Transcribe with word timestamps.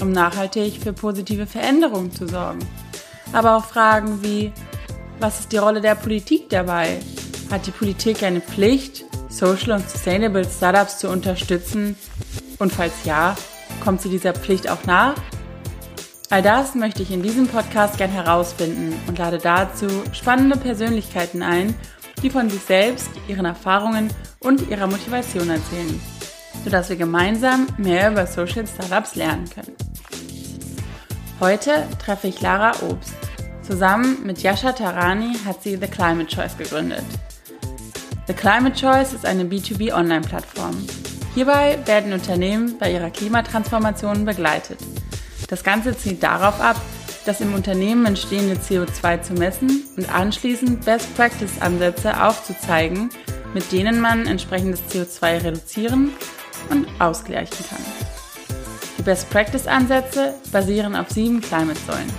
um 0.00 0.12
nachhaltig 0.12 0.80
für 0.82 0.92
positive 0.92 1.46
Veränderungen 1.46 2.12
zu 2.12 2.26
sorgen? 2.26 2.60
Aber 3.32 3.56
auch 3.56 3.64
Fragen 3.64 4.22
wie, 4.22 4.52
was 5.18 5.40
ist 5.40 5.52
die 5.52 5.58
Rolle 5.58 5.80
der 5.80 5.94
Politik 5.94 6.48
dabei? 6.48 7.00
Hat 7.50 7.66
die 7.66 7.70
Politik 7.70 8.22
eine 8.22 8.40
Pflicht, 8.40 9.04
Social 9.28 9.72
und 9.72 9.88
Sustainable 9.88 10.44
Startups 10.44 10.98
zu 10.98 11.08
unterstützen? 11.08 11.96
Und 12.58 12.72
falls 12.72 13.04
ja, 13.04 13.36
kommt 13.82 14.02
sie 14.02 14.10
dieser 14.10 14.32
Pflicht 14.32 14.68
auch 14.68 14.84
nach? 14.84 15.14
All 16.30 16.42
das 16.42 16.74
möchte 16.74 17.02
ich 17.02 17.10
in 17.10 17.22
diesem 17.22 17.46
Podcast 17.48 17.98
gern 17.98 18.10
herausfinden 18.10 18.94
und 19.08 19.18
lade 19.18 19.38
dazu 19.38 19.86
spannende 20.12 20.56
Persönlichkeiten 20.56 21.42
ein, 21.42 21.74
die 22.22 22.30
von 22.30 22.48
sich 22.48 22.62
selbst, 22.62 23.10
ihren 23.28 23.46
Erfahrungen 23.46 24.12
und 24.38 24.68
ihrer 24.68 24.86
Motivation 24.86 25.50
erzählen 25.50 26.00
sodass 26.64 26.88
wir 26.88 26.96
gemeinsam 26.96 27.66
mehr 27.78 28.10
über 28.10 28.26
Social 28.26 28.66
Startups 28.66 29.14
lernen 29.14 29.48
können. 29.48 29.89
Heute 31.40 31.86
treffe 31.98 32.28
ich 32.28 32.42
Lara 32.42 32.72
Obst. 32.82 33.14
Zusammen 33.62 34.26
mit 34.26 34.42
Yasha 34.42 34.72
Tarani 34.72 35.38
hat 35.46 35.62
sie 35.62 35.76
The 35.76 35.86
Climate 35.86 36.26
Choice 36.26 36.58
gegründet. 36.58 37.02
The 38.26 38.34
Climate 38.34 38.78
Choice 38.78 39.14
ist 39.14 39.24
eine 39.24 39.44
B2B 39.44 39.90
Online-Plattform. 39.90 40.86
Hierbei 41.34 41.78
werden 41.86 42.12
Unternehmen 42.12 42.76
bei 42.78 42.92
ihrer 42.92 43.08
Klimatransformation 43.08 44.26
begleitet. 44.26 44.80
Das 45.48 45.64
Ganze 45.64 45.96
zielt 45.96 46.22
darauf 46.22 46.60
ab, 46.60 46.76
das 47.24 47.40
im 47.40 47.54
Unternehmen 47.54 48.04
entstehende 48.04 48.56
CO2 48.56 49.22
zu 49.22 49.32
messen 49.32 49.84
und 49.96 50.14
anschließend 50.14 50.84
Best 50.84 51.16
Practice 51.16 51.58
Ansätze 51.60 52.22
aufzuzeigen, 52.22 53.08
mit 53.54 53.72
denen 53.72 53.98
man 53.98 54.26
entsprechendes 54.26 54.82
CO2 54.90 55.42
reduzieren 55.42 56.12
und 56.68 56.86
ausgleichen 57.00 57.64
kann. 57.66 58.09
Die 59.00 59.04
Best 59.04 59.30
Practice 59.30 59.66
Ansätze 59.66 60.34
basieren 60.52 60.94
auf 60.94 61.08
sieben 61.08 61.40
Climate-Säulen. 61.40 62.12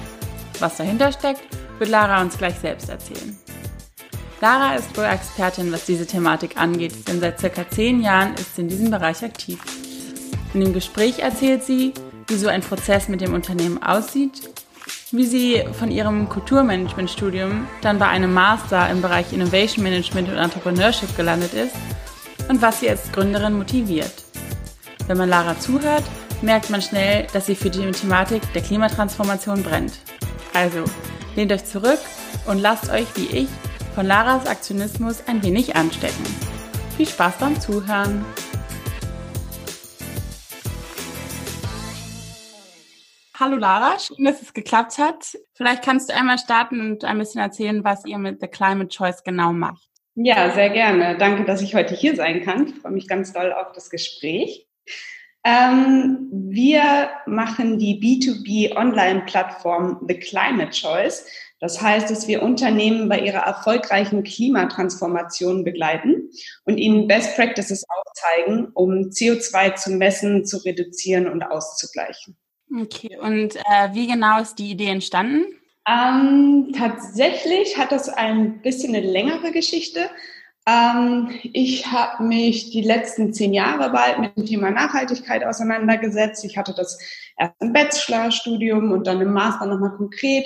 Was 0.60 0.78
dahinter 0.78 1.12
steckt, 1.12 1.44
wird 1.78 1.92
Lara 1.92 2.20
uns 2.24 2.40
gleich 2.40 2.56
selbst 2.56 2.90
erzählen. 2.90 3.38
Lara 4.42 4.74
ist 4.74 4.98
wohl 4.98 5.04
Expertin, 5.04 5.72
was 5.72 5.86
diese 5.86 6.08
Thematik 6.08 6.60
angeht, 6.60 7.08
denn 7.08 7.20
seit 7.20 7.40
circa 7.40 7.70
zehn 7.70 8.02
Jahren 8.02 8.34
ist 8.34 8.56
sie 8.56 8.64
in 8.64 8.68
diesem 8.70 8.90
Bereich 8.90 9.24
aktiv. 9.24 9.60
In 10.56 10.62
dem 10.62 10.74
Gespräch 10.74 11.20
erzählt 11.20 11.64
sie, 11.64 11.94
wie 12.28 12.36
so 12.36 12.48
ein 12.48 12.62
Prozess 12.62 13.08
mit 13.10 13.22
dem 13.22 13.36
Unternehmen 13.36 13.84
aussieht, 13.84 14.50
wie 15.12 15.28
sie 15.28 15.64
von 15.78 15.92
ihrem 15.92 16.30
Kulturmanagement-Studium 16.30 17.68
dann 17.84 18.00
bei 18.00 18.08
einem 18.08 18.34
Master 18.34 18.90
im 18.90 19.04
Bereich 19.04 19.32
Innovation 19.34 19.84
Management 19.84 20.30
und 20.30 20.38
Entrepreneurship 20.38 21.16
gelandet 21.16 21.54
ist 21.54 21.76
und 22.50 22.64
was 22.64 22.80
sie 22.80 22.90
als 22.90 23.12
Gründerin 23.12 23.56
motiviert. 23.56 24.24
Wenn 25.06 25.20
man 25.20 25.30
Lara 25.30 25.60
zuhört, 25.60 26.06
merkt 26.42 26.70
man 26.70 26.82
schnell, 26.82 27.28
dass 27.34 27.46
sie 27.46 27.56
für 27.56 27.70
die 27.70 27.92
Thematik 27.92 28.42
der 28.54 28.62
Klimatransformation 28.62 29.64
brennt. 29.64 30.00
Also, 30.54 30.86
lehnt 31.36 31.52
euch 31.52 31.66
zurück 31.66 32.00
und 32.48 32.60
lasst 32.60 32.90
euch, 32.92 33.08
wie 33.16 33.28
ich, 33.28 33.48
von 33.96 34.06
Laras 34.06 34.48
Aktionismus 34.48 35.24
ein 35.28 35.44
wenig 35.44 35.76
anstecken. 35.76 36.24
Viel 36.98 37.08
Spaß 37.08 37.38
beim 37.38 37.60
Zuhören! 37.60 38.26
Hallo 43.40 43.58
Lara, 43.58 43.98
schön, 43.98 44.24
dass 44.24 44.42
es 44.42 44.54
geklappt 44.54 45.00
hat. 45.00 45.36
Vielleicht 45.56 45.84
kannst 45.84 46.10
du 46.10 46.16
einmal 46.16 46.38
starten 46.38 46.80
und 46.80 47.04
ein 47.04 47.18
bisschen 47.18 47.42
erzählen, 47.42 47.84
was 47.84 48.06
ihr 48.06 48.20
mit 48.20 48.40
The 48.40 48.48
Climate 48.48 48.90
Choice 48.90 49.24
genau 49.24 49.52
macht. 49.52 49.90
Ja, 50.14 50.52
sehr 50.52 50.70
gerne. 50.70 51.18
Danke, 51.18 51.46
dass 51.46 51.62
ich 51.62 51.74
heute 51.74 51.96
hier 51.96 52.16
sein 52.16 52.44
kann. 52.44 52.68
Ich 52.68 52.76
freue 52.76 52.92
mich 52.92 53.08
ganz 53.08 53.34
doll 53.34 53.52
auf 53.52 53.72
das 53.74 53.90
Gespräch. 53.90 54.68
Ähm, 55.44 56.28
wir 56.32 57.10
machen 57.26 57.80
die 57.80 58.00
B2B 58.00 58.76
Online-Plattform 58.76 60.06
The 60.08 60.16
Climate 60.16 60.72
Choice. 60.72 61.26
Das 61.60 61.82
heißt, 61.82 62.10
dass 62.10 62.28
wir 62.28 62.42
Unternehmen 62.42 63.08
bei 63.08 63.20
ihrer 63.20 63.42
erfolgreichen 63.42 64.24
Klimatransformation 64.24 65.64
begleiten 65.64 66.30
und 66.66 66.78
ihnen 66.78 67.08
Best 67.08 67.36
Practices 67.36 67.86
aufzeigen, 67.88 68.70
um 68.74 69.10
CO2 69.10 69.76
zu 69.76 69.92
messen, 69.92 70.46
zu 70.46 70.58
reduzieren 70.58 71.28
und 71.28 71.44
auszugleichen. 71.44 72.36
Okay, 72.80 73.18
und 73.20 73.56
äh, 73.56 73.94
wie 73.94 74.08
genau 74.08 74.42
ist 74.42 74.56
die 74.56 74.72
Idee 74.72 74.88
entstanden? 74.88 75.46
Ähm, 75.88 76.74
tatsächlich 76.78 77.78
hat 77.78 77.92
das 77.92 78.10
ein 78.10 78.62
bisschen 78.62 78.96
eine 78.96 79.06
längere 79.06 79.52
Geschichte. 79.52 80.10
Ähm, 80.68 81.30
ich 81.54 81.92
habe 81.92 82.24
mich 82.24 82.70
die 82.72 82.82
letzten 82.84 83.34
zehn 83.34 83.54
Jahre 83.54 83.92
bald 83.92 84.20
mit 84.20 84.38
dem 84.38 84.46
Thema 84.46 84.70
Nachhaltigkeit 84.70 85.44
auseinandergesetzt. 85.44 86.46
Ich 86.46 86.58
hatte 86.58 86.74
das 86.76 87.00
erst 87.38 87.56
im 87.60 87.74
Bachelorstudium 87.74 88.92
und 88.92 89.08
dann 89.08 89.22
im 89.22 89.34
Master 89.34 89.66
nochmal 89.66 89.96
konkret 89.98 90.46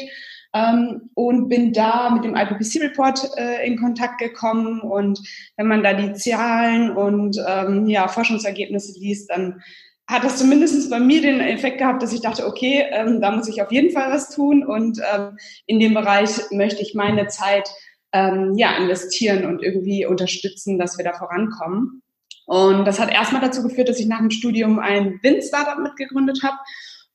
ähm, 0.54 1.10
und 1.16 1.50
bin 1.50 1.74
da 1.74 2.10
mit 2.10 2.24
dem 2.24 2.36
IPCC-Report 2.36 3.38
äh, 3.38 3.68
in 3.68 3.78
Kontakt 3.78 4.20
gekommen. 4.20 4.80
Und 4.80 5.20
wenn 5.58 5.68
man 5.68 5.84
da 5.84 5.94
die 5.94 6.14
Zahlen 6.14 6.92
und 6.92 7.38
ähm, 7.46 7.88
ja, 7.88 8.08
Forschungsergebnisse 8.08 8.98
liest, 8.98 9.30
dann 9.30 9.62
hat 10.08 10.24
das 10.24 10.38
zumindest 10.38 10.90
bei 10.90 11.00
mir 11.00 11.22
den 11.22 11.42
Effekt 11.42 11.80
gehabt, 11.80 12.02
dass 12.02 12.14
ich 12.14 12.22
dachte, 12.22 12.48
okay, 12.48 12.86
ähm, 12.92 13.20
da 13.20 13.32
muss 13.32 13.50
ich 13.50 13.62
auf 13.62 13.72
jeden 13.72 13.92
Fall 13.92 14.12
was 14.12 14.30
tun 14.30 14.64
und 14.64 15.02
ähm, 15.14 15.38
in 15.66 15.80
dem 15.80 15.96
Bereich 15.96 16.30
möchte 16.52 16.84
ich 16.84 16.94
meine 16.94 17.28
Zeit 17.28 17.70
ähm, 18.16 18.54
ja, 18.56 18.78
investieren 18.78 19.46
und 19.46 19.62
irgendwie 19.62 20.06
unterstützen, 20.06 20.80
dass 20.80 20.98
wir 20.98 21.04
da 21.04 21.12
vorankommen. 21.14 22.02
Und 22.46 22.86
das 22.86 23.00
hat 23.00 23.12
erstmal 23.12 23.42
dazu 23.42 23.62
geführt, 23.62 23.90
dass 23.90 24.00
ich 24.00 24.08
nach 24.08 24.20
dem 24.20 24.32
Studium 24.32 24.80
ein 24.80 25.20
Wind-Startup 25.22 25.80
mitgegründet 25.80 26.42
habe 26.42 26.56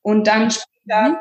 und 0.02 0.26
dann 0.26 0.50
später 0.50 1.08
mhm. 1.08 1.16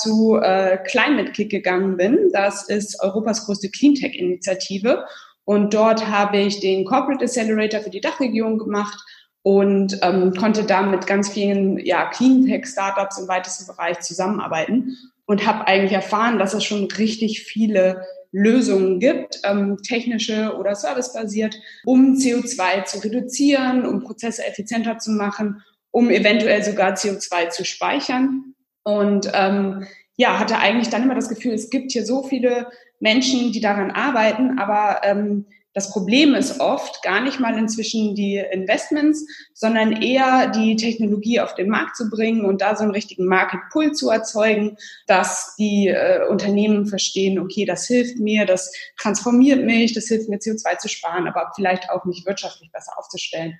zu 0.00 0.36
äh, 0.42 0.78
Climate 0.78 1.30
Kick 1.30 1.50
gegangen 1.50 1.96
bin. 1.96 2.30
Das 2.32 2.68
ist 2.68 3.00
Europas 3.00 3.46
größte 3.46 3.70
Cleantech-Initiative. 3.70 5.04
Und 5.44 5.74
dort 5.74 6.08
habe 6.08 6.38
ich 6.38 6.58
den 6.58 6.84
Corporate 6.84 7.24
Accelerator 7.24 7.80
für 7.80 7.90
die 7.90 8.00
Dachregion 8.00 8.58
gemacht 8.58 8.98
und 9.42 9.96
ähm, 10.02 10.34
konnte 10.34 10.64
da 10.64 10.82
mit 10.82 11.06
ganz 11.06 11.28
vielen 11.30 11.78
ja, 11.78 12.10
Cleantech-Startups 12.10 13.18
im 13.18 13.28
weitesten 13.28 13.66
Bereich 13.66 14.00
zusammenarbeiten 14.00 14.96
und 15.26 15.46
habe 15.46 15.68
eigentlich 15.68 15.92
erfahren, 15.92 16.40
dass 16.40 16.54
es 16.54 16.64
schon 16.64 16.86
richtig 16.86 17.42
viele 17.44 18.04
Lösungen 18.32 19.00
gibt, 19.00 19.40
ähm, 19.44 19.78
technische 19.82 20.56
oder 20.56 20.74
servicebasiert, 20.74 21.60
um 21.84 22.14
CO2 22.14 22.84
zu 22.84 22.98
reduzieren, 22.98 23.86
um 23.86 24.00
Prozesse 24.00 24.46
effizienter 24.46 24.98
zu 24.98 25.10
machen, 25.10 25.62
um 25.90 26.10
eventuell 26.10 26.62
sogar 26.62 26.94
CO2 26.94 27.48
zu 27.48 27.64
speichern. 27.64 28.54
Und 28.82 29.30
ähm, 29.34 29.86
ja, 30.16 30.38
hatte 30.38 30.58
eigentlich 30.58 30.90
dann 30.90 31.02
immer 31.02 31.14
das 31.14 31.28
Gefühl, 31.28 31.52
es 31.52 31.70
gibt 31.70 31.92
hier 31.92 32.04
so 32.04 32.22
viele 32.22 32.68
Menschen, 33.00 33.52
die 33.52 33.60
daran 33.60 33.90
arbeiten, 33.90 34.58
aber 34.58 35.00
ähm, 35.02 35.46
das 35.72 35.90
Problem 35.92 36.34
ist 36.34 36.58
oft 36.60 37.02
gar 37.02 37.20
nicht 37.20 37.38
mal 37.38 37.56
inzwischen 37.56 38.14
die 38.14 38.36
Investments, 38.36 39.24
sondern 39.54 40.02
eher 40.02 40.48
die 40.48 40.74
Technologie 40.74 41.40
auf 41.40 41.54
den 41.54 41.68
Markt 41.68 41.96
zu 41.96 42.10
bringen 42.10 42.44
und 42.44 42.60
da 42.60 42.74
so 42.74 42.82
einen 42.82 42.92
richtigen 42.92 43.26
Market 43.26 43.60
Pull 43.70 43.92
zu 43.92 44.10
erzeugen, 44.10 44.76
dass 45.06 45.54
die 45.56 45.86
äh, 45.88 46.26
Unternehmen 46.28 46.86
verstehen, 46.86 47.38
okay, 47.38 47.64
das 47.64 47.86
hilft 47.86 48.18
mir, 48.18 48.46
das 48.46 48.72
transformiert 48.98 49.64
mich, 49.64 49.94
das 49.94 50.06
hilft 50.06 50.28
mir 50.28 50.38
CO2 50.38 50.78
zu 50.78 50.88
sparen, 50.88 51.28
aber 51.28 51.52
vielleicht 51.54 51.88
auch 51.90 52.04
mich 52.04 52.24
wirtschaftlich 52.26 52.72
besser 52.72 52.98
aufzustellen. 52.98 53.58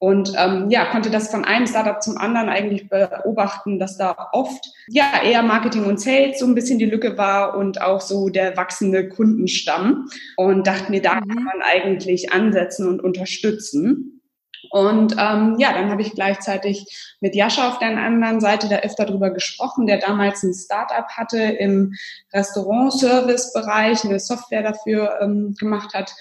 Und 0.00 0.32
ähm, 0.38 0.70
ja, 0.70 0.86
konnte 0.86 1.10
das 1.10 1.30
von 1.30 1.44
einem 1.44 1.66
Startup 1.66 2.02
zum 2.02 2.16
anderen 2.16 2.48
eigentlich 2.48 2.88
beobachten, 2.88 3.78
dass 3.78 3.98
da 3.98 4.30
oft 4.32 4.64
ja 4.88 5.22
eher 5.22 5.42
Marketing 5.42 5.84
und 5.84 6.00
Sales 6.00 6.38
so 6.38 6.46
ein 6.46 6.54
bisschen 6.54 6.78
die 6.78 6.86
Lücke 6.86 7.18
war 7.18 7.54
und 7.54 7.82
auch 7.82 8.00
so 8.00 8.30
der 8.30 8.56
wachsende 8.56 9.10
Kundenstamm. 9.10 10.08
Und 10.38 10.66
dachte 10.66 10.90
mir, 10.90 11.02
da 11.02 11.16
mhm. 11.16 11.28
kann 11.28 11.44
man 11.44 11.62
eigentlich 11.62 12.32
ansetzen 12.32 12.88
und 12.88 13.04
unterstützen. 13.04 14.22
Und 14.70 15.16
ähm, 15.18 15.56
ja, 15.58 15.74
dann 15.74 15.90
habe 15.90 16.00
ich 16.00 16.12
gleichzeitig 16.14 17.16
mit 17.20 17.34
Jascha 17.34 17.68
auf 17.68 17.78
der 17.78 17.90
anderen 17.98 18.40
Seite 18.40 18.70
da 18.70 18.76
öfter 18.76 19.04
drüber 19.04 19.28
gesprochen, 19.28 19.86
der 19.86 19.98
damals 19.98 20.42
ein 20.42 20.54
Startup 20.54 21.08
hatte 21.10 21.42
im 21.42 21.92
Restaurant-Service-Bereich, 22.32 24.04
eine 24.04 24.18
Software 24.18 24.62
dafür 24.62 25.18
ähm, 25.20 25.54
gemacht 25.58 25.92
hat 25.92 26.14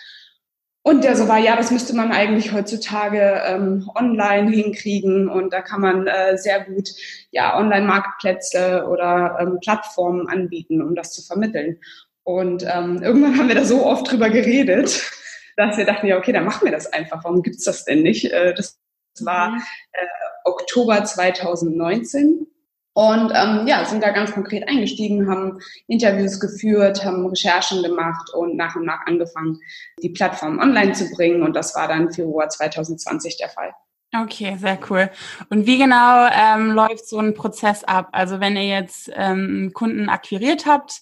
Und 0.90 1.04
der 1.04 1.16
so 1.16 1.28
war, 1.28 1.38
ja, 1.38 1.56
das 1.56 1.70
müsste 1.70 1.96
man 1.96 2.12
eigentlich 2.12 2.52
heutzutage 2.52 3.44
ähm, 3.46 3.88
online 3.94 4.50
hinkriegen 4.50 5.30
und 5.30 5.54
da 5.54 5.62
kann 5.62 5.82
man 5.82 6.08
äh, 6.08 6.36
sehr 6.36 6.66
gut 6.66 6.90
ja 7.30 7.56
Online-Marktplätze 7.56 8.88
oder 8.90 9.38
ähm, 9.40 9.60
Plattformen 9.62 10.28
anbieten, 10.28 10.82
um 10.82 10.96
das 10.96 11.14
zu 11.14 11.22
vermitteln. 11.22 11.80
Und 12.24 12.64
ähm, 12.64 13.04
irgendwann 13.04 13.38
haben 13.38 13.50
wir 13.50 13.54
da 13.54 13.66
so 13.66 13.86
oft 13.86 14.12
drüber 14.12 14.32
geredet, 14.32 15.00
dass 15.58 15.78
wir 15.78 15.86
dachten, 15.86 16.08
ja, 16.08 16.18
okay, 16.18 16.32
dann 16.32 16.46
machen 16.46 16.66
wir 16.66 16.72
das 16.72 16.92
einfach. 16.92 17.24
Warum 17.24 17.44
gibt's 17.44 17.66
das 17.66 17.86
denn 17.86 18.02
nicht? 18.02 18.34
Äh, 18.34 18.56
das 18.56 18.80
war 19.20 19.52
mhm. 19.52 19.62
äh, 19.92 20.06
Oktober 20.46 21.04
2019. 21.04 22.48
Und 22.94 23.32
ähm, 23.34 23.68
ja, 23.68 23.86
sind 23.86 24.04
da 24.04 24.12
ganz 24.12 24.34
konkret 24.34 24.68
eingestiegen, 24.68 25.30
haben 25.30 25.60
Interviews 25.88 26.40
geführt, 26.40 27.06
haben 27.06 27.26
Recherchen 27.28 27.84
gemacht 27.84 28.30
und 28.34 28.58
nach 28.58 28.76
und 28.76 28.86
nach 28.86 29.06
angefangen, 29.06 29.60
die 30.02 30.10
Plattform 30.10 30.60
online 30.60 30.94
zu 30.94 31.10
bringen. 31.12 31.44
Und 31.44 31.56
das 31.56 31.76
war 31.76 31.88
dann 31.88 32.12
Februar 32.12 32.50
2020 32.50 33.38
der 33.38 33.50
Fall. 33.50 33.74
Okay, 34.16 34.58
sehr 34.60 34.80
cool. 34.90 35.12
Und 35.50 35.68
wie 35.68 35.78
genau 35.78 36.28
ähm, 36.34 36.72
läuft 36.72 37.08
so 37.08 37.20
ein 37.20 37.36
Prozess 37.36 37.84
ab? 37.84 38.10
Also 38.12 38.40
wenn 38.40 38.58
ihr 38.58 38.68
jetzt 38.68 39.12
ähm, 39.14 39.72
Kunden 39.74 40.10
akquiriert 40.10 40.66
habt, 40.66 41.02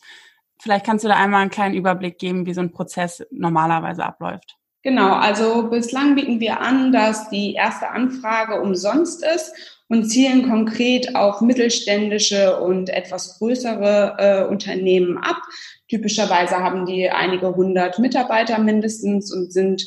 vielleicht 0.59 0.85
kannst 0.85 1.05
du 1.05 1.09
da 1.09 1.15
einmal 1.15 1.41
einen 1.41 1.49
kleinen 1.49 1.75
Überblick 1.75 2.19
geben, 2.19 2.45
wie 2.45 2.53
so 2.53 2.61
ein 2.61 2.71
Prozess 2.71 3.25
normalerweise 3.31 4.03
abläuft. 4.03 4.57
Genau, 4.83 5.13
also 5.15 5.69
bislang 5.69 6.15
bieten 6.15 6.39
wir 6.39 6.59
an, 6.59 6.91
dass 6.91 7.29
die 7.29 7.53
erste 7.53 7.89
Anfrage 7.89 8.61
umsonst 8.61 9.25
ist 9.25 9.76
und 9.89 10.09
zielen 10.09 10.47
konkret 10.47 11.15
auf 11.15 11.41
mittelständische 11.41 12.59
und 12.59 12.89
etwas 12.89 13.37
größere 13.37 14.15
äh, 14.17 14.51
Unternehmen 14.51 15.17
ab. 15.17 15.37
Typischerweise 15.87 16.57
haben 16.57 16.85
die 16.85 17.09
einige 17.09 17.55
hundert 17.55 17.97
Mitarbeiter 17.99 18.59
mindestens 18.59 19.33
und 19.33 19.53
sind 19.53 19.85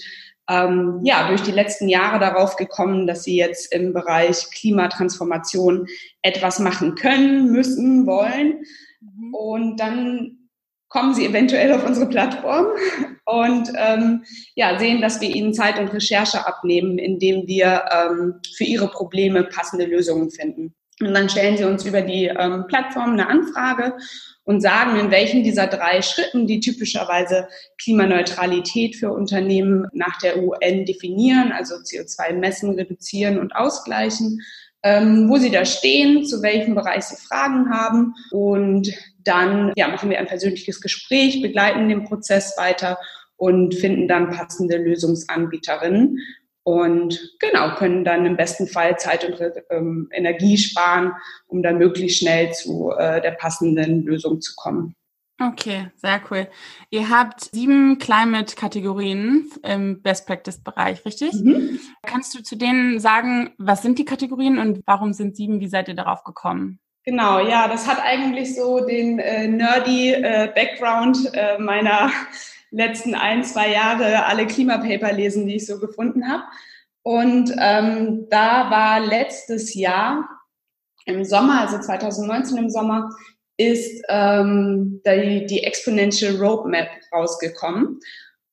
ähm, 0.49 1.00
ja 1.05 1.29
durch 1.29 1.43
die 1.43 1.52
letzten 1.52 1.88
Jahre 1.88 2.19
darauf 2.19 2.56
gekommen, 2.56 3.06
dass 3.06 3.25
sie 3.25 3.37
jetzt 3.37 3.73
im 3.75 3.93
Bereich 3.93 4.50
Klimatransformation 4.50 5.87
etwas 6.23 6.58
machen 6.58 6.94
können, 6.94 7.52
müssen, 7.52 8.06
wollen. 8.06 8.64
Mhm. 9.00 9.35
Und 9.35 9.76
dann 9.81 10.39
kommen 10.90 11.14
sie 11.14 11.25
eventuell 11.25 11.72
auf 11.72 11.87
unsere 11.87 12.08
Plattform 12.08 12.66
und 13.25 13.72
ähm, 13.76 14.25
ja, 14.54 14.78
sehen, 14.78 15.00
dass 15.00 15.20
wir 15.20 15.31
ihnen 15.31 15.54
Zeit 15.54 15.78
und 15.78 15.92
Recherche 15.94 16.46
abnehmen, 16.46 16.98
indem 16.98 17.46
wir 17.46 17.84
ähm, 17.90 18.34
für 18.56 18.64
ihre 18.64 18.88
Probleme 18.88 19.44
passende 19.44 19.87
Lösungen 19.87 20.31
finden. 20.31 20.75
Und 21.00 21.14
dann 21.14 21.31
stellen 21.31 21.56
sie 21.56 21.64
uns 21.64 21.87
über 21.87 22.02
die 22.02 22.26
ähm, 22.26 22.66
Plattform 22.66 23.12
eine 23.12 23.28
Anfrage 23.28 23.94
und 24.44 24.60
sagen, 24.60 24.98
in 24.98 25.10
welchen 25.10 25.44
dieser 25.44 25.66
drei 25.66 26.02
Schritten, 26.02 26.46
die 26.46 26.60
typischerweise 26.60 27.48
Klimaneutralität 27.81 28.96
für 28.96 29.12
Unternehmen 29.12 29.87
nach 29.92 30.19
der 30.19 30.42
UN 30.42 30.84
definieren, 30.84 31.52
also 31.52 31.76
CO2 31.76 32.34
messen, 32.34 32.75
reduzieren 32.75 33.38
und 33.38 33.54
ausgleichen, 33.54 34.40
ähm, 34.82 35.28
wo 35.28 35.36
sie 35.36 35.50
da 35.50 35.64
stehen, 35.64 36.24
zu 36.24 36.42
welchem 36.42 36.74
Bereich 36.74 37.04
sie 37.04 37.16
Fragen 37.16 37.70
haben. 37.70 38.14
Und 38.30 38.90
dann 39.24 39.72
ja, 39.76 39.88
machen 39.88 40.10
wir 40.10 40.18
ein 40.18 40.26
persönliches 40.26 40.80
Gespräch, 40.80 41.42
begleiten 41.42 41.88
den 41.88 42.04
Prozess 42.04 42.56
weiter 42.56 42.98
und 43.36 43.74
finden 43.74 44.08
dann 44.08 44.30
passende 44.30 44.76
Lösungsanbieterinnen 44.76 46.18
und 46.62 47.36
genau 47.40 47.74
können 47.74 48.04
dann 48.04 48.26
im 48.26 48.36
besten 48.36 48.66
Fall 48.66 48.98
Zeit 48.98 49.24
und 49.24 49.40
ähm, 49.70 50.08
Energie 50.12 50.58
sparen, 50.58 51.12
um 51.46 51.62
dann 51.62 51.78
möglichst 51.78 52.18
schnell 52.18 52.52
zu 52.52 52.92
äh, 52.96 53.20
der 53.20 53.32
passenden 53.32 54.02
Lösung 54.04 54.40
zu 54.40 54.54
kommen. 54.56 54.94
Okay, 55.40 55.90
sehr 55.96 56.20
cool. 56.31 56.48
Ihr 56.90 57.08
habt 57.08 57.40
sieben 57.40 57.98
Climate-Kategorien 57.98 59.50
im 59.62 60.02
Best 60.02 60.26
Practice-Bereich, 60.26 61.06
richtig? 61.06 61.32
Mhm. 61.32 61.81
Kannst 62.02 62.34
du 62.34 62.42
zu 62.42 62.56
denen 62.56 63.00
sagen, 63.00 63.54
was 63.56 63.81
sind 63.81 63.98
die 63.98 64.04
Kategorien 64.04 64.58
und 64.58 64.82
warum 64.84 65.14
sind 65.14 65.37
sieben? 65.37 65.60
Wie 65.60 65.69
seid 65.69 65.88
ihr 65.88 65.94
darauf 65.94 66.25
gekommen? 66.25 66.78
Genau, 67.04 67.40
ja, 67.40 67.69
das 67.69 67.88
hat 67.88 68.02
eigentlich 68.02 68.54
so 68.54 68.84
den 68.84 69.19
äh, 69.19 69.48
nerdy 69.48 70.12
äh, 70.12 70.52
Background 70.54 71.32
äh, 71.32 71.56
meiner 71.58 72.10
letzten 72.70 73.14
ein, 73.14 73.42
zwei 73.42 73.72
Jahre 73.72 74.26
alle 74.26 74.46
Klimapaper 74.46 75.12
lesen, 75.12 75.46
die 75.46 75.56
ich 75.56 75.66
so 75.66 75.81
gefunden 75.81 76.31
habe. 76.31 76.44
Und 77.02 77.50
ähm, 77.58 78.26
da 78.28 78.70
war 78.70 79.00
letztes 79.00 79.75
Jahr 79.75 80.28
im 81.06 81.25
Sommer, 81.25 81.62
also 81.62 81.78
2019 81.78 82.58
im 82.58 82.69
Sommer, 82.69 83.10
ist 83.60 84.02
ähm, 84.08 85.02
die, 85.06 85.44
die 85.44 85.62
Exponential 85.64 86.36
Roadmap 86.36 86.88
rausgekommen. 87.12 88.00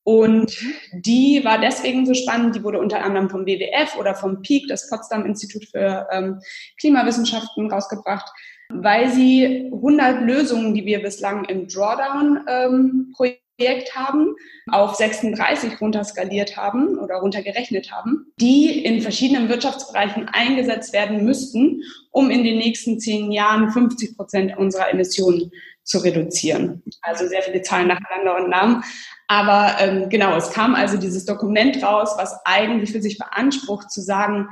Und 0.04 0.54
die 0.92 1.42
war 1.46 1.60
deswegen 1.60 2.06
so 2.06 2.14
spannend, 2.14 2.56
die 2.56 2.64
wurde 2.64 2.80
unter 2.80 3.04
anderem 3.04 3.30
vom 3.30 3.46
WWF 3.46 3.98
oder 3.98 4.16
vom 4.16 4.42
PEAK, 4.42 4.68
das 4.68 4.90
Potsdam 4.90 5.26
Institut 5.26 5.66
für 5.66 6.08
ähm, 6.12 6.40
Klimawissenschaften, 6.80 7.72
rausgebracht, 7.72 8.30
weil 8.70 9.10
sie 9.12 9.70
100 9.74 10.22
Lösungen, 10.24 10.74
die 10.74 10.86
wir 10.86 11.02
bislang 11.02 11.46
im 11.46 11.68
Drawdown-Projekt 11.68 13.47
Projekt 13.58 13.96
haben, 13.96 14.36
auf 14.72 14.96
36 14.96 15.82
runterskaliert 15.82 16.58
haben 16.58 16.98
oder 17.00 17.16
runtergerechnet 17.16 17.92
haben, 17.92 18.32
die 18.40 18.84
in 18.84 19.02
verschiedenen 19.02 19.50
Wirtschaftsbereichen 19.50 20.30
eingesetzt 20.30 20.94
werden 20.94 21.24
müssten, 21.26 21.82
um 22.12 22.30
in 22.30 22.44
den 22.44 22.58
nächsten 22.58 23.00
zehn 23.00 23.32
Jahren 23.32 23.72
50 23.72 24.16
Prozent 24.16 24.58
unserer 24.58 24.90
Emissionen 24.92 25.52
zu 25.84 26.00
reduzieren. 26.00 26.84
Also 27.02 27.28
sehr 27.28 27.42
viele 27.42 27.62
Zahlen 27.62 27.88
nacheinander 27.88 28.44
und 28.44 28.50
Namen. 28.50 28.84
Aber 29.28 29.76
ähm, 29.80 30.10
genau, 30.10 30.36
es 30.36 30.52
kam 30.52 30.76
also 30.76 30.98
dieses 30.98 31.26
Dokument 31.26 31.82
raus, 31.82 32.12
was 32.18 32.40
eigentlich 32.46 32.92
für 32.92 33.02
sich 33.02 33.18
beansprucht 33.18 33.90
zu 33.90 34.02
sagen, 34.02 34.50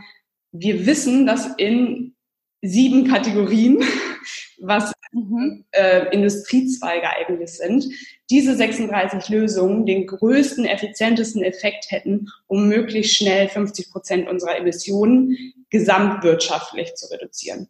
wir 0.51 0.85
wissen, 0.85 1.25
dass 1.25 1.47
in 1.57 2.15
sieben 2.61 3.07
Kategorien, 3.07 3.83
was 4.59 4.93
mhm. 5.15 5.65
äh, 5.71 6.13
Industriezweige 6.13 7.09
eigentlich 7.09 7.51
sind, 7.51 7.85
diese 8.29 8.55
36 8.55 9.29
Lösungen 9.29 9.85
den 9.85 10.07
größten, 10.07 10.65
effizientesten 10.65 11.41
Effekt 11.43 11.85
hätten, 11.89 12.27
um 12.47 12.67
möglichst 12.67 13.15
schnell 13.15 13.47
50 13.47 13.91
Prozent 13.91 14.29
unserer 14.29 14.57
Emissionen 14.57 15.37
gesamtwirtschaftlich 15.69 16.95
zu 16.95 17.07
reduzieren. 17.11 17.69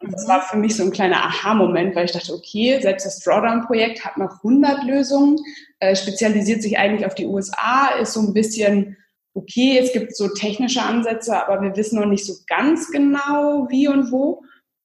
Und 0.00 0.12
das 0.12 0.28
war 0.28 0.42
für 0.42 0.58
mich 0.58 0.76
so 0.76 0.82
ein 0.82 0.90
kleiner 0.90 1.24
Aha-Moment, 1.24 1.96
weil 1.96 2.04
ich 2.04 2.12
dachte, 2.12 2.34
okay, 2.34 2.78
selbst 2.82 3.06
das 3.06 3.20
Drawdown-Projekt 3.20 4.04
hat 4.04 4.18
noch 4.18 4.36
100 4.44 4.84
Lösungen, 4.84 5.38
äh, 5.78 5.96
spezialisiert 5.96 6.62
sich 6.62 6.78
eigentlich 6.78 7.06
auf 7.06 7.14
die 7.14 7.26
USA, 7.26 7.88
ist 8.00 8.12
so 8.12 8.20
ein 8.20 8.34
bisschen, 8.34 8.98
okay, 9.32 9.78
es 9.80 9.92
gibt 9.92 10.14
so 10.14 10.28
technische 10.28 10.82
Ansätze, 10.82 11.42
aber 11.42 11.62
wir 11.62 11.74
wissen 11.76 11.98
noch 11.98 12.06
nicht 12.06 12.26
so 12.26 12.34
ganz 12.46 12.90
genau, 12.90 13.66
wie 13.70 13.88
und 13.88 14.12
wo. 14.12 14.42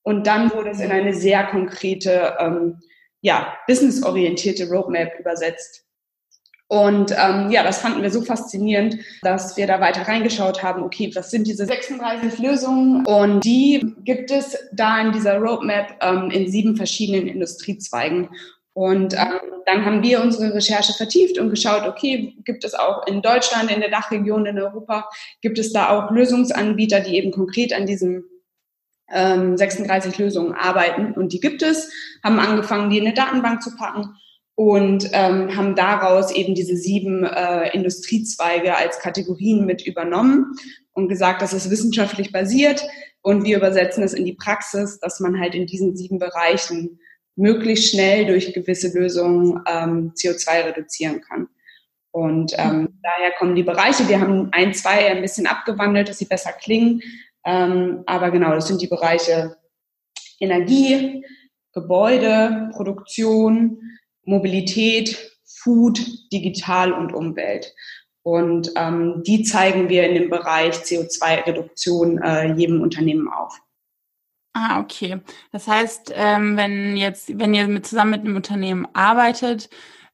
Und 0.09 0.25
dann 0.25 0.51
wurde 0.51 0.71
es 0.71 0.79
in 0.79 0.89
eine 0.89 1.13
sehr 1.13 1.43
konkrete, 1.43 2.35
ähm, 2.39 2.79
ja, 3.21 3.53
businessorientierte 3.67 4.67
Roadmap 4.67 5.19
übersetzt. 5.19 5.85
Und 6.67 7.11
ähm, 7.11 7.51
ja, 7.51 7.61
das 7.61 7.77
fanden 7.77 8.01
wir 8.01 8.09
so 8.09 8.23
faszinierend, 8.23 8.97
dass 9.21 9.55
wir 9.55 9.67
da 9.67 9.79
weiter 9.79 10.07
reingeschaut 10.07 10.63
haben, 10.63 10.81
okay, 10.81 11.11
was 11.13 11.29
sind 11.29 11.45
diese 11.45 11.67
36 11.67 12.39
Lösungen? 12.39 13.05
Und 13.05 13.43
die 13.45 13.93
gibt 14.03 14.31
es 14.31 14.57
da 14.73 14.99
in 14.99 15.11
dieser 15.11 15.37
Roadmap 15.37 15.99
ähm, 16.01 16.31
in 16.31 16.49
sieben 16.49 16.75
verschiedenen 16.75 17.27
Industriezweigen. 17.27 18.29
Und 18.73 19.13
ähm, 19.13 19.39
dann 19.67 19.85
haben 19.85 20.01
wir 20.01 20.23
unsere 20.23 20.55
Recherche 20.55 20.93
vertieft 20.93 21.37
und 21.37 21.51
geschaut, 21.51 21.87
okay, 21.87 22.33
gibt 22.45 22.63
es 22.63 22.73
auch 22.73 23.05
in 23.05 23.21
Deutschland, 23.21 23.69
in 23.69 23.79
der 23.79 23.91
Dachregion, 23.91 24.47
in 24.47 24.57
Europa, 24.57 25.07
gibt 25.41 25.59
es 25.59 25.71
da 25.71 25.89
auch 25.89 26.09
Lösungsanbieter, 26.09 27.01
die 27.01 27.15
eben 27.15 27.29
konkret 27.29 27.73
an 27.73 27.85
diesem 27.85 28.23
36 29.11 30.19
ähm, 30.19 30.25
Lösungen 30.25 30.53
arbeiten 30.53 31.13
und 31.13 31.33
die 31.33 31.39
gibt 31.39 31.61
es, 31.61 31.91
haben 32.23 32.39
angefangen, 32.39 32.89
die 32.89 32.97
in 32.97 33.05
eine 33.05 33.15
Datenbank 33.15 33.61
zu 33.61 33.75
packen 33.75 34.15
und 34.55 35.09
ähm, 35.13 35.55
haben 35.55 35.75
daraus 35.75 36.31
eben 36.31 36.53
diese 36.53 36.75
sieben 36.75 37.23
äh, 37.23 37.69
Industriezweige 37.69 38.75
als 38.75 38.99
Kategorien 38.99 39.65
mit 39.65 39.85
übernommen 39.85 40.53
und 40.91 41.07
gesagt, 41.07 41.41
das 41.41 41.53
ist 41.53 41.71
wissenschaftlich 41.71 42.31
basiert 42.31 42.83
und 43.21 43.45
wir 43.45 43.57
übersetzen 43.57 44.03
es 44.03 44.13
in 44.13 44.25
die 44.25 44.35
Praxis, 44.35 44.99
dass 44.99 45.19
man 45.19 45.39
halt 45.39 45.55
in 45.55 45.65
diesen 45.65 45.95
sieben 45.95 46.19
Bereichen 46.19 46.99
möglichst 47.35 47.91
schnell 47.91 48.25
durch 48.25 48.53
gewisse 48.53 48.97
Lösungen 48.97 49.61
ähm, 49.65 50.13
CO2 50.15 50.65
reduzieren 50.65 51.21
kann. 51.21 51.47
Und 52.11 52.53
ähm, 52.57 52.99
daher 53.03 53.31
kommen 53.37 53.55
die 53.55 53.63
Bereiche. 53.63 54.09
Wir 54.09 54.19
haben 54.19 54.49
ein, 54.51 54.73
zwei 54.73 55.09
ein 55.09 55.21
bisschen 55.21 55.47
abgewandelt, 55.47 56.09
dass 56.09 56.17
sie 56.17 56.25
besser 56.25 56.51
klingen. 56.51 57.01
Ähm, 57.49 58.03
aber 58.05 58.29
genau, 58.29 58.53
das 58.53 58.67
sind 58.67 58.79
die 58.79 58.87
Bereiche 58.87 59.57
Energie, 60.39 61.25
Gebäude, 61.73 62.69
Produktion, 62.73 63.81
Mobilität, 64.23 65.17
Food, 65.45 65.99
Digital 66.31 66.93
und 66.93 67.11
Umwelt. 67.11 67.73
Und 68.21 68.71
ähm, 68.75 69.23
die 69.25 69.41
zeigen 69.41 69.89
wir 69.89 70.07
in 70.07 70.13
dem 70.13 70.29
Bereich 70.29 70.75
CO2-Reduktion 70.75 72.19
äh, 72.19 72.53
jedem 72.53 72.83
Unternehmen 72.83 73.27
auf. 73.27 73.59
Ah, 74.53 74.79
okay. 74.79 75.19
Das 75.51 75.67
heißt, 75.67 76.13
ähm, 76.15 76.55
wenn 76.55 76.97
jetzt, 76.97 77.39
wenn 77.39 77.55
ihr 77.55 77.67
mit, 77.67 77.87
zusammen 77.87 78.11
mit 78.11 78.21
einem 78.21 78.35
Unternehmen 78.35 78.87
arbeitet, 78.93 79.69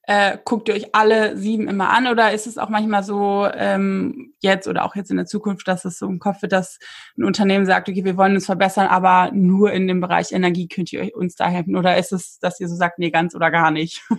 äh, 0.07 0.38
guckt 0.43 0.69
ihr 0.69 0.75
euch 0.75 0.93
alle 0.93 1.38
sieben 1.38 1.67
immer 1.67 1.89
an 1.89 2.07
oder 2.07 2.31
ist 2.31 2.47
es 2.47 2.57
auch 2.57 2.69
manchmal 2.69 3.03
so 3.03 3.47
ähm, 3.53 4.33
jetzt 4.39 4.67
oder 4.67 4.85
auch 4.85 4.95
jetzt 4.95 5.12
in 5.12 5.17
der 5.17 5.25
Zukunft, 5.25 5.67
dass 5.67 5.85
es 5.85 5.97
so 5.97 6.07
im 6.07 6.19
Kopf 6.19 6.41
wird, 6.41 6.51
dass 6.51 6.79
ein 7.17 7.24
Unternehmen 7.24 7.65
sagt, 7.65 7.89
okay, 7.89 8.05
wir 8.05 8.17
wollen 8.17 8.35
uns 8.35 8.45
verbessern, 8.45 8.88
aber 8.88 9.31
nur 9.33 9.71
in 9.71 9.88
dem 9.88 10.01
Bereich 10.01 10.31
Energie 10.31 10.67
könnt 10.67 10.93
ihr 10.93 11.15
uns 11.15 11.35
da 11.35 11.47
helfen 11.47 11.75
oder 11.75 11.97
ist 11.97 12.12
es, 12.12 12.39
dass 12.39 12.59
ihr 12.59 12.67
so 12.67 12.75
sagt, 12.75 13.00
nee, 13.00 13.09
ganz 13.09 13.35
oder 13.35 13.51
gar 13.51 13.71
nicht? 13.71 14.01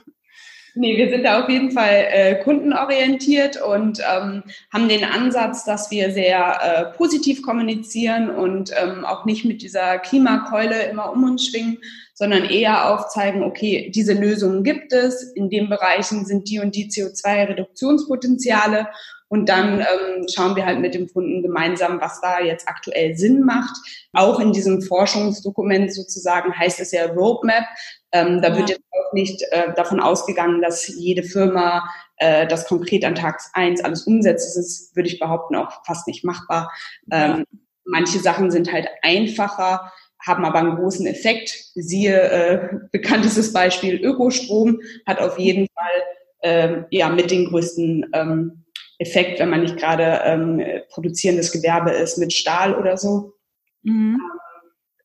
Nee, 0.79 0.99
wir 0.99 1.09
sind 1.09 1.25
da 1.25 1.43
auf 1.43 1.49
jeden 1.49 1.71
Fall 1.71 2.07
äh, 2.11 2.35
kundenorientiert 2.45 3.59
und 3.63 3.99
ähm, 4.01 4.43
haben 4.71 4.89
den 4.91 5.05
Ansatz, 5.05 5.65
dass 5.65 5.91
wir 5.91 6.13
sehr 6.13 6.93
äh, 6.93 6.99
positiv 6.99 7.41
kommunizieren 7.41 8.29
und 8.29 8.73
ähm, 8.77 9.07
auch 9.07 9.25
nicht 9.25 9.47
mit 9.47 9.63
dieser 9.63 9.99
Klimakeule 9.99 10.83
immer 10.83 11.11
um 11.11 11.25
uns 11.25 11.47
schwingen, 11.47 11.79
sondern 12.19 12.45
eher 12.45 12.91
aufzeigen, 12.91 13.45
okay, 13.45 13.93
diese 13.95 14.15
Lösungen 14.15 14.65
gibt 14.65 14.93
es, 14.93 15.23
in 15.35 15.51
den 15.51 15.69
Bereichen 15.69 16.25
sind 16.25 16.49
die 16.49 16.61
und 16.61 16.75
die 16.75 16.89
CO2-Reduktionspotenziale 16.89 18.89
und 19.29 19.49
dann 19.49 19.81
ähm, 19.81 20.27
schauen 20.33 20.57
wir 20.57 20.65
halt 20.65 20.81
mit 20.81 20.95
dem 20.95 21.13
Kunden 21.13 21.43
gemeinsam, 21.43 22.01
was 22.01 22.21
da 22.21 22.41
jetzt 22.41 22.69
aktuell 22.69 23.17
Sinn 23.17 23.43
macht. 23.43 23.77
Auch 24.13 24.41
in 24.41 24.53
diesem 24.53 24.83
Forschungsdokument 24.83 25.93
sozusagen 25.93 26.57
heißt 26.57 26.81
es 26.81 26.93
ja 26.93 27.07
Roadmap. 27.07 27.65
Ähm, 28.13 28.41
da 28.41 28.49
ja. 28.49 28.57
wird 28.57 28.71
jetzt 28.71 28.85
auch 28.93 29.13
nicht 29.13 29.43
äh, 29.51 29.75
davon 29.75 30.01
ausgegangen, 30.01 30.63
dass 30.63 30.87
jede 30.87 31.25
Firma 31.25 31.89
äh, 32.19 32.47
das 32.47 32.67
konkret 32.67 33.05
an 33.05 33.17
Tag 33.17 33.41
eins 33.53 33.83
alles 33.83 34.07
umsetzt. 34.07 34.47
Das 34.47 34.57
ist, 34.57 34.95
würde 34.95 35.09
ich 35.09 35.19
behaupten, 35.19 35.57
auch 35.57 35.85
fast 35.85 36.07
nicht 36.07 36.25
machbar. 36.25 36.71
Ähm, 37.11 37.45
manche 37.85 38.21
Sachen 38.21 38.53
sind 38.53 38.73
halt 38.73 38.87
einfacher, 39.03 39.93
haben 40.25 40.45
aber 40.45 40.59
einen 40.59 40.77
großen 40.77 41.07
Effekt. 41.07 41.51
Siehe 41.75 42.21
äh, 42.21 42.69
bekanntestes 42.93 43.53
Beispiel 43.53 43.97
Ökostrom 43.97 44.81
hat 45.07 45.21
auf 45.21 45.39
jeden 45.39 45.67
Fall 45.75 46.03
ähm, 46.43 46.87
ja 46.91 47.09
mit 47.09 47.31
den 47.31 47.47
größten 47.47 48.07
ähm, 48.13 48.65
Effekt, 48.99 49.41
wenn 49.41 49.51
man 49.51 49.63
nicht 49.63 49.77
gerade 49.77 50.23
ähm, 50.25 50.63
produzierendes 50.91 51.53
Gewerbe 51.53 51.91
ist 51.91 52.19
mit 52.19 52.33
Stahl 52.33 52.75
oder 52.75 52.97
so. 52.97 53.35
Mhm. 53.83 54.21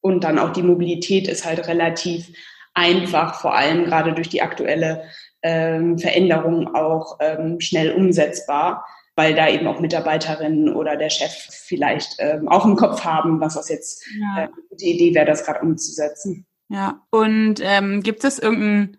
Und 0.02 0.24
dann 0.24 0.40
auch 0.40 0.52
die 0.52 0.64
Mobilität 0.64 1.28
ist 1.28 1.46
halt 1.46 1.68
relativ 1.68 2.28
einfach, 2.74 3.40
vor 3.40 3.56
allem 3.56 3.86
gerade 3.86 4.14
durch 4.14 4.30
die 4.30 4.42
aktuelle 4.42 5.04
ähm, 5.44 5.98
Veränderung 6.00 6.74
auch 6.74 7.18
ähm, 7.20 7.60
schnell 7.60 7.92
umsetzbar, 7.92 8.86
weil 9.16 9.36
da 9.36 9.50
eben 9.50 9.68
auch 9.68 9.80
Mitarbeiterinnen 9.80 10.74
oder 10.74 10.96
der 10.96 11.10
Chef 11.10 11.32
vielleicht 11.32 12.16
ähm, 12.20 12.48
auch 12.48 12.66
im 12.66 12.76
Kopf 12.76 13.04
haben, 13.04 13.40
was 13.40 13.56
das 13.56 13.70
jetzt 13.70 14.06
ja. 14.20 14.46
äh, 14.46 14.50
die 14.80 14.92
Idee 14.92 15.16
wäre, 15.16 15.26
das 15.26 15.46
gerade 15.46 15.62
umzusetzen. 15.62 16.46
Ja, 16.70 17.02
und 17.10 17.56
ähm, 17.62 18.02
gibt 18.02 18.24
es 18.24 18.40
irgendeinen 18.40 18.98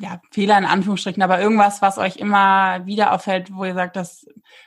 ja, 0.00 0.20
Fehler 0.32 0.58
in 0.58 0.64
Anführungsstrichen, 0.64 1.22
aber 1.22 1.40
irgendwas, 1.40 1.80
was 1.82 1.98
euch 1.98 2.16
immer 2.16 2.84
wieder 2.86 3.12
auffällt, 3.12 3.54
wo 3.54 3.64
ihr 3.64 3.74
sagt, 3.74 3.96
das 3.96 4.26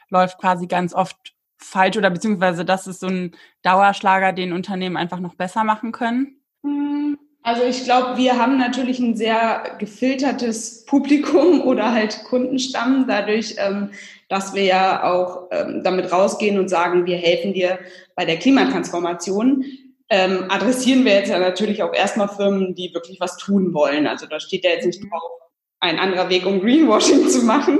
läuft 0.09 0.39
quasi 0.39 0.67
ganz 0.67 0.93
oft 0.93 1.35
falsch 1.57 1.97
oder 1.97 2.09
beziehungsweise 2.09 2.63
das 2.63 2.87
ist 2.87 3.01
so 3.01 3.07
ein 3.07 3.35
Dauerschlager, 3.61 4.31
den 4.31 4.53
Unternehmen 4.53 4.97
einfach 4.97 5.19
noch 5.19 5.35
besser 5.35 5.63
machen 5.63 5.91
können? 5.91 6.41
Hm, 6.63 7.19
also 7.41 7.63
ich 7.63 7.83
glaube, 7.85 8.17
wir 8.17 8.37
haben 8.37 8.57
natürlich 8.57 8.99
ein 8.99 9.15
sehr 9.15 9.75
gefiltertes 9.79 10.85
Publikum 10.85 11.61
oder 11.65 11.93
halt 11.93 12.23
Kundenstamm, 12.25 13.05
dadurch, 13.07 13.55
ähm, 13.57 13.91
dass 14.27 14.53
wir 14.53 14.63
ja 14.63 15.03
auch 15.03 15.47
ähm, 15.51 15.81
damit 15.83 16.11
rausgehen 16.11 16.59
und 16.59 16.69
sagen, 16.69 17.05
wir 17.05 17.17
helfen 17.17 17.53
dir 17.53 17.79
bei 18.15 18.25
der 18.25 18.37
Klimatransformation. 18.37 19.65
Ähm, 20.09 20.45
adressieren 20.49 21.05
wir 21.05 21.13
jetzt 21.13 21.29
ja 21.29 21.39
natürlich 21.39 21.83
auch 21.83 21.93
erstmal 21.93 22.29
Firmen, 22.29 22.75
die 22.75 22.93
wirklich 22.93 23.19
was 23.19 23.37
tun 23.37 23.73
wollen. 23.73 24.07
Also 24.07 24.25
da 24.25 24.39
steht 24.39 24.63
ja 24.63 24.71
jetzt 24.71 24.85
nicht 24.85 25.03
mhm. 25.03 25.09
drauf, 25.09 25.31
ein 25.79 25.99
anderer 25.99 26.29
Weg, 26.29 26.45
um 26.45 26.59
Greenwashing 26.59 27.27
zu 27.29 27.43
machen. 27.43 27.79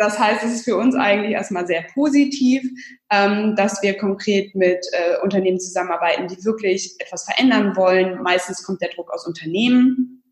Das 0.00 0.18
heißt, 0.18 0.42
es 0.44 0.54
ist 0.54 0.64
für 0.64 0.78
uns 0.78 0.94
eigentlich 0.94 1.32
erstmal 1.32 1.66
sehr 1.66 1.82
positiv, 1.92 2.62
ähm, 3.10 3.54
dass 3.54 3.82
wir 3.82 3.98
konkret 3.98 4.54
mit 4.54 4.78
äh, 4.92 5.18
Unternehmen 5.22 5.60
zusammenarbeiten, 5.60 6.26
die 6.26 6.42
wirklich 6.42 6.94
etwas 7.00 7.24
verändern 7.24 7.76
wollen. 7.76 8.22
Meistens 8.22 8.62
kommt 8.62 8.80
der 8.80 8.88
Druck 8.88 9.12
aus 9.12 9.26
Unternehmen. 9.26 10.22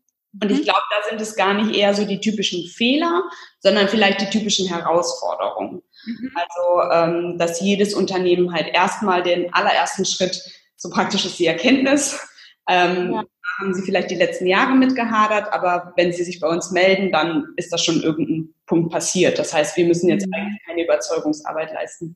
Und 0.41 0.51
ich 0.51 0.61
mhm. 0.61 0.63
glaube, 0.63 0.81
da 0.89 1.07
sind 1.07 1.21
es 1.21 1.35
gar 1.35 1.53
nicht 1.53 1.77
eher 1.77 1.93
so 1.93 2.03
die 2.03 2.19
typischen 2.19 2.67
Fehler, 2.67 3.21
sondern 3.59 3.87
vielleicht 3.89 4.21
die 4.21 4.29
typischen 4.31 4.67
Herausforderungen. 4.67 5.83
Mhm. 6.03 6.31
Also, 6.33 6.91
ähm, 6.91 7.37
dass 7.37 7.61
jedes 7.61 7.93
Unternehmen 7.93 8.51
halt 8.51 8.73
erstmal 8.73 9.21
den 9.21 9.53
allerersten 9.53 10.03
Schritt, 10.03 10.41
so 10.77 10.89
praktisch 10.89 11.25
ist 11.25 11.37
die 11.37 11.45
Erkenntnis, 11.45 12.19
ähm, 12.67 13.13
ja 13.13 13.23
haben 13.59 13.73
sie 13.73 13.81
vielleicht 13.81 14.09
die 14.09 14.15
letzten 14.15 14.47
Jahre 14.47 14.75
mitgehadert, 14.75 15.51
aber 15.51 15.93
wenn 15.97 16.13
sie 16.13 16.23
sich 16.23 16.39
bei 16.39 16.47
uns 16.47 16.71
melden, 16.71 17.11
dann 17.11 17.47
ist 17.57 17.71
das 17.73 17.83
schon 17.83 18.01
irgendein 18.01 18.53
Punkt 18.65 18.91
passiert. 18.91 19.37
Das 19.37 19.53
heißt, 19.53 19.75
wir 19.77 19.85
müssen 19.85 20.09
jetzt 20.09 20.25
mhm. 20.27 20.33
eigentlich 20.33 20.61
keine 20.65 20.83
Überzeugungsarbeit 20.83 21.73
leisten. 21.73 22.15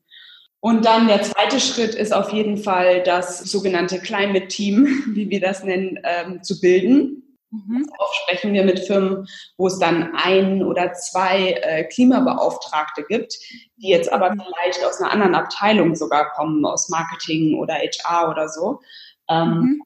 Und 0.60 0.86
dann 0.86 1.08
der 1.08 1.20
zweite 1.20 1.60
Schritt 1.60 1.94
ist 1.94 2.14
auf 2.14 2.32
jeden 2.32 2.56
Fall 2.56 3.02
das 3.02 3.40
sogenannte 3.40 3.98
Climate 3.98 4.48
Team, 4.48 5.04
wie 5.14 5.28
wir 5.28 5.40
das 5.40 5.62
nennen, 5.62 5.98
ähm, 6.04 6.42
zu 6.42 6.60
bilden. 6.60 7.20
Mhm. 7.50 7.86
Oft 7.98 8.14
sprechen 8.22 8.54
wir 8.54 8.64
mit 8.64 8.80
Firmen, 8.80 9.26
wo 9.58 9.66
es 9.66 9.78
dann 9.78 10.14
ein 10.16 10.62
oder 10.62 10.94
zwei 10.94 11.52
äh, 11.62 11.84
Klimabeauftragte 11.84 13.04
gibt, 13.04 13.34
die 13.76 13.88
jetzt 13.88 14.10
aber 14.10 14.30
mhm. 14.30 14.42
vielleicht 14.42 14.84
aus 14.84 15.00
einer 15.00 15.12
anderen 15.12 15.34
Abteilung 15.34 15.94
sogar 15.94 16.30
kommen, 16.30 16.64
aus 16.64 16.88
Marketing 16.88 17.58
oder 17.58 17.74
HR 17.74 18.30
oder 18.30 18.48
so. 18.48 18.80
Ähm, 19.28 19.58
mhm 19.60 19.83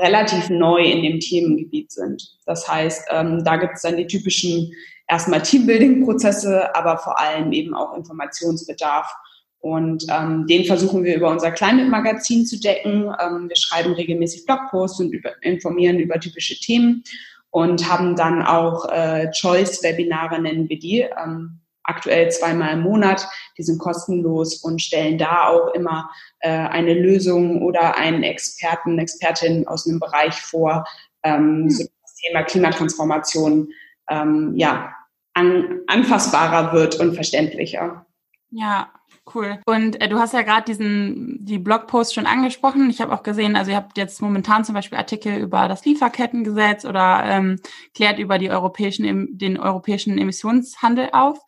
relativ 0.00 0.50
neu 0.50 0.82
in 0.82 1.02
dem 1.02 1.20
Themengebiet 1.20 1.92
sind. 1.92 2.36
Das 2.44 2.68
heißt, 2.68 3.08
ähm, 3.10 3.44
da 3.44 3.56
gibt 3.56 3.74
es 3.76 3.82
dann 3.82 3.96
die 3.96 4.06
typischen 4.06 4.72
erstmal 5.08 5.42
Teambuilding-Prozesse, 5.42 6.74
aber 6.74 6.98
vor 6.98 7.18
allem 7.20 7.52
eben 7.52 7.74
auch 7.74 7.96
Informationsbedarf. 7.96 9.12
Und 9.58 10.04
ähm, 10.10 10.46
den 10.46 10.64
versuchen 10.64 11.02
wir 11.02 11.16
über 11.16 11.30
unser 11.30 11.50
Climate-Magazin 11.50 12.46
zu 12.46 12.60
decken. 12.60 13.12
Ähm, 13.20 13.48
wir 13.48 13.56
schreiben 13.56 13.92
regelmäßig 13.94 14.44
Blogposts 14.46 15.00
und 15.00 15.12
über, 15.12 15.30
informieren 15.42 15.98
über 15.98 16.20
typische 16.20 16.54
Themen 16.54 17.02
und 17.50 17.90
haben 17.90 18.16
dann 18.16 18.42
auch 18.42 18.88
äh, 18.90 19.30
Choice-Webinare, 19.30 20.40
nennen 20.40 20.68
wir 20.68 20.78
die, 20.78 21.00
ähm, 21.00 21.60
aktuell 21.86 22.30
zweimal 22.30 22.74
im 22.74 22.82
Monat. 22.82 23.26
Die 23.58 23.62
sind 23.62 23.78
kostenlos 23.78 24.56
und 24.62 24.82
stellen 24.82 25.18
da 25.18 25.46
auch 25.46 25.74
immer 25.74 26.10
äh, 26.40 26.50
eine 26.50 26.94
Lösung 26.94 27.62
oder 27.62 27.96
einen 27.96 28.22
Experten, 28.22 28.98
Expertin 28.98 29.66
aus 29.66 29.86
einem 29.86 30.00
Bereich 30.00 30.34
vor, 30.34 30.84
ähm, 31.22 31.62
mhm. 31.62 31.70
so 31.70 31.84
das 32.02 32.14
Thema 32.14 32.42
Klimatransformation 32.42 33.68
ähm, 34.08 34.52
ja, 34.56 34.92
an, 35.34 35.80
anfassbarer 35.86 36.72
wird 36.72 36.98
und 37.00 37.14
verständlicher. 37.14 38.06
Ja, 38.50 38.90
cool. 39.34 39.60
Und 39.66 40.00
äh, 40.00 40.08
du 40.08 40.18
hast 40.18 40.32
ja 40.32 40.42
gerade 40.42 40.64
diesen 40.64 41.44
die 41.44 41.58
Blogpost 41.58 42.14
schon 42.14 42.26
angesprochen. 42.26 42.88
Ich 42.90 43.00
habe 43.00 43.12
auch 43.12 43.22
gesehen, 43.22 43.56
also 43.56 43.70
ihr 43.70 43.76
habt 43.76 43.98
jetzt 43.98 44.22
momentan 44.22 44.64
zum 44.64 44.74
Beispiel 44.74 44.98
Artikel 44.98 45.36
über 45.36 45.68
das 45.68 45.84
Lieferkettengesetz 45.84 46.84
oder 46.84 47.22
ähm, 47.24 47.60
klärt 47.94 48.18
über 48.18 48.38
die 48.38 48.50
europäischen 48.50 49.36
den 49.36 49.58
europäischen 49.58 50.16
Emissionshandel 50.18 51.10
auf. 51.12 51.38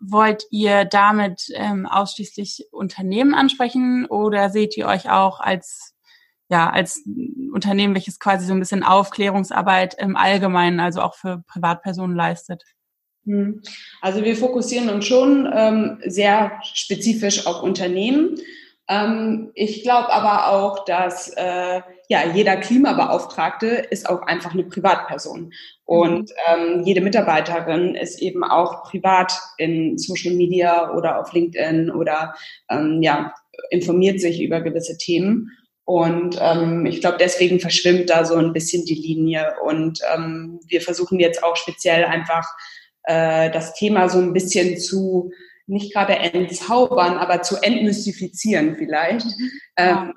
Wollt 0.00 0.44
ihr 0.50 0.84
damit 0.84 1.46
ähm, 1.54 1.86
ausschließlich 1.86 2.68
Unternehmen 2.72 3.34
ansprechen 3.34 4.06
oder 4.06 4.50
seht 4.50 4.76
ihr 4.76 4.86
euch 4.86 5.10
auch 5.10 5.40
als 5.40 5.96
ja, 6.48 6.70
als 6.70 7.02
Unternehmen, 7.52 7.94
welches 7.94 8.20
quasi 8.20 8.46
so 8.46 8.52
ein 8.52 8.60
bisschen 8.60 8.84
Aufklärungsarbeit 8.84 9.94
im 9.94 10.16
Allgemeinen, 10.16 10.78
also 10.78 11.00
auch 11.00 11.14
für 11.14 11.42
Privatpersonen 11.48 12.14
leistet? 12.14 12.62
Hm. 13.24 13.62
Also 14.00 14.24
wir 14.24 14.36
fokussieren 14.36 14.88
uns 14.88 15.06
schon 15.06 15.50
ähm, 15.52 15.98
sehr 16.06 16.52
spezifisch 16.62 17.46
auf 17.46 17.62
Unternehmen. 17.62 18.36
Ähm, 18.88 19.50
ich 19.54 19.82
glaube 19.82 20.12
aber 20.12 20.48
auch, 20.48 20.84
dass 20.84 21.28
äh, 21.36 21.80
ja 22.08 22.20
jeder 22.32 22.56
Klimabeauftragte 22.56 23.66
ist 23.66 24.08
auch 24.08 24.22
einfach 24.22 24.52
eine 24.52 24.64
Privatperson 24.64 25.52
und 25.84 26.30
ähm, 26.48 26.84
jede 26.84 27.00
Mitarbeiterin 27.00 27.96
ist 27.96 28.22
eben 28.22 28.44
auch 28.44 28.84
privat 28.84 29.32
in 29.58 29.98
Social 29.98 30.34
Media 30.34 30.92
oder 30.92 31.20
auf 31.20 31.32
LinkedIn 31.32 31.90
oder 31.90 32.34
ähm, 32.70 33.02
ja 33.02 33.34
informiert 33.70 34.20
sich 34.20 34.40
über 34.40 34.60
gewisse 34.60 34.96
Themen. 34.98 35.50
Und 35.84 36.36
ähm, 36.40 36.84
ich 36.84 37.00
glaube, 37.00 37.16
deswegen 37.18 37.60
verschwimmt 37.60 38.10
da 38.10 38.24
so 38.24 38.34
ein 38.34 38.52
bisschen 38.52 38.84
die 38.84 38.94
Linie. 38.94 39.54
Und 39.64 40.00
ähm, 40.14 40.58
wir 40.66 40.80
versuchen 40.80 41.20
jetzt 41.20 41.44
auch 41.44 41.56
speziell 41.56 42.04
einfach 42.04 42.44
äh, 43.04 43.50
das 43.50 43.74
Thema 43.74 44.08
so 44.08 44.18
ein 44.18 44.32
bisschen 44.32 44.78
zu 44.78 45.30
nicht 45.66 45.92
gerade 45.92 46.16
entzaubern, 46.16 47.18
aber 47.18 47.42
zu 47.42 47.56
entmystifizieren 47.62 48.76
vielleicht. 48.76 49.26
Mhm. 49.26 49.50
Ähm, 49.76 50.14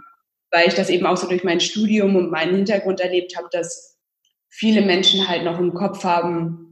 weil 0.51 0.67
ich 0.67 0.73
das 0.73 0.89
eben 0.89 1.05
auch 1.05 1.17
so 1.17 1.27
durch 1.27 1.43
mein 1.43 1.59
Studium 1.59 2.15
und 2.15 2.31
meinen 2.31 2.55
Hintergrund 2.55 2.99
erlebt 2.99 3.37
habe, 3.37 3.49
dass 3.51 3.97
viele 4.49 4.81
Menschen 4.81 5.27
halt 5.27 5.43
noch 5.43 5.59
im 5.59 5.73
Kopf 5.73 6.03
haben, 6.03 6.69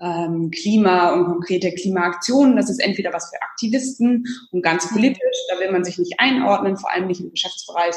ähm, 0.00 0.50
Klima 0.50 1.12
und 1.12 1.24
konkrete 1.26 1.72
Klimaaktionen, 1.72 2.56
das 2.56 2.68
ist 2.68 2.80
entweder 2.80 3.12
was 3.12 3.30
für 3.30 3.40
Aktivisten 3.42 4.26
und 4.50 4.62
ganz 4.62 4.90
mhm. 4.90 4.94
politisch, 4.94 5.38
da 5.50 5.58
will 5.58 5.70
man 5.70 5.84
sich 5.84 5.98
nicht 5.98 6.14
einordnen, 6.18 6.76
vor 6.76 6.92
allem 6.92 7.06
nicht 7.06 7.20
im 7.20 7.30
Geschäftsbereich, 7.30 7.94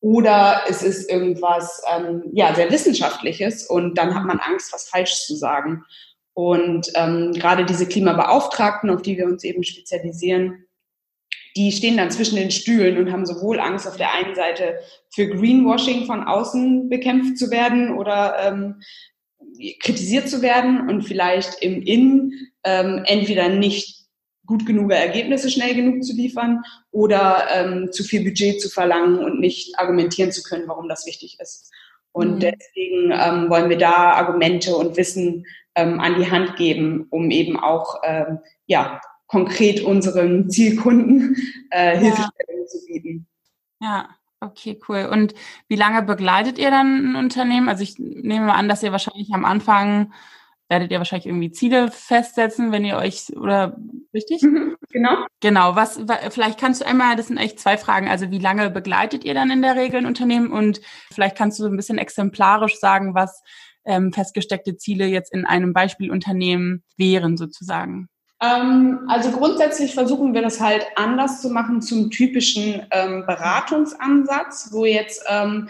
oder 0.00 0.64
es 0.68 0.82
ist 0.82 1.10
irgendwas 1.10 1.82
ähm, 1.90 2.24
ja 2.34 2.54
sehr 2.54 2.70
wissenschaftliches 2.70 3.66
und 3.66 3.96
dann 3.96 4.14
hat 4.14 4.24
man 4.24 4.38
Angst, 4.38 4.70
was 4.72 4.86
falsch 4.86 5.24
zu 5.24 5.34
sagen. 5.34 5.84
Und 6.34 6.90
ähm, 6.96 7.32
gerade 7.32 7.64
diese 7.64 7.86
Klimabeauftragten, 7.86 8.90
auf 8.90 9.02
die 9.02 9.16
wir 9.16 9.26
uns 9.26 9.44
eben 9.44 9.62
spezialisieren, 9.62 10.66
die 11.56 11.70
stehen 11.70 11.96
dann 11.96 12.10
zwischen 12.10 12.36
den 12.36 12.50
Stühlen 12.50 12.98
und 12.98 13.12
haben 13.12 13.26
sowohl 13.26 13.60
Angst 13.60 13.86
auf 13.86 13.96
der 13.96 14.12
einen 14.12 14.34
Seite 14.34 14.80
für 15.10 15.28
Greenwashing 15.28 16.06
von 16.06 16.24
außen 16.24 16.88
bekämpft 16.88 17.38
zu 17.38 17.50
werden 17.50 17.96
oder 17.96 18.36
ähm, 18.40 18.80
kritisiert 19.80 20.28
zu 20.28 20.42
werden 20.42 20.88
und 20.88 21.02
vielleicht 21.02 21.62
im 21.62 21.80
Innen 21.82 22.32
ähm, 22.64 23.02
entweder 23.06 23.48
nicht 23.48 24.04
gut 24.46 24.66
genug 24.66 24.90
Ergebnisse 24.90 25.48
schnell 25.48 25.74
genug 25.74 26.02
zu 26.02 26.14
liefern 26.14 26.62
oder 26.90 27.46
ähm, 27.54 27.92
zu 27.92 28.02
viel 28.02 28.24
Budget 28.24 28.60
zu 28.60 28.68
verlangen 28.68 29.18
und 29.18 29.40
nicht 29.40 29.78
argumentieren 29.78 30.32
zu 30.32 30.42
können, 30.42 30.68
warum 30.68 30.88
das 30.88 31.06
wichtig 31.06 31.38
ist. 31.40 31.70
Und 32.12 32.36
mhm. 32.36 32.40
deswegen 32.40 33.12
ähm, 33.12 33.48
wollen 33.48 33.70
wir 33.70 33.78
da 33.78 34.12
Argumente 34.12 34.76
und 34.76 34.96
Wissen 34.96 35.46
ähm, 35.74 36.00
an 36.00 36.16
die 36.16 36.30
Hand 36.30 36.56
geben, 36.56 37.06
um 37.10 37.30
eben 37.30 37.58
auch 37.58 38.00
ähm, 38.04 38.38
ja, 38.66 39.00
konkret 39.26 39.82
unseren 39.82 40.50
Zielkunden 40.50 41.36
äh, 41.70 41.98
Hilfestellungen 41.98 42.68
zu 42.68 42.86
bieten. 42.86 43.26
Ja, 43.80 44.08
okay, 44.40 44.78
cool. 44.88 45.08
Und 45.10 45.34
wie 45.68 45.76
lange 45.76 46.02
begleitet 46.02 46.58
ihr 46.58 46.70
dann 46.70 47.12
ein 47.12 47.16
Unternehmen? 47.16 47.68
Also 47.68 47.82
ich 47.82 47.98
nehme 47.98 48.46
mal 48.46 48.54
an, 48.54 48.68
dass 48.68 48.82
ihr 48.82 48.92
wahrscheinlich 48.92 49.32
am 49.32 49.44
Anfang 49.44 50.12
werdet 50.68 50.90
ihr 50.90 50.98
wahrscheinlich 50.98 51.26
irgendwie 51.26 51.52
Ziele 51.52 51.90
festsetzen, 51.90 52.72
wenn 52.72 52.84
ihr 52.84 52.96
euch, 52.96 53.36
oder 53.36 53.76
richtig? 54.14 54.42
Mhm, 54.42 54.76
genau. 54.90 55.26
Genau, 55.40 55.76
was, 55.76 56.00
vielleicht 56.30 56.58
kannst 56.58 56.80
du 56.80 56.86
einmal, 56.86 57.16
das 57.16 57.28
sind 57.28 57.36
echt 57.36 57.60
zwei 57.60 57.76
Fragen, 57.76 58.08
also 58.08 58.30
wie 58.30 58.38
lange 58.38 58.70
begleitet 58.70 59.24
ihr 59.24 59.34
dann 59.34 59.50
in 59.50 59.62
der 59.62 59.76
Regel 59.76 59.98
ein 59.98 60.06
Unternehmen 60.06 60.50
und 60.50 60.80
vielleicht 61.12 61.36
kannst 61.36 61.58
du 61.58 61.64
so 61.64 61.68
ein 61.68 61.76
bisschen 61.76 61.98
exemplarisch 61.98 62.78
sagen, 62.78 63.14
was 63.14 63.42
ähm, 63.84 64.12
festgesteckte 64.12 64.76
Ziele 64.76 65.06
jetzt 65.06 65.32
in 65.32 65.44
einem 65.46 65.72
Beispielunternehmen 65.72 66.82
wären 66.96 67.36
sozusagen? 67.36 68.08
Ähm, 68.42 69.00
also 69.08 69.30
grundsätzlich 69.30 69.94
versuchen 69.94 70.34
wir 70.34 70.42
das 70.42 70.60
halt 70.60 70.86
anders 70.96 71.40
zu 71.40 71.50
machen 71.50 71.80
zum 71.82 72.10
typischen 72.10 72.86
ähm, 72.90 73.24
Beratungsansatz, 73.26 74.70
wo 74.72 74.84
jetzt 74.84 75.24
ähm, 75.28 75.68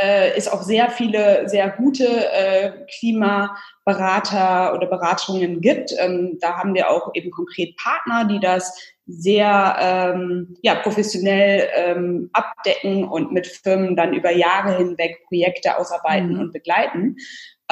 äh, 0.00 0.32
es 0.36 0.48
auch 0.48 0.62
sehr 0.62 0.90
viele 0.90 1.48
sehr 1.48 1.70
gute 1.70 2.06
äh, 2.06 2.72
Klimaberater 2.98 4.74
oder 4.74 4.86
Beratungen 4.86 5.60
gibt. 5.60 5.92
Ähm, 5.98 6.38
da 6.40 6.58
haben 6.58 6.74
wir 6.74 6.90
auch 6.90 7.10
eben 7.14 7.30
konkret 7.30 7.76
Partner, 7.76 8.26
die 8.26 8.40
das 8.40 8.74
sehr 9.06 9.76
ähm, 9.80 10.56
ja, 10.62 10.76
professionell 10.76 11.68
ähm, 11.74 12.30
abdecken 12.32 13.04
und 13.04 13.32
mit 13.32 13.46
Firmen 13.46 13.96
dann 13.96 14.14
über 14.14 14.30
Jahre 14.30 14.76
hinweg 14.78 15.24
Projekte 15.26 15.76
ausarbeiten 15.76 16.34
mhm. 16.34 16.40
und 16.40 16.52
begleiten. 16.52 17.16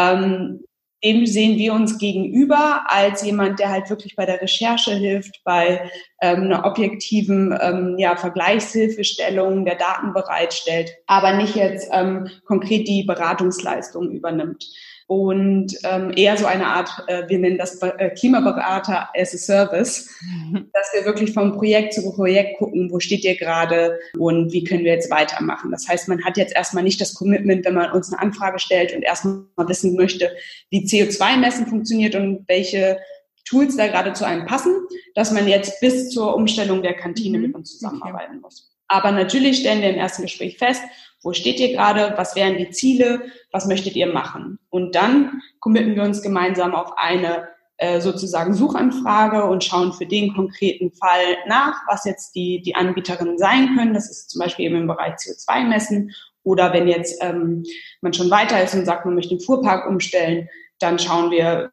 Ähm, 0.01 0.61
dem 1.03 1.27
sehen 1.27 1.57
wir 1.57 1.73
uns 1.73 1.99
gegenüber 1.99 2.85
als 2.87 3.23
jemand, 3.25 3.59
der 3.59 3.71
halt 3.71 3.89
wirklich 3.89 4.17
bei 4.17 4.27
der 4.27 4.41
Recherche 4.43 4.93
hilft, 4.93 5.41
bei 5.45 5.91
ähm, 6.21 6.43
einer 6.43 6.67
objektiven 6.67 7.59
ähm, 7.61 7.97
ja, 7.99 8.17
Vergleichshilfestellung 8.17 9.65
der 9.65 9.77
Daten 9.77 10.13
bereitstellt, 10.13 10.91
aber 11.07 11.33
nicht 11.33 11.57
jetzt 11.57 11.89
ähm, 11.93 12.29
konkret 12.45 12.87
die 12.87 13.05
Beratungsleistung 13.05 14.11
übernimmt 14.11 14.67
und 15.11 15.77
ähm, 15.83 16.13
eher 16.15 16.37
so 16.37 16.47
eine 16.47 16.69
Art, 16.69 16.89
äh, 17.09 17.29
wir 17.29 17.41
nennen 17.41 17.59
das 17.59 17.83
äh, 17.83 18.11
Klimaberater 18.11 19.09
as 19.17 19.35
a 19.35 19.39
Service, 19.39 20.09
mhm. 20.21 20.71
dass 20.73 20.93
wir 20.95 21.05
wirklich 21.05 21.33
vom 21.33 21.51
Projekt 21.51 21.95
zu 21.95 22.13
Projekt 22.13 22.59
gucken, 22.59 22.93
wo 22.93 23.01
steht 23.01 23.25
ihr 23.25 23.37
gerade 23.37 23.99
und 24.17 24.53
wie 24.53 24.63
können 24.63 24.85
wir 24.85 24.93
jetzt 24.93 25.11
weitermachen. 25.11 25.73
Das 25.73 25.89
heißt, 25.89 26.07
man 26.07 26.25
hat 26.25 26.37
jetzt 26.37 26.55
erstmal 26.55 26.85
nicht 26.85 27.01
das 27.01 27.15
Commitment, 27.15 27.65
wenn 27.65 27.75
man 27.75 27.91
uns 27.91 28.13
eine 28.13 28.23
Anfrage 28.23 28.61
stellt 28.61 28.95
und 28.95 29.03
erstmal 29.03 29.43
wissen 29.67 29.97
möchte, 29.97 30.31
wie 30.71 30.87
CO2-Messen 30.87 31.67
funktioniert 31.67 32.15
und 32.15 32.45
welche 32.47 33.01
Tools 33.45 33.77
da 33.77 33.89
gerade 33.89 34.13
zu 34.13 34.25
einem 34.25 34.47
passen, 34.47 34.77
dass 35.17 35.33
man 35.33 35.49
jetzt 35.49 35.81
bis 35.81 36.11
zur 36.11 36.37
Umstellung 36.37 36.83
der 36.83 36.95
Kantine 36.95 37.39
mhm. 37.39 37.47
mit 37.47 37.55
uns 37.57 37.73
zusammenarbeiten 37.73 38.41
muss. 38.41 38.71
Aber 38.87 39.11
natürlich 39.11 39.59
stellen 39.59 39.83
wir 39.83 39.91
im 39.91 39.99
ersten 39.99 40.23
Gespräch 40.23 40.57
fest, 40.57 40.83
wo 41.23 41.33
steht 41.33 41.61
ihr 41.61 41.73
gerade? 41.73 42.15
Was 42.17 42.35
wären 42.35 42.57
die 42.57 42.71
Ziele? 42.71 43.23
Was 43.53 43.67
möchtet 43.67 43.97
ihr 43.97 44.13
machen? 44.13 44.59
Und 44.71 44.95
dann 44.95 45.43
committen 45.61 45.95
wir 45.95 46.03
uns 46.03 46.23
gemeinsam 46.23 46.75
auf 46.75 46.97
eine 46.97 47.49
äh, 47.77 48.01
sozusagen 48.01 48.55
Suchanfrage 48.55 49.45
und 49.45 49.65
schauen 49.65 49.93
für 49.93 50.07
den 50.07 50.35
konkreten 50.35 50.93
Fall 50.93 51.37
nach, 51.47 51.83
was 51.89 52.05
jetzt 52.05 52.35
die, 52.35 52.63
die 52.63 52.75
Anbieterinnen 52.75 53.39
sein 53.39 53.75
können. 53.75 53.95
Das 53.95 54.11
ist 54.11 54.31
zum 54.31 54.41
Beispiel 54.41 54.67
eben 54.67 54.77
im 54.77 54.87
Bereich 54.87 55.15
CO2 55.15 55.65
messen. 55.65 56.13
Oder 56.43 56.73
wenn 56.73 56.89
jetzt 56.89 57.23
ähm, 57.23 57.65
man 58.01 58.13
schon 58.13 58.31
weiter 58.31 58.63
ist 58.63 58.75
und 58.75 58.87
sagt, 58.87 59.05
man 59.05 59.15
möchte 59.15 59.35
den 59.35 59.45
Fuhrpark 59.45 59.89
umstellen, 59.89 60.49
dann 60.79 60.99
schauen 60.99 61.31
wir, 61.31 61.73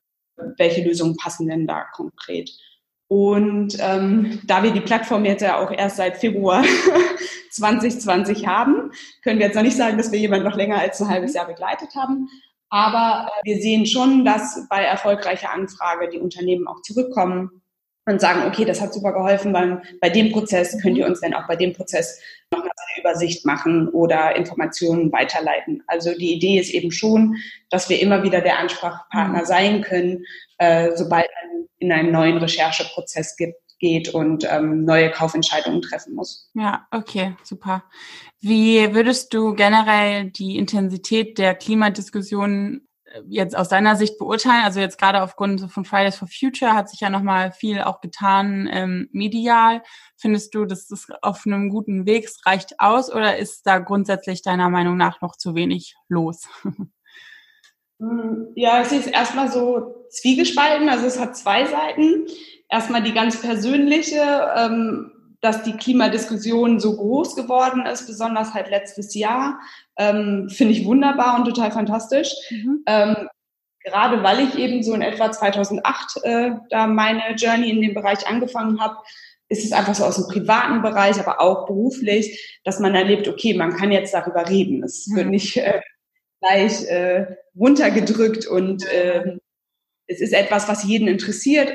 welche 0.58 0.84
Lösungen 0.84 1.18
passen 1.18 1.48
denn 1.48 1.68
da 1.68 1.86
konkret. 1.94 2.52
Und 3.10 3.78
ähm, 3.80 4.42
da 4.46 4.64
wir 4.64 4.72
die 4.72 4.82
Plattform 4.82 5.24
jetzt 5.24 5.42
ja 5.42 5.58
auch 5.60 5.72
erst 5.72 5.98
seit 5.98 6.18
Februar 6.18 6.64
2020 7.52 8.48
haben, 8.48 8.92
können 9.24 9.40
wir 9.40 9.46
jetzt 9.46 9.56
noch 9.56 9.64
nicht 9.64 9.78
sagen, 9.78 9.98
dass 9.98 10.12
wir 10.12 10.20
jemanden 10.20 10.46
noch 10.46 10.58
länger 10.58 10.80
als 10.80 11.02
ein 11.02 11.08
halbes 11.08 11.34
Jahr 11.34 11.48
begleitet 11.48 11.96
haben. 11.96 12.28
Aber 12.70 13.28
äh, 13.28 13.46
wir 13.46 13.62
sehen 13.62 13.86
schon, 13.86 14.26
dass 14.26 14.68
bei 14.70 14.84
erfolgreicher 14.84 15.54
Anfrage 15.54 16.10
die 16.10 16.20
Unternehmen 16.20 16.68
auch 16.68 16.82
zurückkommen 16.82 17.62
und 18.08 18.22
sagen, 18.22 18.44
okay, 18.48 18.66
das 18.66 18.82
hat 18.82 18.94
super 18.94 19.14
geholfen 19.14 19.54
beim, 19.54 19.82
bei 20.02 20.10
dem 20.10 20.32
Prozess, 20.32 20.82
könnt 20.82 20.98
ihr 20.98 21.06
uns 21.06 21.20
denn 21.20 21.34
auch 21.34 21.48
bei 21.48 21.56
dem 21.56 21.74
Prozess 21.74 22.20
nochmal 22.52 22.70
eine 22.70 23.02
Übersicht 23.02 23.46
machen 23.46 23.90
oder 23.90 24.36
Informationen 24.36 25.12
weiterleiten. 25.12 25.84
Also 25.88 26.18
die 26.18 26.34
Idee 26.34 26.60
ist 26.60 26.74
eben 26.74 26.92
schon, 26.92 27.36
dass 27.70 27.90
wir 27.90 28.00
immer 28.00 28.24
wieder 28.24 28.42
der 28.42 28.60
Ansprachpartner 28.60 29.42
mhm. 29.42 29.46
sein 29.46 29.82
können, 29.82 30.26
äh, 30.58 30.92
sobald 30.96 31.28
man 31.44 31.68
in 31.80 31.92
einen 31.92 32.12
neuen 32.12 32.38
Rechercheprozess 32.38 33.36
gibt, 33.36 33.58
geht 33.80 34.10
und 34.10 34.48
ähm, 34.50 34.86
neue 34.86 35.12
Kaufentscheidungen 35.12 35.82
treffen 35.82 36.16
muss. 36.16 36.50
Ja, 36.56 36.88
okay, 36.92 37.36
super. 37.44 37.84
Wie 38.40 38.94
würdest 38.96 39.34
du 39.34 39.54
generell 39.54 40.32
die 40.32 40.58
Intensität 40.58 41.38
der 41.38 41.54
Klimadiskussion 41.54 42.82
äh, 42.82 42.87
jetzt 43.28 43.58
aus 43.58 43.70
deiner 43.70 43.96
Sicht 43.96 44.18
beurteilen? 44.18 44.64
Also 44.64 44.80
jetzt 44.80 44.98
gerade 44.98 45.22
aufgrund 45.22 45.72
von 45.72 45.86
Fridays 45.86 46.16
for 46.16 46.28
Future 46.28 46.74
hat 46.74 46.90
sich 46.90 47.00
ja 47.00 47.10
nochmal 47.10 47.52
viel 47.52 47.82
auch 47.82 48.02
getan 48.02 48.70
ähm, 48.72 49.10
medial. 49.12 49.82
Findest 50.16 50.54
du, 50.56 50.66
dass 50.66 50.88
das 50.88 51.08
auf 51.22 51.46
einem 51.46 51.70
guten 51.70 52.06
Weg 52.06 52.26
es 52.26 52.46
reicht 52.46 52.80
aus 52.80 53.12
oder 53.12 53.38
ist 53.38 53.66
da 53.66 53.80
grundsätzlich 53.80 54.42
deiner 54.42 54.70
Meinung 54.70 54.98
nach 54.98 55.22
noch 55.22 55.36
zu 55.36 55.56
wenig 55.56 55.96
los? 56.08 56.48
Hm, 58.00 58.48
ja, 58.56 58.82
es 58.82 58.92
ist 58.92 59.08
erstmal 59.08 59.52
so 59.52 60.06
zwiegespalten. 60.10 60.90
Also 60.90 61.06
es 61.06 61.20
hat 61.20 61.36
zwei 61.36 61.66
Seiten. 61.66 62.28
Erstmal 62.70 63.02
die 63.02 63.14
ganz 63.14 63.42
persönliche, 63.42 64.52
ähm, 64.56 65.12
dass 65.42 65.64
die 65.64 65.78
Klimadiskussion 65.78 66.80
so 66.80 66.96
groß 66.96 67.36
geworden 67.36 67.86
ist, 67.86 68.08
besonders 68.08 68.54
halt 68.54 68.70
letztes 68.70 69.14
Jahr, 69.14 69.60
ähm, 69.98 70.50
finde 70.50 70.74
ich 70.74 70.86
wunderbar 70.86 71.38
und 71.38 71.46
total 71.46 71.72
fantastisch. 71.72 72.34
Mhm. 72.50 72.84
Ähm, 72.88 73.30
gerade 73.84 74.24
weil 74.24 74.40
ich 74.42 74.58
eben 74.58 74.84
so 74.84 74.94
in 74.94 75.02
etwa 75.02 75.32
2008 75.32 76.24
äh, 76.24 76.52
da 76.70 76.88
meine 76.88 77.36
Journey 77.36 77.70
in 77.70 77.82
dem 77.82 77.94
Bereich 77.94 78.28
angefangen 78.28 78.82
habe, 78.82 78.98
ist 79.50 79.64
es 79.64 79.72
einfach 79.72 79.96
so 79.96 80.04
aus 80.04 80.16
dem 80.16 80.28
privaten 80.28 80.82
Bereich, 80.82 81.20
aber 81.20 81.40
auch 81.40 81.66
beruflich, 81.68 82.60
dass 82.64 82.80
man 82.80 82.96
erlebt, 82.96 83.28
okay, 83.28 83.54
man 83.54 83.76
kann 83.76 83.92
jetzt 83.92 84.14
darüber 84.14 84.50
reden. 84.50 84.84
Es 84.84 85.08
mhm. 85.08 85.16
wird 85.16 85.28
nicht 85.28 85.58
äh, 85.58 85.82
gleich 86.42 86.86
äh, 86.86 87.26
runtergedrückt 87.58 88.46
und 88.46 88.86
äh, 88.86 89.38
es 90.08 90.22
ist 90.22 90.34
etwas, 90.34 90.68
was 90.68 90.84
jeden 90.84 91.08
interessiert, 91.08 91.72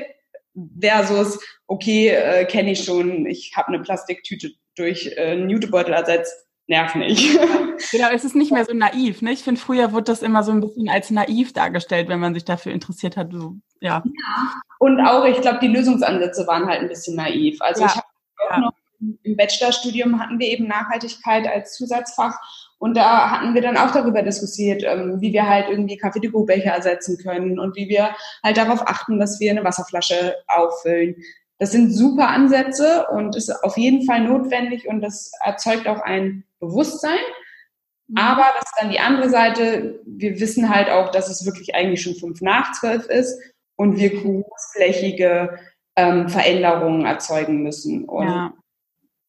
versus, 0.79 1.39
okay, 1.67 2.09
äh, 2.09 2.45
kenne 2.45 2.71
ich 2.71 2.83
schon, 2.83 3.25
ich 3.25 3.53
habe 3.55 3.69
eine 3.69 3.79
Plastiktüte 3.79 4.51
durch 4.75 5.11
äh, 5.17 5.31
einen 5.31 5.49
Jutebeutel 5.49 5.93
ersetzt, 5.93 6.33
nerv 6.67 6.95
nicht. 6.95 7.37
genau, 7.91 8.09
es 8.13 8.23
ist 8.23 8.35
nicht 8.35 8.51
mehr 8.51 8.65
so 8.65 8.73
naiv. 8.73 9.21
Ne? 9.21 9.31
Ich 9.31 9.43
finde, 9.43 9.59
früher 9.59 9.91
wurde 9.91 10.05
das 10.05 10.21
immer 10.21 10.43
so 10.43 10.51
ein 10.51 10.61
bisschen 10.61 10.89
als 10.89 11.11
naiv 11.11 11.53
dargestellt, 11.53 12.07
wenn 12.07 12.19
man 12.19 12.33
sich 12.33 12.45
dafür 12.45 12.71
interessiert 12.71 13.17
hat. 13.17 13.31
So, 13.31 13.55
ja. 13.81 14.03
ja. 14.05 14.53
Und 14.79 14.99
auch, 15.01 15.25
ich 15.25 15.41
glaube, 15.41 15.59
die 15.61 15.67
Lösungsansätze 15.67 16.47
waren 16.47 16.67
halt 16.67 16.81
ein 16.81 16.89
bisschen 16.89 17.15
naiv. 17.15 17.61
Also 17.61 17.81
ja. 17.81 17.87
ich 17.87 17.95
habe 17.95 18.07
auch 18.37 18.51
ja. 18.51 18.59
noch 18.59 18.73
im 19.23 19.35
Bachelorstudium 19.35 20.19
hatten 20.19 20.39
wir 20.39 20.47
eben 20.47 20.67
Nachhaltigkeit 20.67 21.47
als 21.47 21.75
Zusatzfach 21.75 22.37
und 22.79 22.97
da 22.97 23.31
hatten 23.31 23.53
wir 23.53 23.61
dann 23.61 23.77
auch 23.77 23.91
darüber 23.91 24.21
diskutiert, 24.21 24.83
ähm, 24.85 25.21
wie 25.21 25.31
wir 25.31 25.47
halt 25.47 25.69
irgendwie 25.69 25.97
Kaffee-to-go-Becher 25.97 26.71
ersetzen 26.71 27.17
können 27.17 27.57
und 27.57 27.75
wie 27.75 27.87
wir 27.87 28.09
halt 28.43 28.57
darauf 28.57 28.85
achten, 28.87 29.19
dass 29.19 29.39
wir 29.39 29.51
eine 29.51 29.63
Wasserflasche 29.63 30.35
auffüllen. 30.47 31.15
Das 31.59 31.71
sind 31.71 31.93
super 31.93 32.27
Ansätze 32.29 33.07
und 33.07 33.35
ist 33.35 33.51
auf 33.63 33.77
jeden 33.77 34.05
Fall 34.05 34.21
notwendig 34.21 34.87
und 34.87 35.01
das 35.01 35.31
erzeugt 35.39 35.87
auch 35.87 36.01
ein 36.01 36.43
Bewusstsein. 36.59 37.19
Mhm. 38.07 38.17
Aber 38.17 38.45
das 38.59 38.65
ist 38.65 38.81
dann 38.81 38.91
die 38.91 38.99
andere 38.99 39.29
Seite. 39.29 40.01
Wir 40.05 40.39
wissen 40.39 40.73
halt 40.73 40.89
auch, 40.89 41.09
dass 41.11 41.29
es 41.29 41.45
wirklich 41.45 41.75
eigentlich 41.75 42.01
schon 42.01 42.15
fünf 42.15 42.41
nach 42.41 42.73
zwölf 42.73 43.05
ist 43.07 43.39
und 43.77 43.97
wir 43.97 44.09
großflächige 44.09 45.57
ähm, 45.95 46.27
Veränderungen 46.27 47.05
erzeugen 47.05 47.63
müssen. 47.63 48.05
Und 48.05 48.27
ja 48.27 48.53